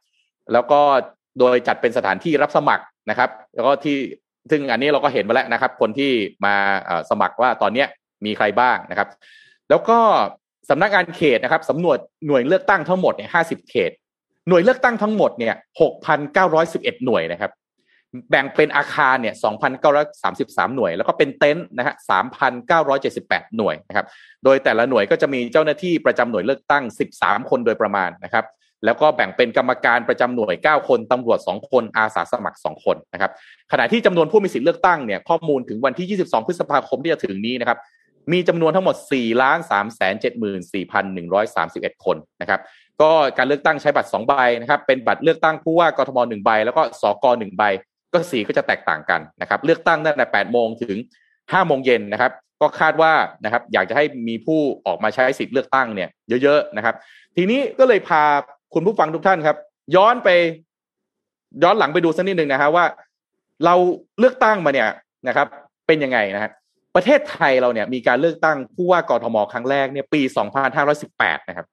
[0.52, 0.80] แล้วก็
[1.38, 3.96] โดยจัดเป็นสถานที่รับสมัครนะครับ แล้วก็ที่
[4.50, 6.12] ซึ่งอันนี้เราก็เห็นมาแล้วนะครับ คนที่
[6.44, 6.54] มา
[6.84, 7.88] เอ่อสมัครว่าตอนเนี้ย
[8.24, 9.08] มีใครบ้างนะครับ
[9.68, 9.98] แล้วก็
[10.68, 13.90] สำนักงานเขตนะครับสำรวจหน่วยเลือกตั้งทั้งหมดเนี่ยห้าสิบเขต
[14.48, 17.52] หน่วยเลือกตั้งทั้งหมดเนี่ยหกพันเก้าร้อยสิบเอ็ดหน่วยนะครับ
[18.30, 24.06] แบ่งเป็นอาคารเนี่ยสองพันเก้าร้อยสามสิบสามหน่วย แล้วก็เป็นเต็นท์นะฮะสามพันเก้าร้อยเจ็ดสิบแปดหน่วยนะครับ
[24.44, 28.44] โดยแต่ละหน่วยก็จะมีเจ้าหน้าที่ประจำหน่วยเลือกตั้งสิบสามคนโดยประมาณนะครับ
[28.84, 33.30] แล้วก็แบ่งเป็นกรรมการประจำหน่วย 9 คนตำรวจ 2 คน อาสาสมัคร 2 คนนะครับ
[33.72, 37.78] ขณะที่จำนวนผู้มีสิทธิเลือกตั้งเนี่ยข้อมูลถึงวันที่ 22 พฤษภาคมที่จะถึงนี้นะครับ
[38.32, 40.14] มีจำนวนทั้งหมด 4 ล้าน3แสน
[41.48, 42.60] 74,131 คนนะครับ
[43.00, 47.62] ก็การเลือกตั้งใช้บัตร 2 ใบนะครับเป็นบัตรเลือกตั้งผู้ว่ากทม1ใบ แล้วก็สก1ใบ
[48.12, 50.96] ก็สีก็จะแตกต่างกันนะครับเลือกตั้งตั้งแต่8โมงถึง
[51.32, 53.12] 5โมงเย็นนะครับก็คาดว่า
[53.44, 56.08] นะครับอยากจะให้มีผู้ออกมาใช้สิทธิ์เลือกตั้งเนี่ย
[56.42, 56.94] เยอะๆนะครับ
[57.36, 58.22] ทีนี้ก็เลยพา
[58.74, 59.56] คุณผู้ฟังทุกท่านครับ
[59.96, 60.28] ย้อนไป
[61.62, 62.84] ย้อนหลังไปดูสักนิดหนึ่งนะฮะว่า
[63.64, 63.74] เรา
[64.18, 64.88] เลือกตั้งมาเนี่ย
[65.28, 65.46] นะครับ
[65.86, 66.50] เป็นยังไงนะฮะ
[66.94, 70.20] ประเทศไทยเราเนี่ยมีการเลือกตั้งผู้ว่ากทมครั้งแรกเนี่ยปี
[70.84, 71.66] 2518 นะครับ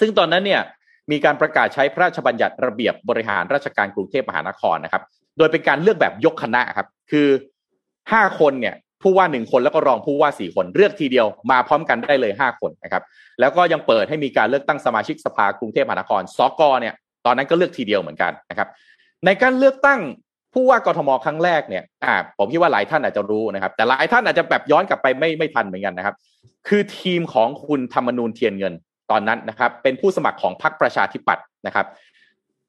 [0.00, 0.62] ซึ่งตอนนั้นเนี่ย
[1.10, 5.02] มีการประกาศใช้พระราชบัญญัติระเบียบบริหารราชการกรุงเทพมหานครนะครับ
[5.38, 7.28] โดยเป็นการเลือกแบบยกคณะครับ คือ
[8.12, 13.02] ห้าคนเนี่ยผู้ว่าหนึ่งคนแล้วก็รองผู้ว่าสี่คนเลือกทีเดียวมาพร้อมกันได้เลยห้าคนนะครับ
[13.40, 16.94] แล้วก็ยังเปิดให้มีการเลือกตั้งสมาชิกสภากรุงเทพมหานครสกเนี่ย
[17.26, 18.68] ตอนนั้นก็เลือกทีเดียวเหมือนกันนะครับ
[19.26, 20.00] ในการเลือกตั้ง
[20.52, 26.14] ผู้ว่ากทมครั้งแรกเนี่ยอ่าผมคิดว่าหลายท่านอาจจะรู้นะครับ แต่หลายท่านอาจจะแบบย้อนกลับไปไม่ไม่ทันเหมือนกันนะครับ
[26.68, 28.74] คือทีมของคุณธรรมนูญเทียนเงิน
[29.10, 31.86] ตอนนั้นนะครับ เป็นผู้สมัครของพรรคประชาธิปัตย์นะครับ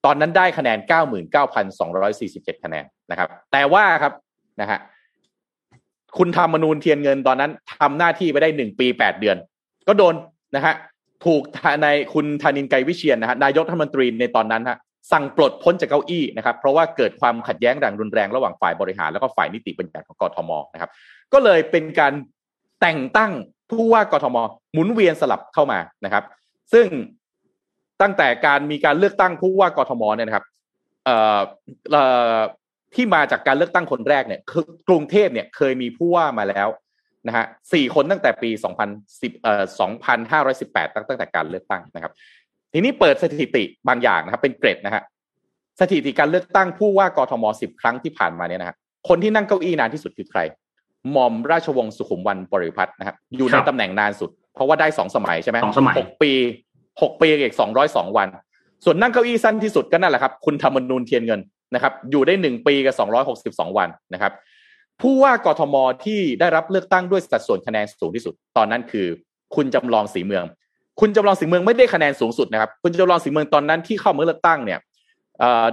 [0.06, 0.78] ตอนนั้นได้คะแนน
[1.52, 4.14] 99,247 คะแนนนะครับ แต่ว่าครับ
[4.62, 4.80] นะฮะ
[6.18, 9.38] คุณธรรมนูญเทียนเงินตอนนั้นทำหน้าที่ไปได้หนึ่งปีแปดเดือน
[9.88, 10.16] ก็โดน
[10.56, 10.76] นะฮะ
[11.26, 11.42] ถูก
[11.84, 14.78] ในคุณธนินไกรวิเชียนนะฮะนายกรัฐมนตรีในตอนนั้นฮะ
[15.12, 20.90] สั่งปลดพ้นจากเก้าอี้นะครับ เพราะว่าเกิดความขัดแย้งดังรุนแรงระหว่างฝ่ายบริหารแล้วก็ฝ่ายนิติบัญญัติของกทมนะครับ
[21.34, 22.14] ก็เลยเป็นการ
[22.82, 23.32] แต่งตั้ง
[23.70, 24.38] ผู้ว่ากทม
[24.74, 26.24] หมุนเวียนสลับเข้ามานะครับ
[26.74, 26.88] ซึ่ง
[28.02, 30.46] ตั้งแต่การมีการเลือกตั้งผู้ว่ากทมเนี่ยนะครับ
[31.06, 31.40] เอ่อ
[31.92, 32.04] เอ่
[32.36, 32.38] อ
[32.96, 36.68] ที่มาจากการเลือกตั้งคนแรกเนี่ยคือกรุงเทพเนี่ยเคยมีผู้ว่ามาแล้ว
[37.28, 38.50] นะฮะสี่คนตั้งแต่ปี
[38.98, 39.64] 2010เอ่อ
[40.30, 42.14] 2518 ตั้งตั้งแต่การเลือกตั้งนะครับ
[42.74, 45.04] ทีนี้เปิดสถิติบางอย่างนะครับ เป็นเกรดนะฮะ
[45.80, 48.76] สถิติการเลือกตั้งผู้ว่ากทม10ครั้งที่ผ่านมาเนี่ยนะฮะ
[49.08, 50.40] คนที่นั่งเก้าอี้นานที่สุดคือใคร
[51.12, 56.32] หม่อมราชวงศ์สุขุมวันบริพัตรนะครับ อยู่ในครับตำแหน่งนานสุด เพราะว่าได้สองสมัยใช่ไหมสองสมัยหกปี
[57.02, 58.28] หกปีกับอีกสองร้อยสองวัน
[58.86, 61.42] ส่วนนั่งเก้าอี้สั้นที่สุดก็นั่นแหละครับ คุณธรรมนูญเทียนเงิน
[61.74, 64.32] นะครับ อยู่ได้หนึ่งปีกับสองร้อยหกสิบสองวันนะครับ
[65.02, 69.08] ผู้ว่ากทมที่ได้รับเลือกตั้งด้วยสัดส่วนคะแนนสูงที่สุด ตอนนั้นคือ
[69.56, 70.44] คุณจำลองสีเมือง
[71.00, 74.80] คุณจำลองสีเมืองไม่ได้คะแนนสูงสุดนะครับ คุณจำลองสีเมืองตอนนั้นที่เข้ามาเลือกตั้งเนี่ย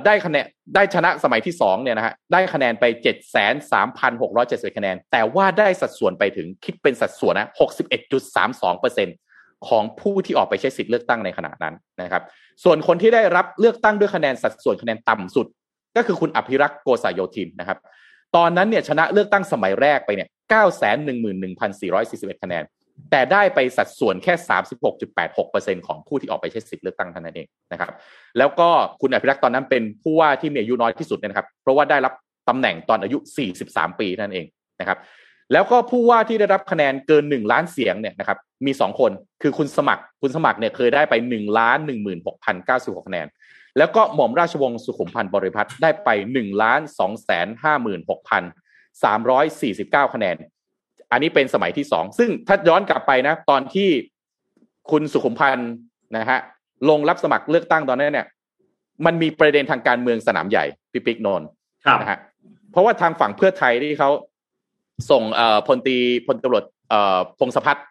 [0.06, 9.08] ได้คะแนนได้ชนะสมัยที่สองเนี่ยนะฮะได้คะแนนไปเจ็ดแสนสามพันหกร้อยเจ็ดสิบคะแนน แต่ว่าได้สัดส่วนไปถึงคิดเป็นสัดส่วนนะหกสิบเอ็ดจุดสามสองเปอร์เซ็น
[9.68, 12.22] ของผู้ที่ออกไปใช้สิทธิ์เลือกตั้งในขณะนั้นนะครับ
[12.64, 15.46] ส่วนคนที่ได้รับเลือกตั้งด้วยคะแนนสัดส่วนคะแนนต่ำสุด
[15.96, 17.78] ก็คือคุณอภิรักษ์โกษายโยธินนะครับ
[18.36, 22.64] ตอนนั้นเนี่ยชนะเลือกตั้งสมัยแรกไปเนี่ยเก้าแสนหนึ่งหมื่นหนึ่งพันสี่ร้อยสี่สิบเอ็ดคะแนน
[23.10, 27.90] แต่ได้ไปสัดส่วนแค่สามสิบหกจุดแปดหกเปอร์เซ็นของผู้ที่ออกไปใช้สิทธิ์เลือกตั้งเท่านั้นเองนะครับ
[28.38, 28.68] แล้วก็
[29.00, 32.12] คุณอภิรักษ์ตอนนั้นเป็นผู้ว่าที่มีอายุน้อยที่สุดเนยนะครับ เพราะว่าได้รับ
[32.48, 33.18] ตำแหน่งตอนอายุ
[33.58, 34.46] 43 ปีนั่นเอง
[34.80, 34.98] นะครับ
[35.52, 39.10] แล้วก็ผู้ว่าที่ได้รับคะแนนเกิน 1 ล้านเสียงเนี่ยนะครับมี 2 คน
[39.42, 41.78] คือคุณสมัคร คุณสมัครเนี่ยเคยได้ไป1ล้าน
[42.42, 43.26] 16,096คะแนน
[43.78, 47.46] แล้วก็หม่อมราชวงศ์สุขุมพันธ์บริพัตรได้ไป1ล้าน2แสน
[48.46, 50.36] 56,349 คะแนน
[51.12, 53.88] อันนี้เป็นสมัยที่สองซึ่งถ้าย้อนกลับไปนะ ตอนที่
[54.90, 55.72] คุณสุขุมพันธ์
[56.16, 56.38] นะฮะ
[56.88, 58.26] ลงรับสมัครเลือกตั้งตอนนั้นเนี่ย
[59.06, 61.48] มันมีประเด็นทางการเมืองสนามใหญ่พี่ปิ๊กนนท์
[61.84, 62.18] ครับนะฮะ
[62.70, 64.10] เพราะว่าทางฝั่งเพื่อไทยที่เขา
[65.10, 67.86] ส่งเอ่อพลตรีพลตำรวจเอ่อพงศพัฒน์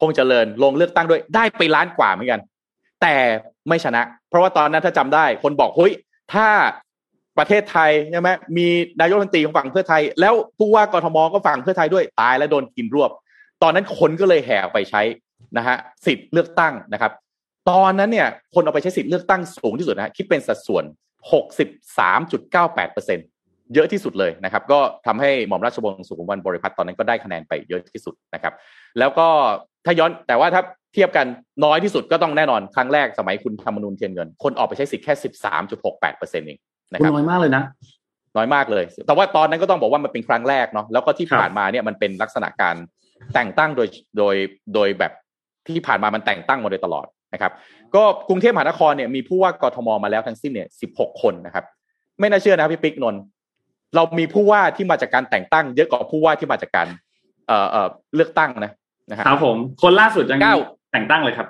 [0.00, 2.40] พงษ์เจริญลงเลือกตั้งด้วยได้ไปล้านกว่าเหมือนกัน
[3.02, 3.14] แต่
[3.68, 5.92] ไม่ชนะ เพราะว่าตอนนั้นถ้าจำได้ คนบอกเฮ้ย
[6.34, 6.48] ถ้า
[7.38, 8.66] ประเทศไทยใช่ไหมมี
[9.00, 13.10] นายกรัฐมนตรีของฝั่งเพื่อไทย แล้วผู้ว่ากทมก็ฝั่งเพื่อไทยด้วยตายแล้วโดนกินรวบ
[13.62, 15.02] ตอนนั้นคนก็เลยแห่ไปใช้
[15.56, 15.76] นะฮะ
[16.06, 17.12] สิทธิ์เลือกตั้งนะครับ
[17.70, 20.84] ตอนนั้นเนี่ยคนเอาไปใช้สิทธิ์เลือกตั้งสูงที่สุดนะฮะคิดเป็นสัดส่วน
[22.08, 23.18] 63.98เปอร์เซ็น
[23.74, 28.52] เยอะที่สุดเลยนะครับ ก็ทำให้หม่อมราชวงศ์สุขุมพันบริพัตรตอนนั้นก็ได้คะแนนไปเยอะที่สุดนะครับ
[28.98, 29.26] แล้วก็
[29.84, 30.62] ถ้าย้อนแต่ว่าถ้า
[30.94, 31.26] เทียบกัน
[31.64, 35.14] น้อยที่สุดก็ต้องแน่นอนครั้งแรกสมัยคุณธรรมนูญเทียนเงิน คนออกไปใช้สิทธิ์แค่
[35.62, 36.58] 13.68เปอร์เซ็นต์เอง
[36.92, 37.62] นะครับน้อยมากเลยนะ
[38.36, 42.76] น้อยมากเลย แต่ว่าตอนนั้นก็ต้องบอกว่ามันเป็นครั้งแรกเนาะแล้วก็ที่ครับผ่านมาเนี่ยมันเป็นลักษณะการ
[43.34, 44.34] แต่งตั้งโดยโดย
[44.74, 45.12] โดยแบบ
[45.66, 47.52] ที่ผ่านมามันแต่งตั้งมาโดยตลอดนะครับ
[47.94, 51.64] ก็กรุงเทพมหานครเนี่ยมีผู้ว่ากทมมาแล้วทั้งสิ้นเนี่ย16คนนะครับ
[52.20, 53.22] ไม่น่าเชื่อนะครับพี่ปิ๊กนนท์
[53.94, 56.88] เรามีผู้ว่าที่มาจากการแต่งตั้ง เยอะกว่าผู้ว่าที่มาจากการ
[57.46, 58.72] เอ่อเอ่อเลือกตั้งนะ
[59.10, 60.56] นะฮะครับผมคนล่าสุดยังเก้า
[60.92, 61.46] แต่งตั้งเลยครับ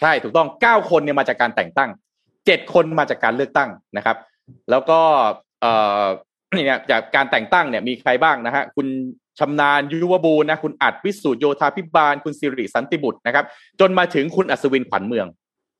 [0.00, 1.90] ใช่ถูกต้องเก้าคนเนี่ยมาจากการแต่งตั้ง
[2.46, 4.16] เจ็ดคนมาจากการเลือกตั้งนะครับ
[4.70, 5.00] แล้วก็
[5.60, 5.72] เอ่
[6.02, 6.04] อ
[6.54, 8.86] เนี่ยจากการแต่งตั้งเนี่ยมีใครบ้างนะฮะคุณ
[9.38, 13.44] ชำนาญยุวบูรณ์นะคุณอัดวิสุทธโยธาพิบาล คุณสิริสันติบุตรนะครับ
[13.80, 15.26] จนมาถึงคุณอัศวินขวัญเมือง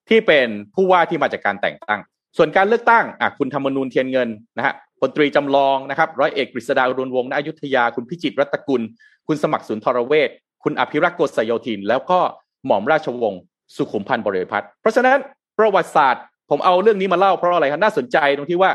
[0.09, 2.01] ที่เป็นผู้ว่าที่มาจากการแต่งตั้ง
[2.37, 8.83] ส่วนการเลือกตั้งอะคุณธรรมนูญเทียนเงินนะฮะพลตรีจำลองนะครับร้อยเอกกฤษดาอรุณวงศ์ณอยุธยา คุณพิจิตรรัตกุล
[9.27, 10.31] คุณสมัครสุนทรเวช
[10.65, 12.19] คุณอภิรักษ์โกษโยธิน แล้วก็
[12.67, 13.43] หม่อมราชวงศ์
[13.77, 15.19] สุขุมพันธ์บริพัตรเพราะฉะนั้น
[15.59, 18.71] ประวัติศาสตร์ ผมเอาเรื่องนี้มาเล่าเพราะอะไรครับน่าสนใจตรงที่ว่า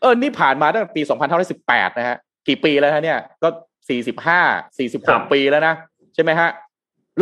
[0.00, 1.02] เออนี่ผ่านมาตั้งแต่ปี
[1.50, 2.16] 2518 นะฮะ
[2.48, 3.48] กี่ปีแล้วฮะเนี่ย ก็
[4.78, 5.74] 45 46 ปีแล้วนะ
[6.14, 6.50] ใช่ไหมฮะ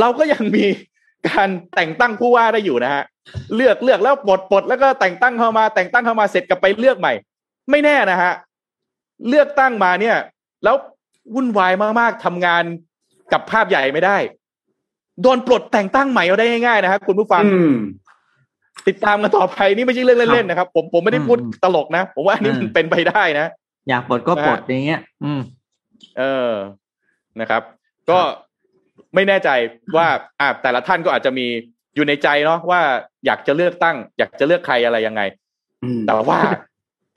[0.00, 0.64] เราก็ยังมี
[1.28, 3.02] การแต่งตั้งผู้ว่าได้อยู่นะฮะ
[3.54, 7.12] เลือกเลือกแล้วปลดปลดแล้วก็แต่งตั้งเข้ามา แต่งตั้งเข้ามาเสร็จกลับไปเลือกใหม่
[7.70, 8.32] ไม่แน่นะฮะ
[9.28, 10.16] เลือกตั้งมาเนี่ย
[10.64, 10.76] แล้ว
[11.34, 12.64] วุ่นวายมากๆทำงาน
[13.32, 14.16] กับภาพใหญ่ไม่ได้
[15.22, 17.74] โดนปลดแต่งตั้งใหม่เอาได้ง่ายๆนะครับคุณผู้ฟังอืม
[18.87, 23.47] ติดตามกันต่อไปนี่ไม่ใช่เรื่องเล่นๆนะครับ ผมผมไม่ได้พูดอืมตลกนะ ผมว่าอันนี้อืมมันเป็นไปได้นะ
[23.89, 25.41] อยากปลดก็ปลดนะฮะอย่างเงี้ย อืม
[26.18, 26.53] เออ
[27.41, 27.62] นะครับ
[28.11, 28.18] ก็
[29.14, 29.51] ไม่แน่ใจ
[29.97, 30.07] ว่า
[30.41, 31.47] อ่าแต่ละท่านก็อาจจะมี
[31.95, 32.81] อยู่ในใจเนาะว่า
[33.26, 35.22] อยากจะเลือกตั้ง อยากจะเลือกใครอะไรยังไง
[35.83, 36.39] อืมแต่ว่า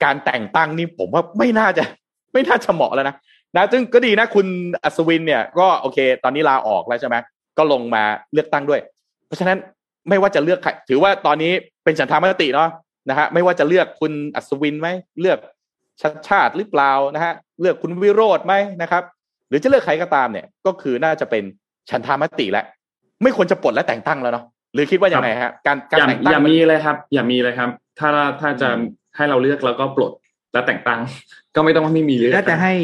[0.04, 1.84] การแต่งตั้งนี่ผมว่าไม่น่าจะ
[2.32, 3.16] ไม่น่าจะเหมาะแล้วนะ
[3.56, 4.46] นะซึ่งก็ดีนะคุณ
[4.84, 7.16] อัศวินเนี่ย ก็โอเค ตอนนี้ลาออกแล้วใช่ไหม
[7.58, 8.02] ก็ลงมา
[8.32, 8.80] เลือกตั้งด้วย
[9.26, 9.58] เพราะฉะนั้น
[10.08, 11.52] ไม่ว่าจะเลือกใครถือว่าตอนนี้
[11.84, 12.68] เป็นฉันทามติเนาะ
[13.08, 14.88] นะฮะไม่ว่าจะเลือกคุณอัศวินไหม
[15.20, 15.38] เลือก
[16.00, 19.02] ชัดชาติหรือเปล่านะฮะเลือกคุณวิโรธไหมนะครับ
[19.48, 21.42] หรือจะเลือกใครก็ตามเนี่ย ก็คือน่าจะเป็น
[21.90, 22.64] ฉันทามติแล้ว
[23.22, 24.44] ไม่ควรจะปลดและแต่งตั้งแล้วเนาะ
[24.74, 28.08] หรือคิดว่าอย่างไรฮะการการอย่าแต่งตั้งอย่ามันมีเลยครับ อย่ามีเลยครับ ถ้า
[28.40, 28.68] ถ้าจะ
[29.16, 30.12] ให้เราเลือกแล้วก็ปลด
[30.52, 31.00] แล้วแต่งตั้ง
[31.54, 32.74] ก็ไม่ต้องว่าไม่มีเลือกถ้าจะให้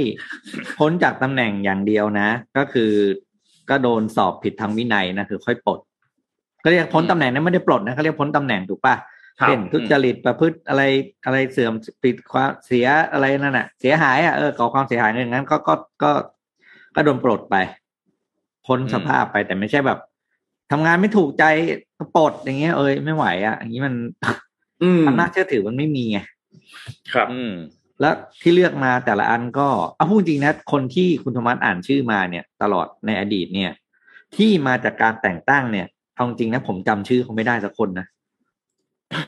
[0.78, 2.92] พ้นจากตำแหน่งอย่างเดียวนะ ก็คือ
[3.70, 5.78] ก็โดนสอบผิดทางวินัยนะคือ ค่อยปลด
[6.62, 8.94] ก็เรียกพ้นตำแหน่งนั้นไม่ได้ปลดนะเขาเรียกพ้นตำแหน่งถูกป่ะ
[9.40, 10.82] ครับเช่นทุจริตประพฤติอะไร
[11.24, 16.11] อะไรเสื่อมปิดความเสียอะไรนั่นน่ะ เสียหายอะเออก่อความเสียหายอย่างนั้นก็ก็ก็
[16.94, 17.56] ก็โดนปลดไป
[18.66, 19.98] พ้นอืมสภาพไปแต่ไม่ใช่แบบ
[20.72, 21.44] ทำงานไม่ถูกใจ
[21.98, 23.94] ก็ปลดอย่างเงี้ยเอ้ยไม่ไหวอะอย่างนี้มัน
[24.82, 26.18] อืมอำนาจเชื่อถือมันไม่มีไง
[27.12, 27.52] ครับ อืม
[28.00, 33.72] แล้วที่เลือกมาแต่ละอันก็เอาพูดจริงนะคนที่คุณธรรมัสอ่านชื่อมาเนี่ย ตลอดในอดีตเนี่ย
[34.36, 35.86] ที่มาจากการแต่งตั้งเนี่ย
[36.18, 38.06] เอาจริงนะผมจำชื่อเขาไม่ได้สักคนนะ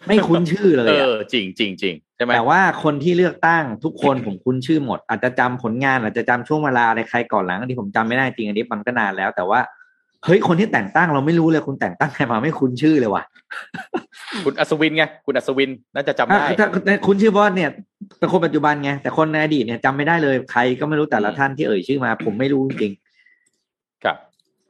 [0.07, 9.61] ไม่คุ้นชื่อเลยเออะอจริงจริงจริงใช่ไหมแต่ว่าคนที่เลือกตั้งทุกคนผมคุ้นชื่อหมด อาจจะจำผลงาน อาจจะจำช่วงเวลาอะไรใครก่อนหลังอันนี้ผมจำไม่ได้จริงอันนี้มันก็นานแล้ว แต่ว่า
[10.25, 13.23] เฮ้ยคนที่แต่งตั้งเราไม่รู้เลยคุณแต่งตั้งใครมาไม่คุ้นชื่อเลยว่ะ
[14.45, 17.71] คุณอัศวินไงคุณอัศวินน่าจะจำได้ถ้าถ้าคุ้นชื่อเพราะว่าเนี่ย
[18.19, 23.10] เป็นคนปัจจุบันไงแต่คนในอดีตเนี่ยจำไม่ได้เลยใครก็ไม่รู้แต่ละท่านที่เอ่ยชื่อมา ผมไม่รู้จริงครับ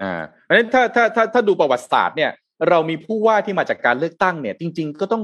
[0.02, 0.14] อ่า
[0.44, 2.30] เพราะฉะนั้นถ้าถ้าถ้าถ้าดูประวัติศาสตร์เนี่ย
[2.68, 5.22] เรามีผู้ว่าที่มาจากการเลือกตั้งเนี่ย จริง ๆ ก็ต้อง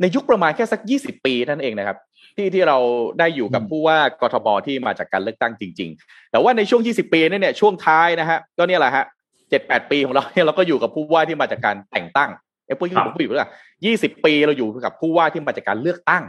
[0.00, 1.96] ในยุคประมาณแค่สักยี่สิบปีนั่นเองนะครับ
[2.36, 2.78] ที่ที่เรา
[3.18, 9.04] ได้อยู่กับอืมผู้ว่ากทมที่มาจากการเลือกตั้งจริง ๆ แต่ว่าในช่วงยี่สิบปีนั่นเนี่ยช่วงท้ายนะฮะก็เนี่ยแหละฮะ
[9.50, 12.30] เจ็ดแปดปีของเราเนี่ยเราก็อยู่กับผู้ว่าที่มาจากการแต่งตั้ง
[12.66, 13.50] เอ้ยพูดครับพูดอยู่แล้ว
[13.84, 16.24] ยี่สิบปีเราอยู่กับผู้ว่าที่มาจากการเลือกตั้ง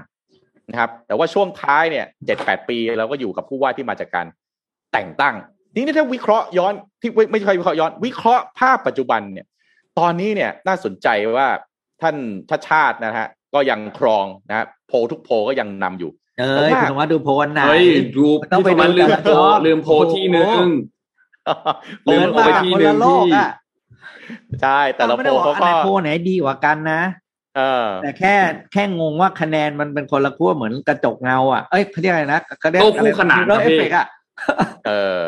[0.69, 4.25] นะครับ แต่ว่าช่วงท้ายเนี่ยเจ็ดแปดปีเราก็อยู่กับผู้ว่าที่มาจากการ
[4.93, 9.45] แต่งตั้งที นี้ถ้าวิเคราะห์ย้อนที่ไม่ไม่ใช่วิเคราะห์ย้อน วิเคราะห์ภาพปัจจุบันเนี่ย
[9.99, 11.47] ตอนนี้เนี่ยน่าสนใจว่า
[12.01, 12.15] ท่าน
[12.49, 17.85] ชาติชาตินะฮะ ก็ยังครองนะฮะโพลทุกโพลก็ยังนำอยู่เอ้ยแต่ว่าคุณธรรมะดูโพลวันไหนเฮ้ย
[18.17, 20.67] ดูต้องไปพี่โทมัสดูลืมแต่ละโพลช่องลืมโพลที่หนึ่ง
[22.05, 23.49] โอ้โหลืมเกินโพลมาไปที่คนหนึ่ละงโลกที่อะ
[24.61, 27.01] ใช่แต่ละไม่โพได้ลบอกเขาอันไหก็นโพลไหนดีกว่ากันนะ
[27.57, 28.35] เออแต่แค่
[28.73, 34.07] แค่งงว่าคะแนนมันเป็นคนละขั้วเหมือนกระจกเงา อะเอ้ยเขาเรียกอะไรนะกระเด็นโต้คู่ขนานแล้วครัเอบฟพี่เฟกต์อะ
[34.87, 34.91] เอ
[35.23, 35.25] อ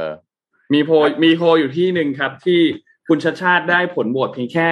[0.74, 2.60] มีโพลมีโพลอยู่ที่หนึ่งครับ ที่
[3.08, 4.70] คุณชาติชาติได้ผลโหวตเพียงแค่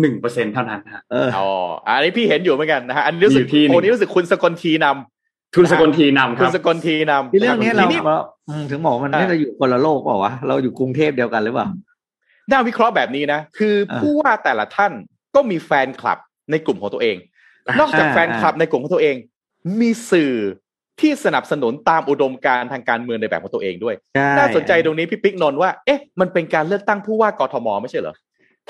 [0.00, 1.48] หนึ่งเปอร์เซ็นเท่านั้นฮะเอออ๋อ
[1.86, 4.86] อันนี้พี่เห็นอยู่เหมือนกันนะฮะอันนี้รู้สึกอยู่ที่หนึ่งโอ้นี้รู้สึกคุณสกลทีน
[5.56, 8.16] คุณสกลทีนำคคุณรับสกลทีนำที่เรื่องนี้เราทีนี้เรา
[8.48, 11.66] อืมถึงบอกว่ามันอ่าไม่ได้อยู่คนละโลกเปล่าวะเราอยู่กรุงเทพเดียวกันหรือเปล่า
[12.50, 14.92] น่าวิเคราะห์แบบนี้นะ คืออาผู้ว่าแต่ละท่าน
[15.34, 16.18] ก็มีแฟนคลับ
[16.50, 17.16] ในกลุ่มของตัวเอง
[17.66, 19.16] อ่านอกจากอ่าแฟนคลับในกลุ่มของตัวเอง
[19.80, 20.34] มีสื่อ
[21.02, 28.16] ที่สนับสนุนตามอุดมการณ์ทางการเมืองในแบบของตัวเองด้วยใช่น่าสนใจตรงนี้พี่ปิ๊กนนท์ว่า เอ๊ะ มันเป็นการเลือกตั้งผู้ว่ากทมไม่ใช่เหรอ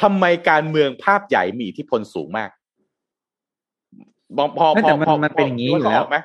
[0.02, 2.50] ทำไมการเมืองภาพใหญ่มีอิทธิพลสูงมาก
[4.36, 6.16] พอพอไม่พอแต่มันพอมันเป็นอย่างนี้อยู่พแล้วกไหม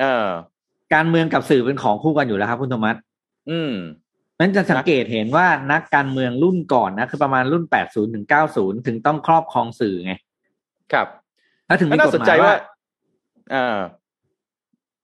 [0.00, 0.26] เออ
[0.94, 2.96] การเมืองกับสื่อเป็นของคู่กันอยู่แล้วครับ คุณโทมัส
[3.50, 3.74] อืม
[4.40, 10.14] นั้นจะสังเกตเห็นว่านักการเมืองรุ่นก่อนนะ คือประมาณรุ่น80ถึง90ถึงต้องครอบครองสื่อไง
[10.92, 11.06] ครับ
[11.66, 12.56] แล้วถึงมีน่ากฎสนหมาใจยว่าว่า
[13.52, 13.78] เออ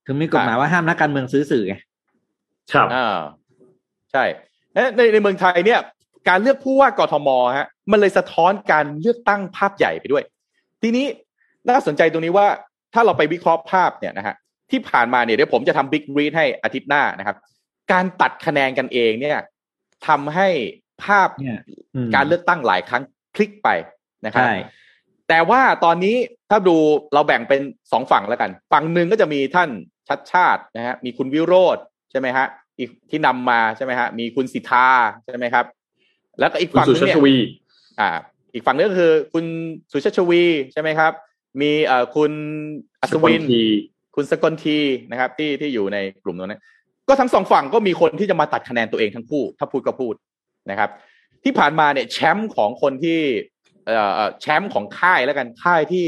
[0.05, 1.75] ถึงมีกฎหมายว่าห้ามนักการเมืองซื้อสื่อไง
[2.73, 3.17] ครับอ่า
[4.11, 4.23] ใช่
[4.73, 5.79] เอ๊ะในในเมืองไทยเนี่ย
[6.29, 10.23] การเลือกผู้ว่ากทมฮะ มันเลยสะท้อนการเลือกตั้งภาพใหญ่ไปด้วย
[10.81, 11.05] ทีนี้
[11.69, 12.47] น่าสนใจตรงนี้ว่า
[12.93, 14.35] ถ้าเราไปวิเคราะห์ภาพเนี่ยนะฮะ
[14.71, 17.37] ที่ผ่านมาเนี่ยเดี๋ยวผมจะทำบิ๊กรีดให้อาทิตย์หน้านะครับ
[17.91, 19.39] การตัดคะแนนกันเองเนี่ย
[20.07, 20.47] ทำให้
[21.03, 21.57] ภาพเนี่ย
[21.95, 23.03] อืมการเลือกตั้งหลายครั้ง
[23.33, 23.69] พลิกไป
[24.25, 24.55] นะครับใช่
[25.29, 26.15] แต่ว่าตอนนี้
[26.49, 26.75] ถ้าดู
[27.13, 27.61] เราแบ่งเป็น
[27.91, 29.69] สองฝั่งแล้วกัน ฝั่งหนึ่งก็จะมีท่าน
[30.09, 31.77] ชัดชาตินะฮะมีคุณวิโรธ
[32.11, 32.45] ใช่ไหมฮะ
[32.79, 34.87] อีกที่นำมาใช่ไหมฮะมีคุณสิทธา
[35.23, 35.65] ใช่ไหมครับ
[36.39, 37.35] แล้วก็อีกคุณฝั่งสุนึงชาเนี่ยชวี
[37.99, 38.09] อ่า
[38.53, 39.45] อีกฝั่งนึงก็คือ คุณ
[39.91, 41.11] สุชาติชวีใช่ไหมครับ
[41.61, 42.31] มีเอ่อคุณ
[43.01, 43.63] อัศวินสกลที
[44.15, 44.79] คุณสกลที
[45.11, 46.61] นะครับ ที่ที่อยู่ในกลุ่มนั้น
[47.07, 50.13] ก็ทั้งสองฝั่งก็มีคนที่จะมาตัดคะแนนตัวเองทั้งคู่ ถ้าพูดก็พูด
[50.71, 50.89] นะครับ
[51.43, 53.19] ที่ผ่านมาเนี่ยแชมป์ของคนที่
[53.85, 56.05] เอ่อแชมป์ของค่ายแล้วกันค่ายที่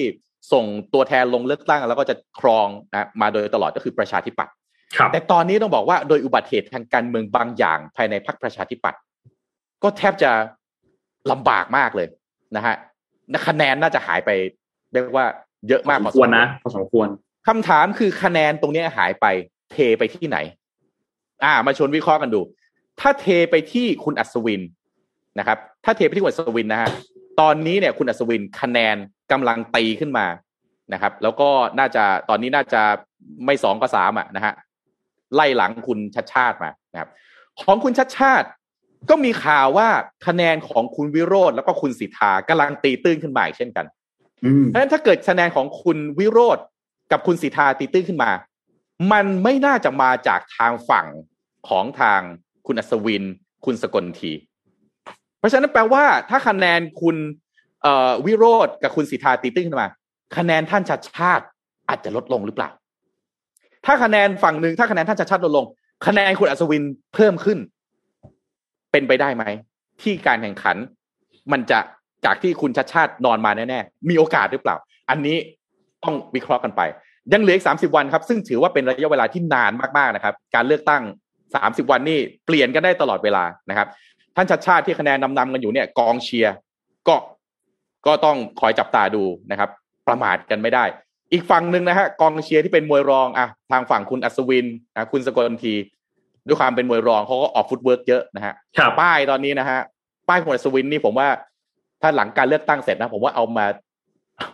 [0.51, 4.53] ส่งตัวแทนลงเลือกตั้ง แล้วก็จะครองนะมาโดยตลอดก็คือประชาธิปัตย์
[4.97, 8.99] ครับแต่ตอนนี้ต้องบอกว่าโดยอุบัติเหตุทางการเมืองบางอย่างภายในพรรคประชาธิปัตย์
[9.83, 10.31] ก็แทบจะ
[11.31, 12.07] ลำบากมากเลย
[12.55, 12.75] นะฮะ
[13.47, 14.29] คะแนนน่าจะหายไป
[14.93, 15.25] เรียกว่า
[15.67, 17.07] เยอะมากพพออสสมมควรควรนะพอสมควร
[17.47, 19.25] คำถามคือคะแนนตรงเนี้ยหายไป
[19.71, 20.37] เทไปที่ไหน
[21.43, 22.41] อ่า มาชวนวิเคราะห์กันดู
[22.99, 24.61] ถ้าเทไปที่คุณอัศวิน
[25.39, 26.89] นะครับ ถ้าเทไปที่คุณอัศวินนะฮะ
[27.41, 28.97] ตอนนี้เนี่ย คุณอัศวินคะแนน
[29.31, 30.27] กำลังตีขึ้นมา
[30.93, 31.49] นะครับ แล้วก็
[31.79, 32.81] น่าจะตอนนี้น่าจะ
[33.45, 34.53] ไม่สองก็สามอะนะฮะ
[35.35, 37.09] ไล่หลังคุณชัดชาติมานะครับ
[37.61, 38.47] ของคุณชัดชาติ
[39.09, 39.89] ก็มีข่าวว่า
[40.27, 43.85] คะแนนของคุณวิโรธแล้วก็คุณสิทธากำลังตีตื้นขึ้นมาอีกเช่นกัน
[44.45, 46.57] อืมเพราะฉะนั้นถ้าเกิดคะแนนของคุณวิโรธ
[47.11, 48.31] กับคุณสิทธาตีตื้นขึ้นมา
[49.11, 51.07] มันไม่น่าจะมาจากทางฝั่ง
[51.69, 52.21] ของทาง
[52.67, 53.23] คุณอัศวิน
[53.65, 54.31] คุณสกลที
[55.39, 57.46] เพราะฉะนั้นแปลว่าถ้าคะแนนคุณเอ่อ
[58.25, 59.89] วิโรธกับคุณสิทธาตีตื้นขึ้นมา
[60.37, 61.45] คะแนนท่านชัดชาติ
[61.89, 62.69] อาจจะลดลงหรือเปล่า
[63.85, 65.65] ถ้าคะแนนฝั่งหนึ่งถ้าคะแนนท่านชัดชาติลดลง
[66.07, 66.83] คะแนนคุณอัศวิน
[67.13, 67.57] เพิ่มขึ้น
[68.91, 69.43] เป็นไปได้ไหม
[70.01, 70.77] ที่การแข่งขัน
[71.51, 71.79] มันจะ
[72.25, 74.75] จากที่คุณชัดชาตินอนมาแน่ๆมีโอกาสหรือเปล่า
[75.09, 75.37] อันนี้
[76.03, 76.81] ต้องวิเคราะห์กันไป
[77.33, 81.03] ยังเหลืออีกสามสิบวันครับ ซึ่งถือว่าเป็นระยะเวลาที่นานมากๆนะครับ การเลือกตั้ง
[81.55, 83.87] สามสิบวันนี่เปลี่ยนกันได้ตลอดเวลานะครับ
[84.35, 86.55] ท่านชัดชาติที่คะแนนนำๆกันอยู่เนี่ยกองเชียร์
[87.07, 87.15] ก็
[88.07, 89.69] ก็ต้องคอยจับตาดูนะครับ
[90.07, 90.85] ประมาทกันไม่ได้
[91.31, 95.73] อีกฝั่งหนึ่งนะฮะกองเชียร์ที่เป็นมวยรองอะทางฝั่งคุณอัศวินนะคุณสกลที
[96.47, 99.79] ด้วยความเป็นมวยรองเขาก็ออก footwork เยอะนะฮะครับป้ายตอนนี้นะฮะ
[100.29, 101.29] ป้ายคุณอัศวินนี่ผมว่า
[102.01, 103.65] ถ้าหลังการเลือกตั้งเสร็จนะ ผมว่าเอามา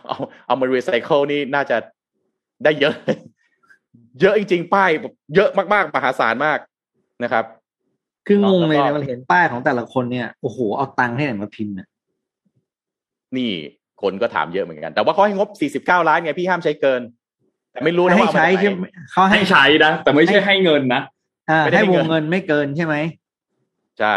[0.06, 1.76] เอาเอามารีไซเคิลนี่น่าจะ
[2.64, 2.94] ได้เยอะ
[4.20, 6.58] เยอะจริงๆ ป้ายแบบเยอะมากๆมหาศาลมาก
[7.24, 7.44] นะครับ
[8.26, 11.88] คืองงเลยแล้วก็นะมันเห็นป้ายของแต่ละคนเนี่ยโอ้โหเอาตังค์ที่ไหนมาพิมพ์เนี่ย
[13.38, 13.52] นี่
[14.02, 15.48] คนก็ถามเยอะเหมือนกัน แต่ว่าเขาให้งบ
[15.80, 17.00] 49 ล้านไงพี่ห้ามใช้เกิน
[17.72, 21.02] แต่ไม่รู้นะให้ว่าเอามาใช้จากใช่ไหไหมนเขาให้ให้ใช้นะแต่ไม่ใช่ให้เงินนะ
[21.50, 22.94] อ่าไม่ได้ให้ให้วเงิงนเงินไม่เกินใช่ไหม
[24.00, 24.16] ใช่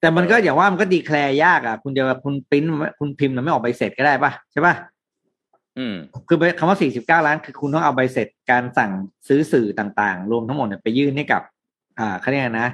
[0.00, 2.64] แต่มันก็อย่างว่ามันก็ดีแคลร์ยากอะ คุณจะคุณปริ้น
[2.98, 4.74] คุณพิมพ์มันไม่ออกใบเสร็จก็ได้ป่ะใช่ป่ะ
[5.78, 5.94] อืม
[6.28, 8.90] คือคำว่า49ล้าน คือคุณต้องเอาใบเสร็จการสั่ง
[9.28, 11.42] ซื้อสื่อต่างๆ รวมทั้งหมดเนี่ยไปยื่นให้กับ
[11.98, 12.68] อ่าเขาเรียกอะไรนะ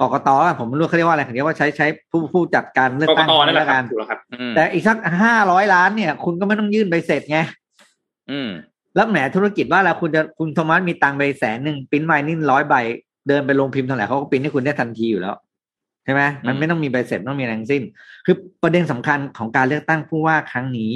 [0.00, 7.38] กกตอะผมไม่รู้เขาเรียกว่าอะไรเขาเรียกว่าใช้ใช้ผู้ผู้จัดการเลือกกกตั้งตนั่นแหละคกัรับถูกแล้วครับอืมแต่อีกสักห้าร้อยล้านเนี่ย คุณก็ไม่ต้องยื่นใบเสร็จไง
[8.30, 8.50] อืม
[8.94, 12.74] แล้วแหมธุรกิจว่าแล้วคุณจะคุณโทมัสมีตังค์ไปแสนหนึ่งปริ้นมาสี่ร้อยใบ
[13.28, 15.36] เดินไปลงพิมพ์เท่าไหร่เขาก็ปริ้นให้คุณได้ทันทีอยู่แล้ว
[16.04, 17.82] ใช่ไหมมันอืมไม่ต้องมีใบเสร็จไม่ต้องมีอะไรทั้งสิ้น
[18.26, 20.94] คือประเด็นสำคัญของการเลือกตั้งผู้ว่าครั้งนี้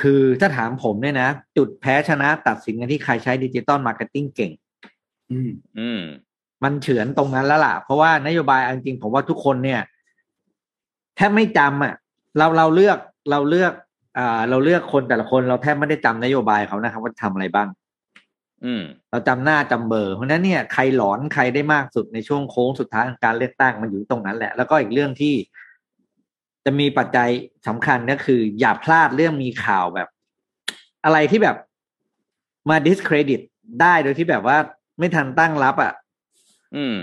[0.00, 4.52] คือถ้าถามผมเนี่ยนะ จุดแพ้ชนะตัดสินกันที่ใครใช้ digital marketing เก่ง
[5.30, 6.00] อืม อืม
[6.64, 9.80] มันเฉือนตรงนั้นแล้วล่ะ เพราะว่านโยบายเอาจริงๆผมว่าทุกคนเนี่ย
[11.16, 11.94] แทบไม่จำอะ
[12.38, 12.98] เราเราเลือก
[13.30, 13.72] เราเลือก
[14.18, 17.68] อ่าเราเลือกคนแต่ละคนเราแทบไม่ได้จำนโยบายเขานะครับว่าทำอะไรบ้าง
[18.64, 25.34] อืม เราจำหน้าจำเบอร์เพราะฉะนั้นเนี่ยใครหลอนใครได้มากสุดในช่วงโค้งสุดท้ายของการเลือกตั้งมันอยู่ตรงนั้นแหละ แล้วก็อีกเรื่องที่
[26.64, 27.28] จะมีปัจจัย
[27.66, 30.08] สำคัญก็คือ อย่าพลาดเรื่องมีข่าวแบบ
[31.04, 31.56] อะไรที่แบบ
[32.70, 33.40] มา discredit
[33.80, 34.56] ได้โดยที่แบบว่า
[34.98, 35.92] ไม่ทันตั้งรับอะ
[36.76, 36.96] อืม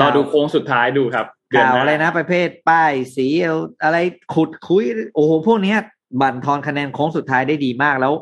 [0.00, 3.98] รอดูโค้งสุดท้ายดูครับเดืนข่าวหอะไรนะประเภทป้ายสีเอาอะไร
[4.34, 4.84] ขุดคุย
[5.14, 5.78] โอ้โหพวกเนี้ย
[6.20, 8.12] บั่นทอนคะแนนโค้งสุดท้ายได้ดีมากแล้ว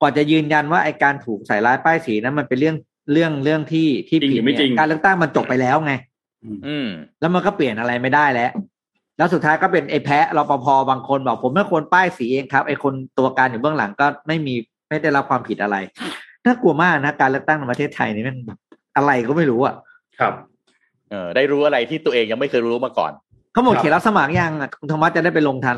[0.00, 2.76] กว่าจะยืนยันว่าไอการถูกใส่ร้ายป้ายสีนั้นมันเป็นเรื่อง
[3.12, 5.92] เรื่องเรื่องที่ที่จริงหผิรืดอไม่จริงเนี่ยการเลือกตั้งมันจบไปแล้วไง
[6.66, 6.88] อืม
[7.20, 8.50] แล้วมันก็เปลี่ยนอะไรไม่ได้แล้ว
[9.18, 14.54] แล้วสุดท้ายก็เป็นไอ้แพ้รปภบางคนบอกผมไม่ควรป้ายสีเองครับไอ้คนตัวการอยู่เบื้องหลังก็ไม่มี
[14.88, 15.76] ไม่ได้รับความผิดอะไร
[16.44, 18.36] น่ากลัวมากนะการเลือกตั้งในประเทศไทยนี่มัน
[18.96, 19.74] อะไรก็ไม่รู้อะ
[20.20, 20.34] ครับ
[21.10, 23.12] เออได้รู้อะไรที่ตัวเองยังไม่เคยรู้มาก่อน
[23.52, 25.76] เขาหมดครับเขตรับสมัครยังอะคุณธรรมะจะได้ไปลงทัน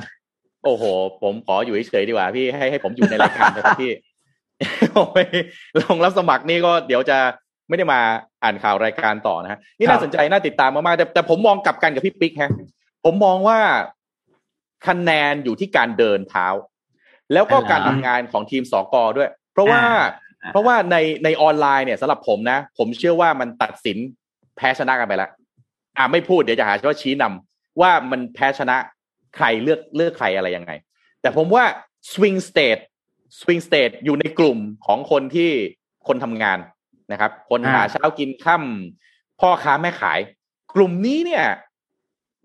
[0.64, 0.84] โอ้โห
[1.22, 3.92] ผมขออยู่เฉยๆดีกว่าพี่ให้ให้ผมอยู่ในรายการนะครับพี่
[4.96, 5.18] ผมไป
[5.80, 7.18] ลงรับสมัครนี่ก็เดี๋ยวจะ
[7.68, 8.00] ไม่ได้มา
[8.42, 12.50] อ่านข่าวรายการต่อนะฮะนี่ครัน่าบสนใจน่าติดตามมากๆแต่แต่ผมมองกลับกันกับพี่ปิ๊กฮะ
[13.04, 13.58] ผมมองว่า
[14.86, 16.46] คะแนนอยู่ที่การเดินเท้า
[17.32, 23.98] แล้วก็การทำงานของทีมสกด้วย เพราะว่าอ่า เพราะว่าในในออนไลน์เนี่ยสำหรับผมนะ ผมเชื่อว่ามันตัดสิน
[24.56, 25.30] แพ้ชนะกันไปแล้ว
[25.98, 28.76] อ่าไม่พูดเดี๋ยวจะหาว่าชี้นำว่ามันแพ้ชนะ
[29.36, 30.72] ใครเลือกเลือกใครอะไรยังไง
[31.20, 31.64] แต่ผมว่า
[32.12, 32.82] swing state
[33.40, 35.50] swing state อยู่ในกลุ่มของคนที่
[36.06, 36.58] คนทำงาน
[37.12, 40.20] นะครับ คนหาเช้ากินค่ำพ่อค้าแม่ขาย
[40.74, 41.44] กลุ่มนี้เนี่ย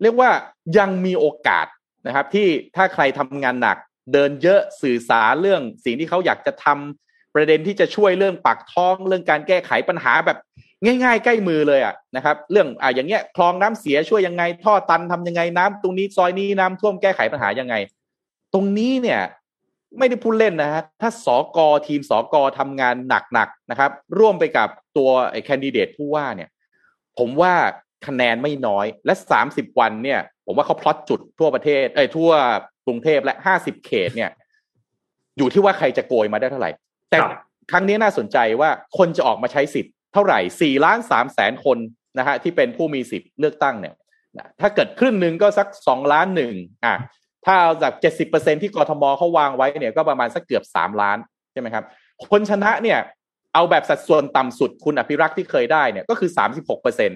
[0.02, 0.30] เรียกว่า
[0.78, 1.66] ยังมีโอกาส
[2.06, 3.78] นะครับ ที่ถ้าใครทำงานหนัก
[4.12, 10.38] เดินเยอะสื่อสารเรื่องสิ่งที่เขาอยากจะทำประเด็นที่จะช่วยเรื่องปากท้องเรื่องการแก้ไขปัญหาแบบ
[10.84, 17.74] ง่ายๆ ใกล้มือเลยอะนะครับ เรื่องอ่าอย่างเงี้ยคลองน้ำเสียช่วยยังไง ท่อตันทำยังไงน้ำตรงนี้ซอยนี้น้ำท่วมแก้ไขปัญหายังไง
[18.52, 19.20] ตรงนี้เนี่ย
[19.98, 21.26] ไม่ได้พูดเล่นนะฮะถ้าส
[21.56, 26.48] กทีมสกทำงานหนักๆนะครับ ร่วมไปกับตัวไอ้แคนดิเดตผู้ว่าเนี่ย
[27.18, 27.54] ผมว่า
[28.06, 32.30] คะแนนไม่น้อยและสามสิบวันเนี่ย ผมว่าเขาพลอตจุดทั่วประเทศเอ้ยทั่ว
[32.86, 34.30] กรุงเทพและห้าสิบเขตเนี่ย
[35.38, 36.70] อยู่ที่ว่าใครจะโกยมาได้เท่าไหร่
[37.10, 37.30] แต่ครับ
[37.70, 41.78] ครั้งนี้น่าสนใจว่าคนจะออกมาใช้สิทธิ์ เท่าไหร่สี่ล้านสามแสนคน
[42.18, 43.94] นะฮะที่เป็นผู้มีสิทธิ์เลือกตั้งเนี่ย
[44.60, 46.52] ถ้าเกิดครึ่งหนึ่งก็สักสองล้านหนึ่ง
[46.84, 46.94] อะ
[47.46, 51.18] ถ้าเอาจากเจ็ดสิบเปอร์เซ็นที่กรทมเขาวางไว้เนี่ยก็ประมาณสักเกือบสามล้าน
[51.52, 51.84] ใช่ไหมครับ
[52.28, 52.98] คนชนะเนี่ย
[53.54, 57.10] เอาแบบสัดส่วนต่ำสุดคุณอภิรักษ์ที่เคยได้เนี่ยก็คือสามสิบหกเปอร์เซ็น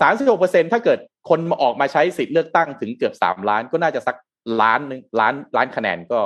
[0.00, 0.98] สามสิบหกเปอร์เซ็นถ้าเกิด
[1.28, 4.16] คนมาออกมาใช้สิทธิ์เลือกตั้งถึงเกือบสามล้านก็น่าจะสัก
[4.62, 6.20] ล้านหนึ่งล้านล้านคะแนนก็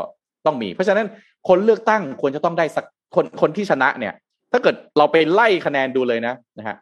[0.47, 1.07] ต้องมี เพราะฉะนั้น
[1.49, 2.85] คนเลือกตั้งควรจะต้องได้สัก
[3.15, 4.15] คนคนที่ชนะเนี่ย
[4.53, 6.77] ถ้าเกิดเราไปไล่คะแนนดูเลยนะนะฮะ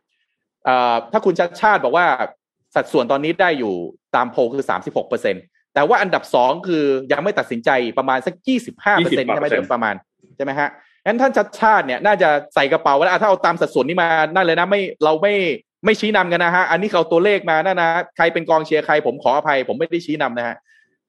[0.65, 2.07] เอ่อถ้าคุณชัดชาติบอกว่า
[2.75, 3.75] สัดส่วนตอนนี้ได้อยู่
[4.17, 5.37] ตามโพลคือสามสิบหกเปอร์เซ็น
[5.75, 9.95] แต่ว่าอันดับสองคือยังไม่ตัดสินใจประมาณสักยี่สิบห้าเปอร์เซ็นต์ใช่ไหมโดยประมาณ
[10.37, 10.69] ใช่ไหมฮะ
[11.07, 15.35] งั้นท่านชัดชาติเนี่ยน่าจะใส่กระเป๋าไว้แล้วอะถ้าเอาตามสัดส่วนนี้มานั่นเลยนะไม่เราไม่
[15.85, 20.57] ไม่ชี้นำกันนะฮะอันนี้เขาตัวเลขมานั่นนะใครเป็นกองเชียร์ใครผมขออภัย ผมไม่ได้ชี้นำนะฮะ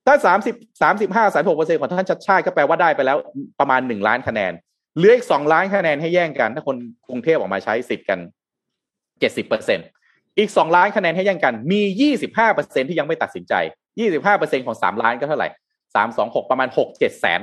[0.05, 3.17] ถ้าสามสิบสามสิบห้าสามหกเปอร์เซ็นของท่านชัดชาติก็แปลว่าได้ไปแล้ว
[3.59, 4.53] ประมาณหนึ่งล้านคะแนน
[4.97, 6.77] เหลืออีกสองล้านคะแนนให้แย่งกัน ถ้าคน
[7.07, 8.19] กรุงเทพออกมาใช้สิทธิ์กัน
[9.19, 9.80] เจ็ดสิบเปอร์เซ็น
[10.38, 13.53] อีกสองล้านคะแนนให้แย่งกัน มียี่สิบห้าเปอร์เซ็นที่ยังไม่ตัดสินใจ
[13.99, 15.49] ยี่สิบห้าเปอร์เซ็นของสามล้านก็เท่าไหร่
[15.95, 17.41] สามสองหกประมาณหกเจ็ดแสน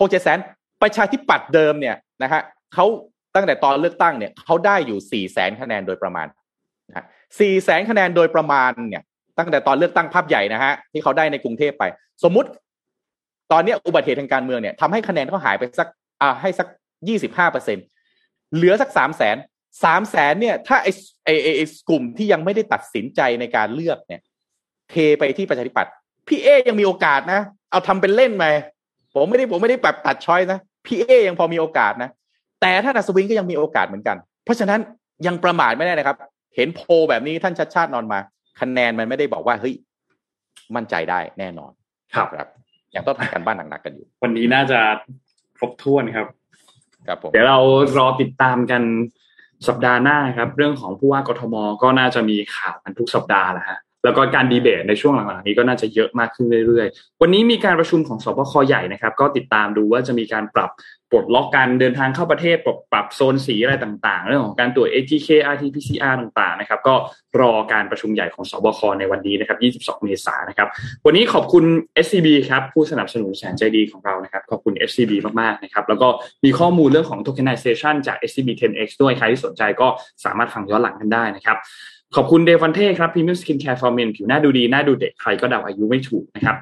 [0.00, 0.38] หกเจ็ดแสน
[0.82, 2.42] ประชาธิปัตย์เดิมเนี่ยนะฮะ
[2.74, 2.86] เขา
[3.34, 6.26] ตั้งแต่ตอนเลือกตั้งเนี่ยเขาได้อยู่สี่แสนคะแนนโดยประมาณ
[6.88, 7.04] นะ
[7.40, 9.02] สี่แสนคะแนนโดยประมาณเนี่ย
[9.38, 11.84] ตั้งแต่ตอนเลือกตั้งภาพใหญ่นะฮะที่เขาได้ในกรุงเทพไป
[12.24, 12.48] สมมุติ
[13.52, 15.88] ตอนเนี้ยอุบัติเหตุทางการเมืองเนี่ยทำให้คะแนนเขาหายไปสัก
[16.22, 16.68] อ่าให้สัก
[17.08, 17.78] ยี่สิบห้าเปอร์เซ็น
[18.54, 19.36] เหลือสักสามแสน
[19.84, 20.92] สามแสนเนี่ย ถ้าไอ้
[21.24, 24.20] ไอ้ไอ้ไอ้กลุ่มที่ยังไม่ได้ตัดสินใจในการเลือกเนี่ย
[24.90, 25.92] เทไปที่ประชาธิปัตย์
[26.28, 27.40] พี่เอยังมีโอกาสนะ
[27.70, 28.46] เอาทำเป็นเล่นไหม
[29.14, 32.10] ผมไม่ได้ผมไม่ได้แบบตัดช้อยนะพี่เอยังพอมีโอกาสนะ
[32.60, 34.80] แต่ถ้านัสวินก็ยังมีโอกาสเหมือนกัน เพราะฉะนั้น
[35.26, 36.16] ยังประมาทไม่ได้นะครับ
[36.56, 38.18] เห็นโพลแบบนี้ท่านชัดชาตินอนมา
[38.60, 39.74] คะแนนมันไม่ได้บอกว่าเฮ้ย
[40.76, 41.72] มั่นใจได้แน่นอน
[42.14, 42.48] ครับครับ
[42.94, 44.80] ยังต้องทำการบ้านหนักๆกันอยู่ วันนี้น่าจะ
[45.58, 46.26] ครบถ้วนครับ
[47.06, 47.58] ครับผมเดี๋ยวเรา
[47.98, 48.82] รอติดตามกัน
[49.68, 60.70] สัปดาห์หน้าครับ เรื่องของผู้ว่ากทมก็น่าจะมีข่าวกันทุกสัปดาห์แหละฮะ แล้วก็การดีเบตในช่วงหลังๆนี้ก็น่าจะเยอะมากขึ้นเรื่อยๆ วันนี้มีการประชุมของสบคใหญ่นะครับ ก็ติดตามดูว่าจะมีการปรับ
[61.10, 66.94] ปลดล็อกการเดินทางเข้าประเทศปรับปรับโซนสีอะไรต่างๆ เรื่องของการตรวจ ATK RT-PCR ต่างๆนะครับ ก็
[67.40, 70.68] รอการประชุมใหญ่ของสบคในวันนี้นะครับ 22 เมษายนนะครับ
[71.06, 71.64] วันนี้ขอบคุณ
[72.04, 76.08] SCB ครับ ผู้สนับสนุนแสนใจดีของเรานะครับ ขอบคุณ SCB มากๆนะครับ แล้วก็
[76.44, 79.88] มีข้อมูลเรื่องของ tokenization จาก SCB 10X ด้วยใครที่สนใจก็
[80.24, 81.58] สามารถฟังย้อนหลังกันได้นะครับ
[82.16, 86.56] ขอบคุณเดอวานเต้ครับ premium skincare for men ผิวหน้าดูดี หน้าดูเด็ก ใครก็เดาอายุไม่ถูกนะครับ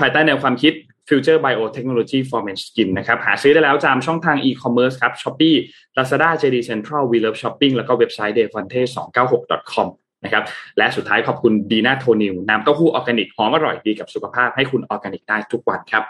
[0.00, 0.72] ภายใต้แนวความคิด
[1.08, 5.56] Future Biotechnology for Men Skin นะครับหาซื้อได้แล้วตามช่องทาง e-commerce ครับ Shopee
[5.96, 9.16] Lazada JD Central We Love Shopping แล้วก็เว็บไซต์ d e v a n t e 2
[9.16, 9.88] 9 6 com
[10.24, 10.44] นะครับ
[10.78, 16.02] และสุดท้ายขอบคุณดีน่าโทนิวน้ำเต้าหู้ออร์แกนิกหอมอร่อยดีกับสุขภาพให้คุณออร์แกนิกได้ทุกวันครับ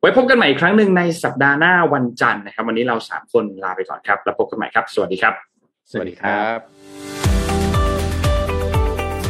[0.00, 5.34] ไว้พบกันใหม่อีกครั้งหนึ่งในสัปดาห์หน้าวันจันทร์นะครับ วันนี้เราสคนลาไปก่อนครับ แล้วพบกันใหม่ครับ สวัสดีครับ
[5.90, 6.77] สวัสดีครับ